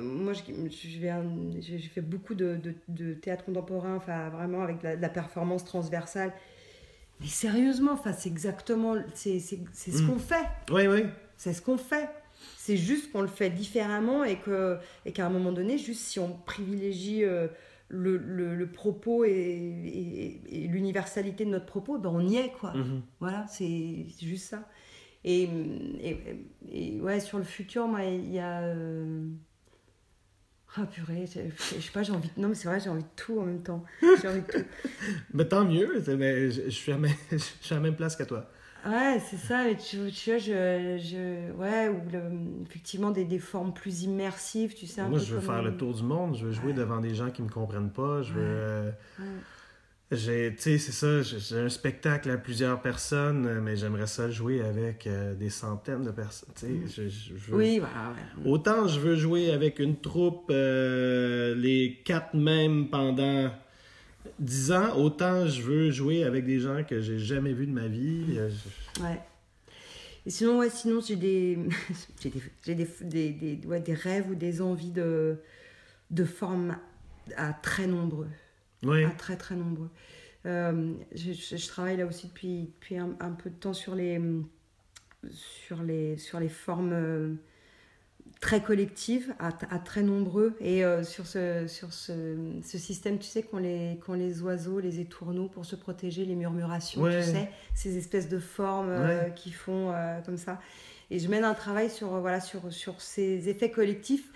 moi, 0.00 0.32
je, 0.32 0.40
je 0.70 1.60
j'ai 1.60 1.78
fait 1.92 2.00
beaucoup 2.02 2.34
de, 2.34 2.56
de- 2.62 2.74
de 2.88 3.14
théâtre 3.14 3.44
contemporain, 3.44 3.96
enfin, 3.96 4.28
vraiment 4.28 4.62
avec 4.62 4.82
la, 4.84 4.94
la 4.94 5.08
performance 5.08 5.64
transversale. 5.64 6.32
Mais 7.20 7.26
sérieusement, 7.26 7.92
enfin, 7.92 8.12
c'est 8.12 8.28
exactement, 8.30 8.94
c'est 9.14 9.38
ce 9.40 10.02
Mm. 10.02 10.06
qu'on 10.06 10.18
fait. 10.18 10.46
Oui, 10.70 10.86
oui. 10.86 11.04
C'est 11.36 11.52
ce 11.52 11.60
qu'on 11.62 11.76
fait. 11.78 12.08
C'est 12.56 12.76
juste 12.76 13.12
qu'on 13.12 13.20
le 13.22 13.28
fait 13.28 13.50
différemment 13.50 14.24
et 14.24 14.36
que 14.36 14.78
et 15.04 15.12
qu'à 15.12 15.26
un 15.26 15.30
moment 15.30 15.52
donné, 15.52 15.76
juste 15.78 16.00
si 16.02 16.18
on 16.18 16.30
privilégie 16.46 17.24
euh, 17.24 17.48
le, 17.88 18.16
le- 18.16 18.54
le 18.54 18.66
propos 18.70 19.24
et, 19.24 19.30
et- 19.30 20.64
et 20.64 20.68
l'universalité 20.68 21.44
de 21.44 21.50
notre 21.50 21.66
propos, 21.66 21.98
ben 21.98 22.10
on 22.10 22.26
y 22.26 22.36
est 22.36 22.52
quoi. 22.52 22.72
Mhm. 22.74 23.02
Voilà, 23.20 23.46
c'est 23.48 24.06
juste 24.22 24.48
ça. 24.50 24.66
Et, 25.24 25.42
et, 26.02 26.16
et 26.72 27.00
ouais, 27.00 27.20
sur 27.20 27.36
le 27.36 27.44
futur, 27.44 27.86
moi, 27.88 28.04
il 28.04 28.32
y 28.32 28.38
a. 28.38 28.60
euh, 28.62 29.19
Ah 30.76 30.86
purée, 30.86 31.24
je 31.26 31.80
sais 31.80 31.90
pas, 31.92 32.02
j'ai 32.04 32.12
envie 32.12 32.28
de... 32.28 32.40
Non 32.40 32.48
mais 32.48 32.54
c'est 32.54 32.68
vrai, 32.68 32.78
j'ai 32.78 32.90
envie 32.90 33.02
de 33.02 33.08
tout 33.16 33.40
en 33.40 33.44
même 33.44 33.62
temps. 33.62 33.84
J'ai 34.22 34.28
envie 34.28 34.40
de 34.42 34.46
tout. 34.46 34.64
Mais 35.34 35.44
tant 35.44 35.64
mieux, 35.64 36.00
mais 36.16 36.50
je, 36.50 36.62
je 36.66 36.70
suis 36.70 36.92
à 36.92 36.94
la 36.94 37.00
même, 37.00 37.12
je 37.32 37.36
suis 37.38 37.72
à 37.72 37.78
la 37.78 37.80
même 37.82 37.96
place 37.96 38.14
que 38.14 38.22
toi. 38.22 38.48
Ouais, 38.86 39.20
c'est 39.28 39.36
ça, 39.36 39.64
tu, 39.74 40.10
tu 40.12 40.30
vois, 40.30 40.38
je, 40.38 40.98
je, 41.02 41.52
ouais, 41.52 41.88
ou 41.88 42.00
le- 42.10 42.62
effectivement 42.66 43.10
des, 43.10 43.24
des 43.24 43.38
formes 43.40 43.74
plus 43.74 44.04
immersives, 44.04 44.72
tu 44.74 44.86
sais, 44.86 45.00
un 45.02 45.08
Moi, 45.08 45.18
peu 45.18 45.24
je 45.24 45.34
veux 45.34 45.40
comme- 45.40 45.54
faire 45.54 45.62
le 45.62 45.76
tour 45.76 45.92
du 45.92 46.02
monde, 46.04 46.36
je 46.36 46.46
veux 46.46 46.52
jouer 46.52 46.68
Ouais. 46.68 46.72
devant 46.72 47.00
des 47.00 47.14
gens 47.14 47.30
qui 47.30 47.42
me 47.42 47.48
comprennent 47.50 47.90
pas, 47.90 48.22
je 48.22 48.32
veux... 48.32 48.40
Ouais. 48.40 48.46
euh, 48.48 48.90
Ouais. 49.18 49.24
J'ai, 50.12 50.52
tu 50.56 50.62
sais, 50.62 50.78
c'est 50.78 50.90
ça, 50.90 51.22
j'ai 51.22 51.56
un 51.58 51.68
spectacle 51.68 52.30
à 52.30 52.36
plusieurs 52.36 52.82
personnes, 52.82 53.60
mais 53.60 53.76
j'aimerais 53.76 54.08
ça 54.08 54.28
jouer 54.28 54.60
avec 54.60 55.06
euh, 55.06 55.34
des 55.34 55.50
centaines 55.50 56.02
de 56.02 56.10
personnes, 56.10 56.48
tu 56.56 56.66
sais, 56.66 57.02
je, 57.04 57.08
je- 57.08 57.36
je 57.36 57.50
veux- 57.52 57.56
Oui, 57.56 57.78
voilà, 57.78 58.12
ouais. 58.42 58.50
Autant 58.50 58.88
je 58.88 58.98
veux 58.98 59.14
jouer 59.14 59.52
avec 59.52 59.78
une 59.78 59.94
troupe, 60.00 60.48
euh, 60.50 61.54
les 61.54 62.00
quatre 62.04 62.34
mêmes 62.34 62.88
pendant 62.90 63.52
dix 64.40 64.72
ans, 64.72 64.96
autant 64.96 65.46
je 65.46 65.62
veux 65.62 65.90
jouer 65.92 66.24
avec 66.24 66.44
des 66.44 66.58
gens 66.58 66.82
que 66.82 67.00
j'ai 67.00 67.20
jamais 67.20 67.52
vus 67.52 67.68
de 67.68 67.72
ma 67.72 67.86
vie. 67.86 68.24
euh, 68.36 68.50
je- 68.50 69.02
Ouais. 69.04 69.20
Et 70.26 70.30
sinon, 70.30 70.58
ouais, 70.58 70.70
sinon 70.70 71.00
j'ai 71.06 71.14
des, 71.16 71.56
j'ai 72.20 72.30
des, 72.30 72.42
j'ai 72.66 72.74
des, 72.74 72.88
des, 73.02 73.30
des- 73.30 73.66
ouais, 73.68 73.78
des 73.78 73.94
rêves 73.94 74.28
ou 74.28 74.34
des 74.34 74.60
envies 74.60 74.90
de, 74.90 75.36
de 76.10 76.24
formes 76.24 76.76
à 77.36 77.52
très 77.52 77.86
nombreux. 77.86 78.26
À 79.04 79.10
très 79.10 79.36
très 79.36 79.56
nombreux. 79.56 79.90
Euh, 80.46 80.94
je, 81.14 81.32
je- 81.32 81.56
je 81.56 81.68
travaille 81.68 81.96
là 81.98 82.06
aussi 82.06 82.28
depuis, 82.28 82.70
depuis 82.74 82.96
un, 82.96 83.14
un 83.20 83.30
peu 83.32 83.50
de 83.50 83.54
temps 83.56 83.74
sur 83.74 83.94
les, 83.94 84.18
sur 85.30 85.82
les, 85.82 86.16
sur 86.16 86.40
les 86.40 86.48
formes 86.48 86.92
euh, 86.92 87.34
très 88.40 88.62
collectives, 88.62 89.34
à, 89.38 89.48
à 89.70 89.78
très 89.78 90.02
nombreux, 90.02 90.54
et 90.60 90.82
euh, 90.82 91.02
sur, 91.04 91.26
ce, 91.26 91.66
sur 91.66 91.92
ce, 91.92 92.36
ce 92.62 92.78
système, 92.78 93.18
tu 93.18 93.26
sais, 93.26 93.42
qu'ont 93.42 93.58
les, 93.58 93.98
qu'ont 94.04 94.14
les 94.14 94.40
oiseaux, 94.40 94.80
les 94.80 94.98
étourneaux 95.00 95.48
pour 95.48 95.66
se 95.66 95.76
protéger, 95.76 96.24
les 96.24 96.36
murmurations, 96.36 97.02
Ouais. 97.02 97.20
tu 97.22 97.30
sais, 97.32 97.50
ces 97.74 97.98
espèces 97.98 98.30
de 98.30 98.38
formes 98.38 98.88
Ouais. 98.88 99.32
qui 99.36 99.52
font 99.52 99.92
comme 100.24 100.38
ça. 100.38 100.58
Et 101.10 101.18
je 101.18 101.28
mène 101.28 101.44
un 101.44 101.54
travail 101.54 101.90
sur, 101.90 102.08
voilà, 102.20 102.40
sur, 102.40 102.72
sur 102.72 103.00
ces 103.02 103.48
effets 103.50 103.70
collectifs 103.70 104.32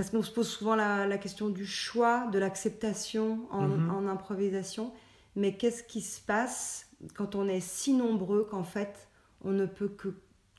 parce 0.00 0.08
qu'on 0.08 0.22
se 0.22 0.30
pose 0.30 0.48
souvent 0.48 0.76
la, 0.76 1.06
la 1.06 1.18
question 1.18 1.50
du 1.50 1.66
choix, 1.66 2.26
de 2.32 2.38
l'acceptation 2.38 3.40
en, 3.50 3.68
Mhm. 3.68 3.90
en 3.90 4.06
improvisation. 4.06 4.92
Mais 5.36 5.58
qu'est-ce 5.58 5.82
qui 5.82 6.00
se 6.00 6.22
passe 6.22 6.86
quand 7.14 7.34
on 7.34 7.46
est 7.48 7.60
si 7.60 7.92
nombreux 7.92 8.44
qu'en 8.50 8.64
fait, 8.64 9.08
on 9.44 9.50
ne 9.50 9.66
peut 9.66 9.88
que... 9.88 10.08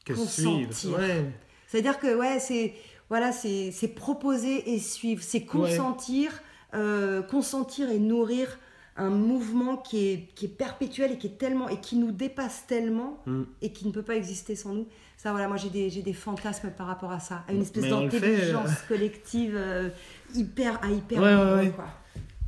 Que 0.06 0.14
Consentir? 0.14 0.72
suivre. 0.76 1.00
Ouais. 1.00 1.26
C'est-à-dire 1.68 1.98
que, 1.98 2.16
ouais, 2.16 2.38
c'est 2.40 2.76
voilà, 3.10 3.32
c'est 3.32 3.72
proposer 3.96 4.74
et 4.76 4.80
suivre. 4.80 5.24
C'est 5.24 5.44
consentir, 5.44 6.32
euh, 6.76 7.24
consentir 7.24 7.90
et 7.90 7.98
nourrir 8.00 8.60
un 8.98 9.10
mouvement 9.10 9.78
qui 9.78 10.08
est, 10.10 10.30
qui 10.36 10.46
est 10.46 10.50
perpétuel 10.50 11.14
et 11.14 11.18
qui 11.18 11.28
est 11.28 11.38
tellement 11.38 11.70
et 11.70 11.80
qui 11.80 11.96
nous 11.96 12.12
dépasse 12.12 12.66
tellement 12.68 13.22
Mm. 13.26 13.44
et 13.62 13.72
qui 13.72 13.88
ne 13.88 13.92
peut 13.92 14.04
pas 14.04 14.16
exister 14.16 14.56
sans 14.56 14.74
nous. 14.74 14.88
Ça, 15.18 15.32
voilà, 15.32 15.48
moi 15.48 15.58
j'ai 15.58 15.70
des, 15.70 15.90
des 16.02 16.14
fantasmes 16.14 16.72
par 16.72 16.88
rapport 16.88 17.12
à 17.12 17.20
ça, 17.20 17.44
à 17.48 17.54
une 17.54 17.62
espèce 17.62 17.88
d'intelligence 17.90 18.82
collective 18.88 19.54
euh, 19.56 19.90
hyper, 20.34 20.84
à 20.84 20.90
hyper 20.90 21.22
Ouais, 21.22 21.64
ouais, 21.66 21.70
quoi. 21.72 21.86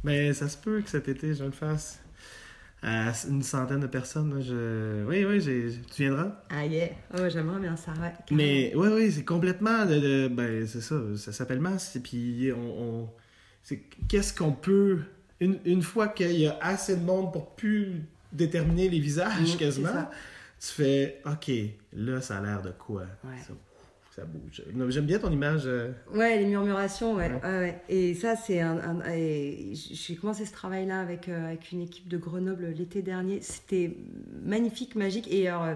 Mais 0.04 0.34
ça 0.34 0.50
se 0.50 0.58
peut 0.58 0.82
que 0.82 0.90
cet 0.90 1.08
été, 1.08 1.34
je 1.34 1.44
le 1.46 1.52
fasse. 1.52 2.00
À 2.86 3.14
une 3.30 3.42
centaine 3.44 3.80
de 3.80 3.88
personnes. 3.88 4.42
Je... 4.42 5.06
Oui, 5.06 5.24
oui, 5.24 5.42
tu 5.96 6.02
viendras. 6.04 6.42
Ah 6.50 6.66
yeah, 6.66 6.90
oh, 7.18 7.30
j'aimerais 7.30 7.62
bien 7.62 7.78
ça, 7.78 7.94
ouais. 7.94 8.12
Mais 8.32 8.74
oui, 8.76 8.90
oui, 8.92 9.10
c'est 9.14 9.24
complètement. 9.24 9.86
De, 9.86 10.00
de- 10.00 10.28
ben, 10.28 10.68
c'est 10.68 10.82
ça, 10.82 10.96
ça 11.16 11.32
s'appelle 11.32 11.62
masse. 11.62 11.96
Et 11.96 12.02
puis, 12.02 12.52
on. 12.54 12.84
on- 13.04 13.10
c'est 13.62 13.84
qu'est-ce 14.10 14.34
qu'on 14.34 14.52
peut. 14.52 15.00
Une, 15.40 15.60
une 15.66 15.82
fois 15.82 16.08
qu'il 16.10 16.38
y 16.40 16.48
a 16.48 16.58
assez 16.62 16.96
de 16.96 17.04
monde 17.04 17.32
pour 17.34 17.48
plus 17.56 18.02
déterminer 18.32 18.90
les 18.90 19.00
visages 19.00 19.56
Mm, 19.56 19.58
quasiment, 19.58 20.10
tu 20.60 20.68
fais 20.68 21.22
OK, 21.26 21.52
là, 21.94 22.22
ça 22.22 22.38
a 22.38 22.42
l'air 22.42 22.62
de 22.62 22.72
quoi? 22.72 23.02
Ouais. 23.24 23.38
ça, 23.46 23.54
ça 24.16 24.22
bouge. 24.26 24.62
J'aime 24.90 25.06
bien 25.06 25.20
ton 25.20 25.32
image. 25.32 25.64
euh, 25.66 25.92
Ouais, 26.14 26.38
les 26.38 26.46
murmurations, 26.46 27.16
ouais. 27.16 27.30
Ouais. 27.32 27.42
ouais, 27.44 27.60
ouais. 27.60 27.82
Et 27.90 28.14
ça, 28.14 28.36
c'est 28.36 28.62
un. 28.62 28.78
un- 28.78 29.02
j'ai 29.74 30.16
commencé 30.16 30.46
ce 30.46 30.54
travail-là 30.54 31.02
avec, 31.02 31.28
euh, 31.30 31.48
avec 31.48 31.72
une 31.72 31.82
équipe 31.82 32.08
de 32.08 32.18
Grenoble 32.18 32.68
l'été 32.78 33.02
dernier. 33.02 33.42
C'était 33.42 33.98
magnifique, 34.44 34.96
magique. 34.96 35.28
Et, 35.32 35.48
alors, 35.48 35.64
euh, 35.66 35.74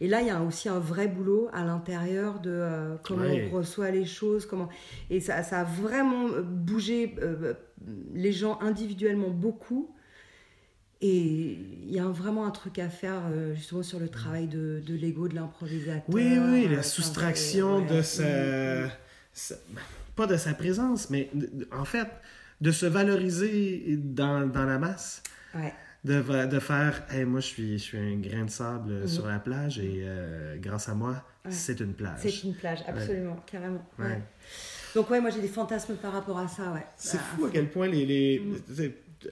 et 0.00 0.08
là, 0.08 0.20
il 0.20 0.26
y 0.26 0.30
a 0.30 0.40
aussi 0.42 0.68
un 0.68 0.78
vrai 0.80 1.08
boulot 1.08 1.48
à 1.52 1.64
l'intérieur 1.64 2.40
de 2.40 2.50
euh, 2.50 2.96
comment 3.04 3.24
on 3.26 3.56
reçoit 3.56 3.90
les 3.90 4.04
choses. 4.04 4.44
comment 4.44 4.68
Et 5.10 5.20
ça, 5.20 5.42
ça 5.42 5.60
a 5.60 5.64
vraiment 5.64 6.28
bougé 6.44 7.14
euh, 7.22 7.54
les 8.14 8.32
gens 8.32 8.58
individuellement 8.60 9.30
beaucoup. 9.30 9.94
Et 11.00 11.16
il 11.84 11.92
y 11.92 12.00
a 12.00 12.06
vraiment 12.08 12.44
un 12.44 12.50
truc 12.50 12.78
à 12.80 12.88
faire 12.88 13.22
euh, 13.30 13.54
justement 13.54 13.84
sur 13.84 14.00
le 14.00 14.08
travail 14.08 14.48
de, 14.48 14.82
de 14.84 14.94
l'ego, 14.96 15.28
de 15.28 15.36
l'improvisateur. 15.36 16.02
Oui, 16.08 16.36
oui, 16.40 16.66
la 16.68 16.82
soustraction 16.82 17.86
c'est- 17.86 17.92
ouais. 17.92 17.98
de 17.98 18.90
sa, 18.92 19.54
sa- 19.54 19.60
Pas 20.16 20.26
de 20.26 20.36
sa 20.36 20.54
présence, 20.54 21.08
mais 21.10 21.30
de- 21.32 21.46
de- 21.46 21.68
en 21.70 21.84
fait, 21.84 22.08
de 22.60 22.72
se 22.72 22.84
valoriser 22.86 23.96
dans, 23.96 24.44
dans 24.48 24.64
la 24.64 24.78
masse. 24.80 25.22
Ouais. 25.54 25.72
De, 26.04 26.46
de 26.46 26.58
faire, 26.58 27.04
Hey, 27.10 27.24
moi 27.24 27.38
je 27.40 27.46
suis, 27.46 27.72
je 27.78 27.82
suis 27.84 27.98
un 27.98 28.16
grain 28.16 28.44
de 28.46 28.50
sable 28.50 28.92
Mhm. 29.02 29.06
sur 29.06 29.26
la 29.28 29.38
plage 29.38 29.78
et 29.78 30.00
euh, 30.02 30.56
grâce 30.58 30.88
à 30.88 30.94
moi, 30.94 31.24
Ouais. 31.44 31.50
c'est 31.52 31.78
une 31.78 31.92
plage. 31.94 32.18
C'est 32.22 32.42
une 32.42 32.54
plage, 32.54 32.80
absolument, 32.88 33.36
carrément. 33.46 33.84
Ouais. 34.00 34.20
Donc 34.94 35.10
ouais, 35.10 35.20
moi 35.20 35.30
j'ai 35.30 35.40
des 35.40 35.48
fantasmes 35.48 35.94
par 35.96 36.12
rapport 36.12 36.38
à 36.38 36.48
ça, 36.48 36.72
ouais. 36.72 36.86
C'est 36.96 37.18
Ah, 37.18 37.36
fou 37.36 37.44
à 37.46 37.50
quel 37.50 37.70
point 37.70 37.86
les. 37.88 38.04
les 38.06 38.38
Mm. 38.40 38.56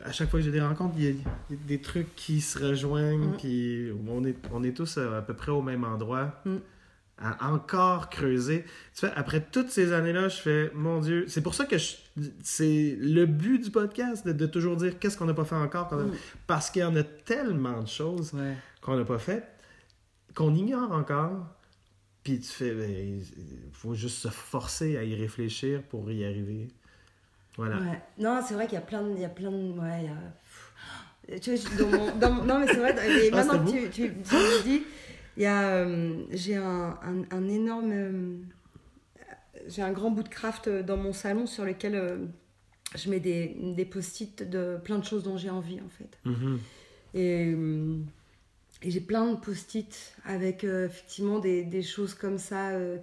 à 0.05 0.11
chaque 0.13 0.29
fois 0.31 0.41
que 0.41 0.45
j'ai 0.45 0.51
des 0.51 0.61
rencontres, 0.61 0.95
il 0.99 1.05
y, 1.05 1.07
a, 1.07 1.11
il 1.11 1.57
y 1.57 1.59
a 1.59 1.67
des 1.69 1.81
trucs 1.81 2.15
qui 2.17 2.41
se 2.41 2.59
rejoignent, 2.59 3.29
Mm. 3.33 3.37
qui, 3.37 3.89
on, 4.09 4.25
est, 4.25 4.37
on 4.53 4.63
est 4.65 4.77
tous 4.77 4.99
à, 4.99 5.19
à 5.19 5.23
peu 5.23 5.35
près 5.35 5.53
au 5.53 5.63
même 5.63 5.85
endroit. 5.85 6.41
Mm. 6.45 6.57
À 7.19 7.51
encore 7.51 8.11
creuser. 8.11 8.65
Tu 8.65 8.71
sais, 9.07 9.13
après 9.17 9.41
toutes 9.41 9.71
ces 9.71 9.95
années-là, 9.95 10.29
je 10.29 10.37
fais, 10.37 10.71
mon 10.75 11.01
Dieu, 11.01 11.25
c'est 11.29 11.41
pour 11.41 11.55
ça 11.55 11.65
que 11.65 11.77
c'est 12.43 12.97
le 13.01 13.25
but 13.25 13.59
du 13.65 13.71
podcast, 13.71 14.27
de, 14.27 14.33
de 14.33 14.45
toujours 14.47 14.77
dire 14.77 14.99
qu'est-ce 14.99 15.17
qu'on 15.17 15.25
n'a 15.25 15.33
pas 15.33 15.47
fait 15.47 15.55
encore. 15.55 15.91
Mm. 15.95 16.11
Parce 16.47 16.69
qu'il 16.71 16.83
y 16.83 16.85
en 16.85 16.95
a 16.95 17.03
tellement 17.03 17.81
de 17.83 17.89
choses 17.89 18.35
Ouais. 18.35 18.55
qu'on 18.83 18.97
n'a 18.97 19.05
pas 19.07 19.19
faites, 19.19 19.47
qu'on 20.35 20.55
ignore 20.55 20.93
encore. 20.93 21.47
Puis 22.27 22.41
tu 22.41 22.49
fais, 22.49 22.75
ben, 22.75 22.91
il 22.91 23.23
faut 23.73 23.95
juste 23.95 24.17
se 24.19 24.27
forcer 24.27 24.97
à 24.97 25.05
y 25.05 25.15
réfléchir 25.15 25.81
pour 25.85 26.11
y 26.11 26.25
arriver. 26.25 26.67
Voilà. 27.57 27.77
Ouais. 27.79 28.01
Non, 28.19 28.41
c'est 28.45 28.55
vrai 28.55 28.65
qu'il 28.67 28.75
y 28.75 28.79
a 28.79 28.81
plein 28.81 29.01
de... 29.05 29.13
Il 29.15 29.21
y 29.21 29.25
a 29.25 29.29
plein 29.29 29.53
de... 29.53 29.57
Ouais, 29.79 30.03
il 30.03 30.07
y 30.07 31.37
a... 31.37 31.39
Tu 31.39 31.55
vois, 31.55 31.71
dans 31.79 31.89
mon, 31.89 32.17
dans 32.17 32.33
mon- 32.33 32.45
Non, 32.45 32.59
mais 32.59 32.67
c'est 32.67 32.81
vrai, 32.81 32.97
Ah, 33.33 33.37
maintenant 33.37 33.65
que 33.65 33.71
tu, 33.71 33.91
tu, 33.91 34.13
tu 34.25 34.35
me 34.35 34.63
dis, 34.65 34.83
il 35.37 35.43
y 35.45 35.47
a... 35.47 35.69
euh, 35.77 36.25
j'ai 36.33 36.57
un, 36.57 36.99
un, 37.01 37.23
un 37.31 37.49
énorme... 37.49 37.93
euh, 37.93 38.39
j'ai 39.69 39.83
un 39.83 39.93
grand 39.93 40.11
bout 40.11 40.25
de 40.25 40.29
craft 40.29 40.69
dans 40.69 40.97
mon 40.97 41.13
salon 41.13 41.47
sur 41.47 41.65
lequel 41.65 41.95
euh, 41.95 42.19
je 42.97 43.09
mets 43.09 43.21
des, 43.21 43.57
des 43.77 43.85
post-it 43.85 44.43
de 44.43 44.79
plein 44.83 44.99
de 44.99 45.05
choses 45.05 45.23
dont 45.23 45.37
j'ai 45.37 45.51
envie, 45.51 45.81
en 45.81 45.89
fait. 45.89 46.19
Mhm. 46.25 46.59
Et, 47.15 47.55
et 48.83 48.91
j'ai 48.91 49.01
plein 49.01 49.33
de 49.33 49.37
post-it 49.37 50.15
avec 50.25 50.65
euh, 50.65 50.87
effectivement 50.87 51.39
des, 51.39 51.63
des 51.65 51.83
choses 51.83 52.15
comme 52.15 52.39
ça, 52.39 52.71
euh, 52.71 52.99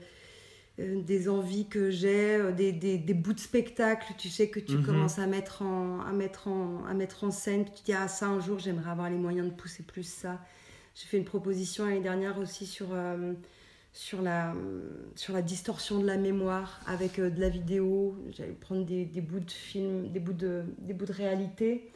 euh, 0.79 1.01
des 1.03 1.29
envies 1.29 1.67
que 1.69 1.91
j'ai, 1.91 2.39
des, 2.53 2.71
des, 2.73 2.97
des 2.97 3.13
bouts 3.13 3.33
de 3.33 3.39
spectacle, 3.39 4.13
tu 4.17 4.29
sais, 4.29 4.49
que 4.49 4.59
tu 4.59 4.79
Mhm. 4.79 4.83
commences 4.85 5.19
à 5.19 5.27
mettre, 5.27 5.61
en, 5.63 6.01
à, 6.01 6.13
mettre 6.13 6.47
en, 6.49 6.85
à 6.85 6.93
mettre 6.93 7.23
en 7.25 7.31
scène. 7.31 7.65
Tu 7.65 7.71
te 7.81 7.85
dis, 7.85 7.93
ah, 7.93 8.07
ça, 8.07 8.27
un 8.27 8.39
jour, 8.41 8.59
j'aimerais 8.59 8.91
avoir 8.91 9.09
les 9.09 9.17
moyens 9.17 9.47
de 9.49 9.53
pousser 9.53 9.83
plus 9.83 10.03
ça. 10.07 10.41
J'ai 10.95 11.07
fait 11.07 11.17
une 11.17 11.25
proposition 11.25 11.85
l'année 11.85 12.01
dernière 12.01 12.37
aussi 12.39 12.65
sur, 12.67 12.89
sur, 13.93 14.21
la, 14.21 14.55
sur 15.15 15.33
la 15.33 15.41
distorsion 15.41 15.99
de 15.99 16.07
la 16.07 16.17
mémoire 16.17 16.81
avec 16.87 17.19
de 17.19 17.39
la 17.41 17.49
vidéo. 17.49 18.17
J'allais 18.31 18.53
prendre 18.53 18.85
des, 18.85 19.05
des 19.05 19.21
bouts 19.21 19.39
de 19.39 19.51
film, 19.51 20.09
des 20.11 20.19
bouts 20.19 20.33
de, 20.33 20.63
des 20.79 20.93
bouts 20.93 21.05
de 21.05 21.13
réalité 21.13 21.92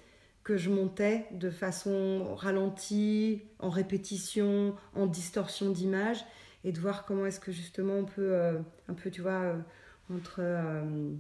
que 0.48 0.56
je 0.56 0.70
montais 0.70 1.26
de 1.32 1.50
façon 1.50 2.34
ralentie, 2.36 3.42
en 3.60 3.70
répétition, 3.70 4.76
en 4.96 5.06
distorsion 5.06 5.72
d'image, 5.72 6.24
et 6.64 6.72
de 6.72 6.80
voir 6.80 7.06
comment 7.06 7.26
est-ce 7.26 7.42
que 7.42 7.52
justement 7.52 7.96
on 7.96 8.06
peut, 8.06 8.32
euh, 8.32 8.54
un 8.88 8.94
peu, 8.94 9.12
tu 9.12 9.20
vois, 9.20 9.42
euh, 9.42 9.58
entre 10.10 10.38
euh, 10.40 11.12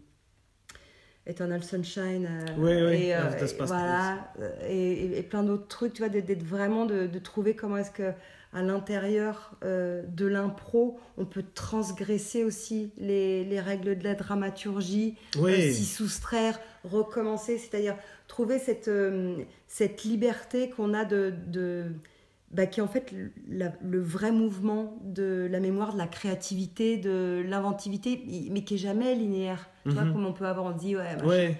Eternal 1.26 1.62
Sunshine 1.62 2.46
Oui, 2.58 2.72
oui, 2.72 3.04
et, 3.08 3.18
Of 3.18 3.36
the 3.36 3.48
Space 3.48 3.68
voilà, 3.68 4.34
et, 4.66 5.22
plein 5.24 5.44
d'autres 5.44 5.68
trucs, 5.68 5.92
tu 5.92 6.04
vois, 6.04 6.10
d'être 6.10 6.44
vraiment 6.44 6.86
de, 6.86 7.06
de 7.06 7.20
trouver 7.20 7.54
comment 7.54 7.76
est-ce 7.76 7.92
que 7.92 8.14
à 8.54 8.62
l'intérieur 8.62 9.58
de 9.62 10.26
l'impro, 10.26 10.98
on 11.18 11.26
peut 11.26 11.44
transgresser 11.54 12.46
aussi 12.46 12.94
les, 12.98 13.44
les 13.44 13.60
règles 13.60 13.98
de 13.98 14.04
la 14.06 14.16
dramaturgie, 14.16 15.18
Oui. 15.38 15.74
s'y 15.74 15.84
soustraire, 15.84 16.58
recommencer, 16.86 17.58
c'est-à-dire 17.58 17.98
trouver 18.28 18.60
cette, 18.60 18.88
euh, 18.88 19.38
cette 19.68 20.04
liberté 20.04 20.70
qu'on 20.70 20.94
a 20.94 21.06
de, 21.06 21.34
de 21.48 21.86
bah, 22.52 22.66
qui 22.66 22.80
est 22.80 22.84
en 22.84 22.88
fait 22.88 23.12
le, 23.12 23.32
la- 23.50 23.74
le 23.84 24.00
vrai 24.02 24.32
mouvement 24.32 24.98
de 25.04 25.48
la 25.52 25.60
mémoire, 25.60 25.92
de 25.94 25.98
la 25.98 26.08
créativité, 26.08 26.96
de 26.98 27.44
l'inventivité, 27.46 28.24
mais 28.52 28.64
qui 28.64 28.76
est 28.76 28.78
jamais 28.78 29.16
linéaire. 29.16 29.70
Tu 29.84 29.92
vois, 29.92 30.04
Mhm. 30.06 30.14
comme 30.14 30.26
on 30.26 30.34
peut 30.34 30.46
avoir, 30.46 30.66
on 30.66 30.72
dit, 30.78 30.96
ouais. 30.96 31.22
Ouais. 31.26 31.60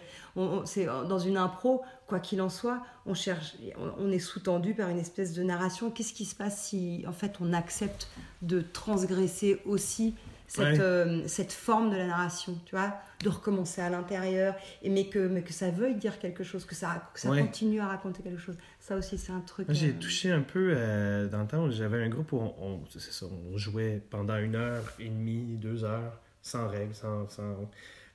C'est 0.66 0.86
dans 0.86 1.20
une 1.20 1.36
impro, 1.36 1.82
quoi 2.06 2.20
qu'il 2.20 2.42
en 2.42 2.50
soit, 2.50 2.82
on 3.06 3.14
cherche, 3.16 3.56
on, 4.00 4.06
on 4.06 4.12
est 4.12 4.20
sous-tendu 4.20 4.76
par 4.76 4.88
une 4.90 5.00
espèce 5.00 5.34
de 5.34 5.42
narration. 5.44 5.90
Qu'est-ce 5.90 6.14
qui 6.14 6.26
se 6.26 6.36
passe 6.36 6.62
si, 6.62 7.04
en 7.08 7.12
fait, 7.12 7.34
on 7.42 7.54
accepte 7.54 8.08
de 8.44 8.62
transgresser 8.62 9.60
aussi 9.66 10.14
cette, 10.48 10.64
Ouais. 10.66 10.80
euh, 10.80 11.28
cette 11.28 11.52
forme 11.52 11.92
de 11.92 11.98
la 11.98 12.08
narration, 12.08 12.58
tu 12.66 12.76
vois, 12.76 12.94
de 13.22 13.30
recommencer 13.30 13.82
à 13.82 13.90
l'intérieur, 13.90 14.56
et 14.82 14.90
mais 14.90 15.08
que, 15.10 15.20
mais 15.28 15.42
que 15.42 15.52
ça 15.52 15.70
veuille 15.72 15.96
dire 15.96 16.20
quelque 16.20 16.44
chose, 16.44 16.66
que 16.66 16.74
ça, 16.76 17.10
que 17.14 17.20
ça 17.20 17.30
Ouais. 17.30 17.42
continue 17.42 17.80
à 17.82 17.88
raconter 17.88 18.24
quelque 18.24 18.40
chose. 18.40 18.56
Ça 18.80 18.96
aussi, 18.96 19.18
c'est 19.18 19.32
un 19.34 19.42
truc. 19.42 19.68
J'ai 19.70 19.90
euh, 19.90 20.00
touché 20.00 20.32
un 20.32 20.42
peu 20.42 20.74
euh, 20.76 21.28
dans 21.28 21.42
le 21.42 21.48
temps 21.48 21.66
où 21.66 21.72
j'avais 21.72 22.02
un 22.04 22.10
groupe 22.10 22.32
où 22.32 22.38
on, 22.38 22.54
on- 22.60 22.82
c'est 22.90 23.12
ça, 23.12 23.26
on 23.52 23.58
jouait 23.58 24.02
pendant 24.10 24.38
une 24.38 24.56
heure 24.56 24.84
et 25.00 25.10
demie, 25.10 25.58
deux 25.58 25.84
heures, 25.84 26.20
sans 26.42 26.68
règles, 26.70 26.96
sans, 26.96 27.28
sans- 27.30 27.70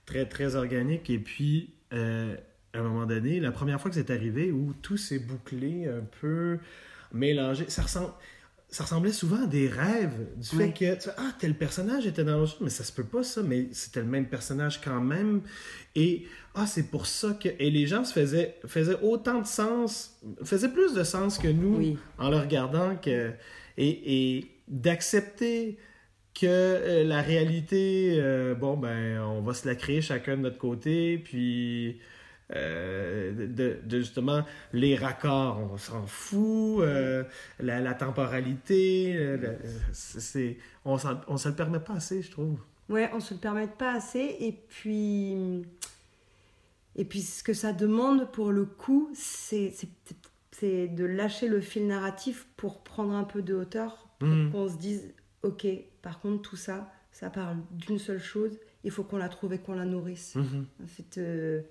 très, 0.06 0.26
très 0.26 0.54
organique. 0.56 1.10
Et 1.10 1.18
puis, 1.18 1.74
euh, 1.92 2.34
à 2.72 2.78
un 2.78 2.82
moment 2.82 3.04
donné, 3.04 3.40
la 3.40 3.52
première 3.52 3.78
fois 3.80 3.90
que 3.90 3.96
c'est 3.96 4.10
arrivé, 4.10 4.50
où 4.52 4.72
tout 4.80 4.96
s'est 4.96 5.18
bouclé, 5.18 5.86
un 5.86 6.04
peu 6.22 6.58
mélangé, 7.12 7.68
ça 7.68 7.82
ressemble. 7.82 8.12
Ça 8.72 8.82
ressemblait 8.84 9.12
souvent 9.12 9.44
à 9.44 9.46
des 9.46 9.68
rêves 9.68 10.26
du 10.36 10.48
fait 10.48 10.72
que 10.72 10.94
tu 10.94 11.02
fais, 11.02 11.14
ah 11.16 11.32
tel 11.38 11.54
personnage 11.54 12.06
était 12.06 12.24
dans 12.24 12.40
le 12.40 12.46
jeu 12.46 12.54
mais 12.62 12.70
ça 12.70 12.82
se 12.84 12.90
peut 12.92 13.04
pas 13.04 13.22
ça 13.22 13.42
mais 13.42 13.68
c'était 13.72 14.00
le 14.00 14.06
même 14.06 14.26
personnage 14.26 14.80
quand 14.80 15.00
même 15.00 15.42
et 15.94 16.26
ah 16.54 16.66
c'est 16.66 16.90
pour 16.90 17.06
ça 17.06 17.34
que 17.40 17.50
et 17.58 17.70
les 17.70 17.86
gens 17.86 18.02
se 18.02 18.12
faisaient 18.14 18.56
faisaient 18.66 18.98
autant 19.02 19.40
de 19.42 19.46
sens 19.46 20.18
faisaient 20.42 20.72
plus 20.72 20.94
de 20.94 21.04
sens 21.04 21.38
que 21.38 21.48
nous 21.48 21.76
Oui. 21.76 21.98
en 22.18 22.30
le 22.30 22.38
regardant 22.38 22.96
que, 22.96 23.30
et, 23.76 24.38
et 24.38 24.50
d'accepter 24.68 25.76
que 26.34 26.46
euh, 26.46 27.04
la 27.04 27.20
réalité, 27.20 28.14
euh, 28.16 28.54
bon, 28.54 28.76
ben, 28.78 29.20
on 29.20 29.42
va 29.42 29.52
se 29.52 29.68
la 29.68 29.74
créer 29.74 30.00
chacun 30.00 30.36
de 30.38 30.42
notre 30.42 30.56
côté, 30.58 31.18
puis 31.18 32.00
euh, 32.54 33.46
de, 33.46 33.78
de 33.84 33.98
justement 34.00 34.44
les 34.72 34.96
raccords, 34.96 35.58
on 35.72 35.78
s'en 35.78 36.06
fout, 36.06 36.80
euh, 36.82 37.24
la, 37.60 37.80
la 37.80 37.94
temporalité, 37.94 39.14
euh, 39.16 39.56
c'est, 39.92 40.58
on, 40.84 40.96
on 41.28 41.36
se 41.36 41.48
le 41.48 41.54
permet 41.54 41.80
pas 41.80 41.94
assez, 41.94 42.22
je 42.22 42.30
trouve. 42.30 42.58
Ouais, 42.88 43.10
on 43.14 43.20
se 43.20 43.34
le 43.34 43.40
permet 43.40 43.68
pas 43.68 43.94
assez. 43.94 44.36
Et 44.40 44.52
puis, 44.68 45.62
et 46.96 47.04
puis 47.04 47.22
ce 47.22 47.42
que 47.42 47.54
ça 47.54 47.72
demande 47.72 48.30
pour 48.32 48.50
le 48.52 48.64
coup, 48.64 49.10
c'est 49.14 49.72
c'est- 49.74 49.88
de 50.88 51.04
lâcher 51.04 51.48
le 51.48 51.60
fil 51.60 51.86
narratif 51.88 52.46
pour 52.56 52.84
prendre 52.84 53.14
un 53.14 53.24
peu 53.24 53.42
de 53.42 53.52
hauteur, 53.54 54.06
pour 54.20 54.28
Mhm. 54.28 54.52
qu'on 54.52 54.68
se 54.68 54.76
dise, 54.76 55.12
ok, 55.42 55.66
par 56.02 56.20
contre 56.20 56.42
tout 56.50 56.56
ça, 56.56 56.92
ça 57.10 57.30
parle 57.30 57.56
d'une 57.72 57.98
seule 57.98 58.20
chose. 58.22 58.56
Il 58.84 58.90
faut 58.92 59.02
qu'on 59.02 59.16
la 59.16 59.28
trouve 59.28 59.52
et 59.54 59.58
qu'on 59.58 59.74
la 59.74 59.86
nourrisse. 59.86 60.36
Mhm. 60.36 60.66
En 60.82 60.86
fait, 60.86 61.18
euh, 61.18 61.62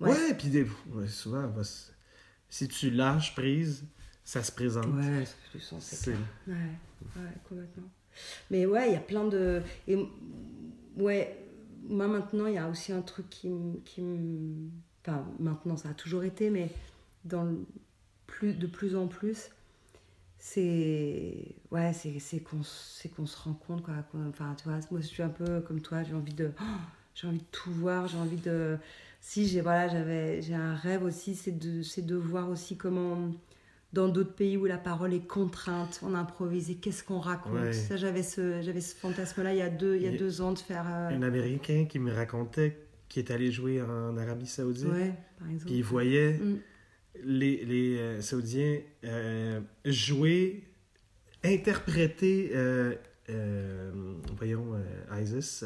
Ouais. 0.00 0.10
Ouais, 0.10 0.34
puis 0.34 0.48
des- 0.48 0.66
ouais, 0.92 1.08
souvent, 1.08 1.52
si 2.48 2.68
tu 2.68 2.90
lâches 2.90 3.34
prise, 3.34 3.84
ça 4.24 4.42
se 4.42 4.50
présente. 4.52 4.86
Ouais, 4.86 5.24
c'est 5.80 6.10
Ouais, 6.46 6.54
ouais, 7.16 7.22
complètement. 7.48 7.88
Mais 8.50 8.66
ouais, 8.66 8.88
il 8.88 8.92
y 8.94 8.96
a 8.96 9.00
plein 9.00 9.26
de. 9.26 9.62
Et 9.86 9.96
ouais, 10.96 11.38
moi 11.88 12.08
maintenant, 12.08 12.46
il 12.46 12.54
y 12.54 12.58
a 12.58 12.68
aussi 12.68 12.92
un 12.92 13.02
truc 13.02 13.28
qui 13.30 13.48
me. 13.48 13.76
Qui 13.84 14.00
enfin, 15.04 15.24
maintenant, 15.38 15.76
ça 15.76 15.90
a 15.90 15.94
toujours 15.94 16.24
été, 16.24 16.50
mais 16.50 16.70
dans 17.24 17.44
le 17.44 17.64
plus, 18.26 18.54
de 18.54 18.66
plus 18.66 18.96
en 18.96 19.06
plus, 19.06 19.50
c'est. 20.38 21.54
Ouais, 21.70 21.92
c'est 21.92 22.18
c'est 22.18 22.40
qu'on 22.40 22.60
s- 22.60 22.96
c'est 23.00 23.08
qu'on 23.10 23.26
se 23.26 23.36
rend 23.38 23.54
compte, 23.54 23.82
quoi. 23.82 23.94
Enfin, 24.28 24.54
tu 24.56 24.64
vois, 24.68 24.78
moi, 24.90 25.00
je 25.00 25.06
suis 25.06 25.22
un 25.22 25.28
peu 25.28 25.60
comme 25.60 25.80
toi, 25.80 26.02
j'ai 26.02 26.14
envie 26.14 26.34
de. 26.34 26.50
oh, 26.60 26.64
j'ai 27.14 27.26
envie 27.26 27.38
de 27.38 27.44
tout 27.52 27.72
voir, 27.72 28.08
j'ai 28.08 28.18
envie 28.18 28.36
de. 28.36 28.76
Si 29.20 29.46
j'ai 29.46 29.60
voilà, 29.60 29.86
j'avais 29.88 30.40
j'ai 30.42 30.54
un 30.54 30.74
rêve 30.74 31.02
aussi, 31.04 31.34
c'est 31.34 31.52
de, 31.58 31.82
c'est 31.82 32.04
de 32.04 32.16
voir 32.16 32.48
aussi 32.48 32.76
comment 32.76 33.30
dans 33.92 34.08
d'autres 34.08 34.34
pays 34.34 34.56
où 34.56 34.64
la 34.66 34.78
parole 34.78 35.12
est 35.12 35.26
contrainte, 35.26 36.00
on 36.02 36.14
improvise 36.14 36.70
et 36.70 36.76
qu'est-ce 36.76 37.02
qu'on 37.04 37.18
raconte. 37.18 37.52
Ouais. 37.54 37.72
Ça, 37.72 37.96
j'avais 37.96 38.22
ce, 38.22 38.62
j'avais 38.62 38.80
ce 38.80 38.94
fantasme-là 38.94 39.52
il 39.52 39.58
y 39.58 39.62
a 39.62 39.68
deux, 39.68 39.96
il 39.96 40.02
y 40.02 40.06
a 40.06 40.08
Il 40.10 40.12
y 40.14 40.16
a- 40.16 40.18
deux 40.18 40.40
ans 40.40 40.52
de 40.52 40.58
faire. 40.58 40.86
euh, 40.88 41.08
Un 41.08 41.22
Américain 41.22 41.86
qui 41.88 41.98
me 41.98 42.12
racontait 42.12 42.76
qu'il 43.08 43.24
est 43.24 43.30
allé 43.32 43.50
jouer 43.50 43.82
en 43.82 44.16
Arabie 44.16 44.46
Saoudite, 44.46 44.86
ouais, 44.86 45.12
par 45.38 45.48
exemple. 45.50 45.66
puis 45.66 45.74
il 45.78 45.82
voyait 45.84 46.34
Mm. 46.38 46.56
les, 47.24 47.64
les 47.64 47.98
euh, 47.98 48.20
Saoudiens 48.22 48.78
euh, 49.04 49.60
jouer, 49.84 50.64
interpréter, 51.44 52.52
voyons, 54.38 54.74
ISIS, 55.20 55.64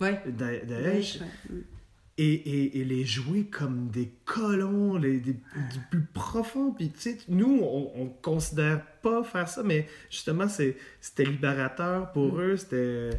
Ouais. 0.00 0.20
Da- 0.26 0.58
Daesh, 0.58 0.66
Daesh, 0.68 1.20
ouais. 1.20 1.56
Et, 2.24 2.34
et, 2.34 2.80
et 2.80 2.84
les 2.84 3.04
jouer 3.04 3.44
comme 3.46 3.88
des 3.88 4.12
colons, 4.24 4.96
les, 4.96 5.18
des, 5.18 5.32
du 5.32 5.80
plus 5.90 6.04
profond. 6.14 6.72
Puis, 6.72 6.90
tu 6.90 7.00
sais, 7.00 7.18
nous, 7.28 7.58
on, 7.62 7.90
on 7.96 8.06
considère 8.08 8.84
pas 9.02 9.24
faire 9.24 9.48
ça, 9.48 9.62
mais 9.64 9.88
justement, 10.10 10.46
c'était 10.48 11.24
libérateur 11.24 12.12
pour 12.12 12.34
Mm. 12.34 12.40
eux. 12.42 12.56
C'était. 12.56 13.10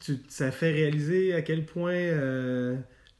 Tu, 0.00 0.16
ça 0.28 0.50
fait 0.50 0.70
réaliser 0.72 1.32
à 1.34 1.42
quel 1.42 1.64
point. 1.66 1.92
euh, 1.94 2.76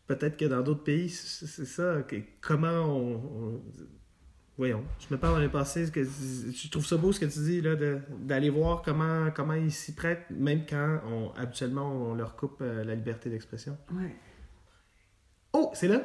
peut-être 0.07 0.37
que 0.37 0.45
dans 0.47 0.63
d'autres 0.63 0.85
pays, 0.85 1.09
c'est, 1.09 1.47
c'est 1.47 1.65
ça. 1.67 2.03
que- 2.07 2.17
comment 2.41 2.69
on. 2.99 3.15
on- 3.15 3.63
Voyons, 4.61 4.85
je 4.99 5.07
me 5.15 5.19
parle 5.19 5.37
dans 5.37 5.41
le 5.41 5.49
passé, 5.49 5.87
ce 5.87 5.91
que, 5.91 6.05
je 6.05 6.69
trouve 6.69 6.85
ça 6.85 6.99
beau 6.99 7.13
ce 7.13 7.19
que 7.21 7.25
tu 7.25 7.39
dis, 7.39 7.63
là, 7.63 7.77
d'aller 8.19 8.51
voir 8.51 8.83
comment, 8.83 9.31
comment 9.35 9.55
ils 9.55 9.73
s'y 9.73 9.95
prêtent, 9.95 10.27
même 10.29 10.67
quand 10.69 10.99
on, 11.11 11.31
habituellement 11.41 11.91
on 11.91 12.13
leur 12.15 12.37
coupe 12.37 12.59
euh, 12.61 12.85
la 12.85 12.95
liberté 12.95 13.31
d'expression. 13.31 13.79
Ouais. 13.91 14.15
Oh, 15.55 15.71
c'est 15.73 15.89
là? 15.89 16.03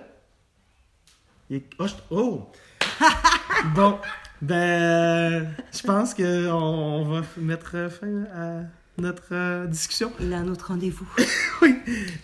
Il 1.50 1.58
est- 1.58 1.70
Oh! 1.80 1.86
je- 1.86 1.96
oh! 2.12 2.50
bon, 3.76 4.00
ben, 4.42 5.54
je 5.74 5.82
pense 5.86 6.14
qu'on 6.14 6.24
on 6.24 7.04
va 7.04 7.24
mettre 7.36 7.90
fin 7.92 8.24
à 8.34 8.62
notre 8.98 9.34
euh, 9.34 9.68
discussion. 9.68 10.14
Il 10.22 10.34
a 10.34 10.38
un 10.38 10.48
autre 10.48 10.70
rendez-vous. 10.70 11.10
Oui! 11.62 11.76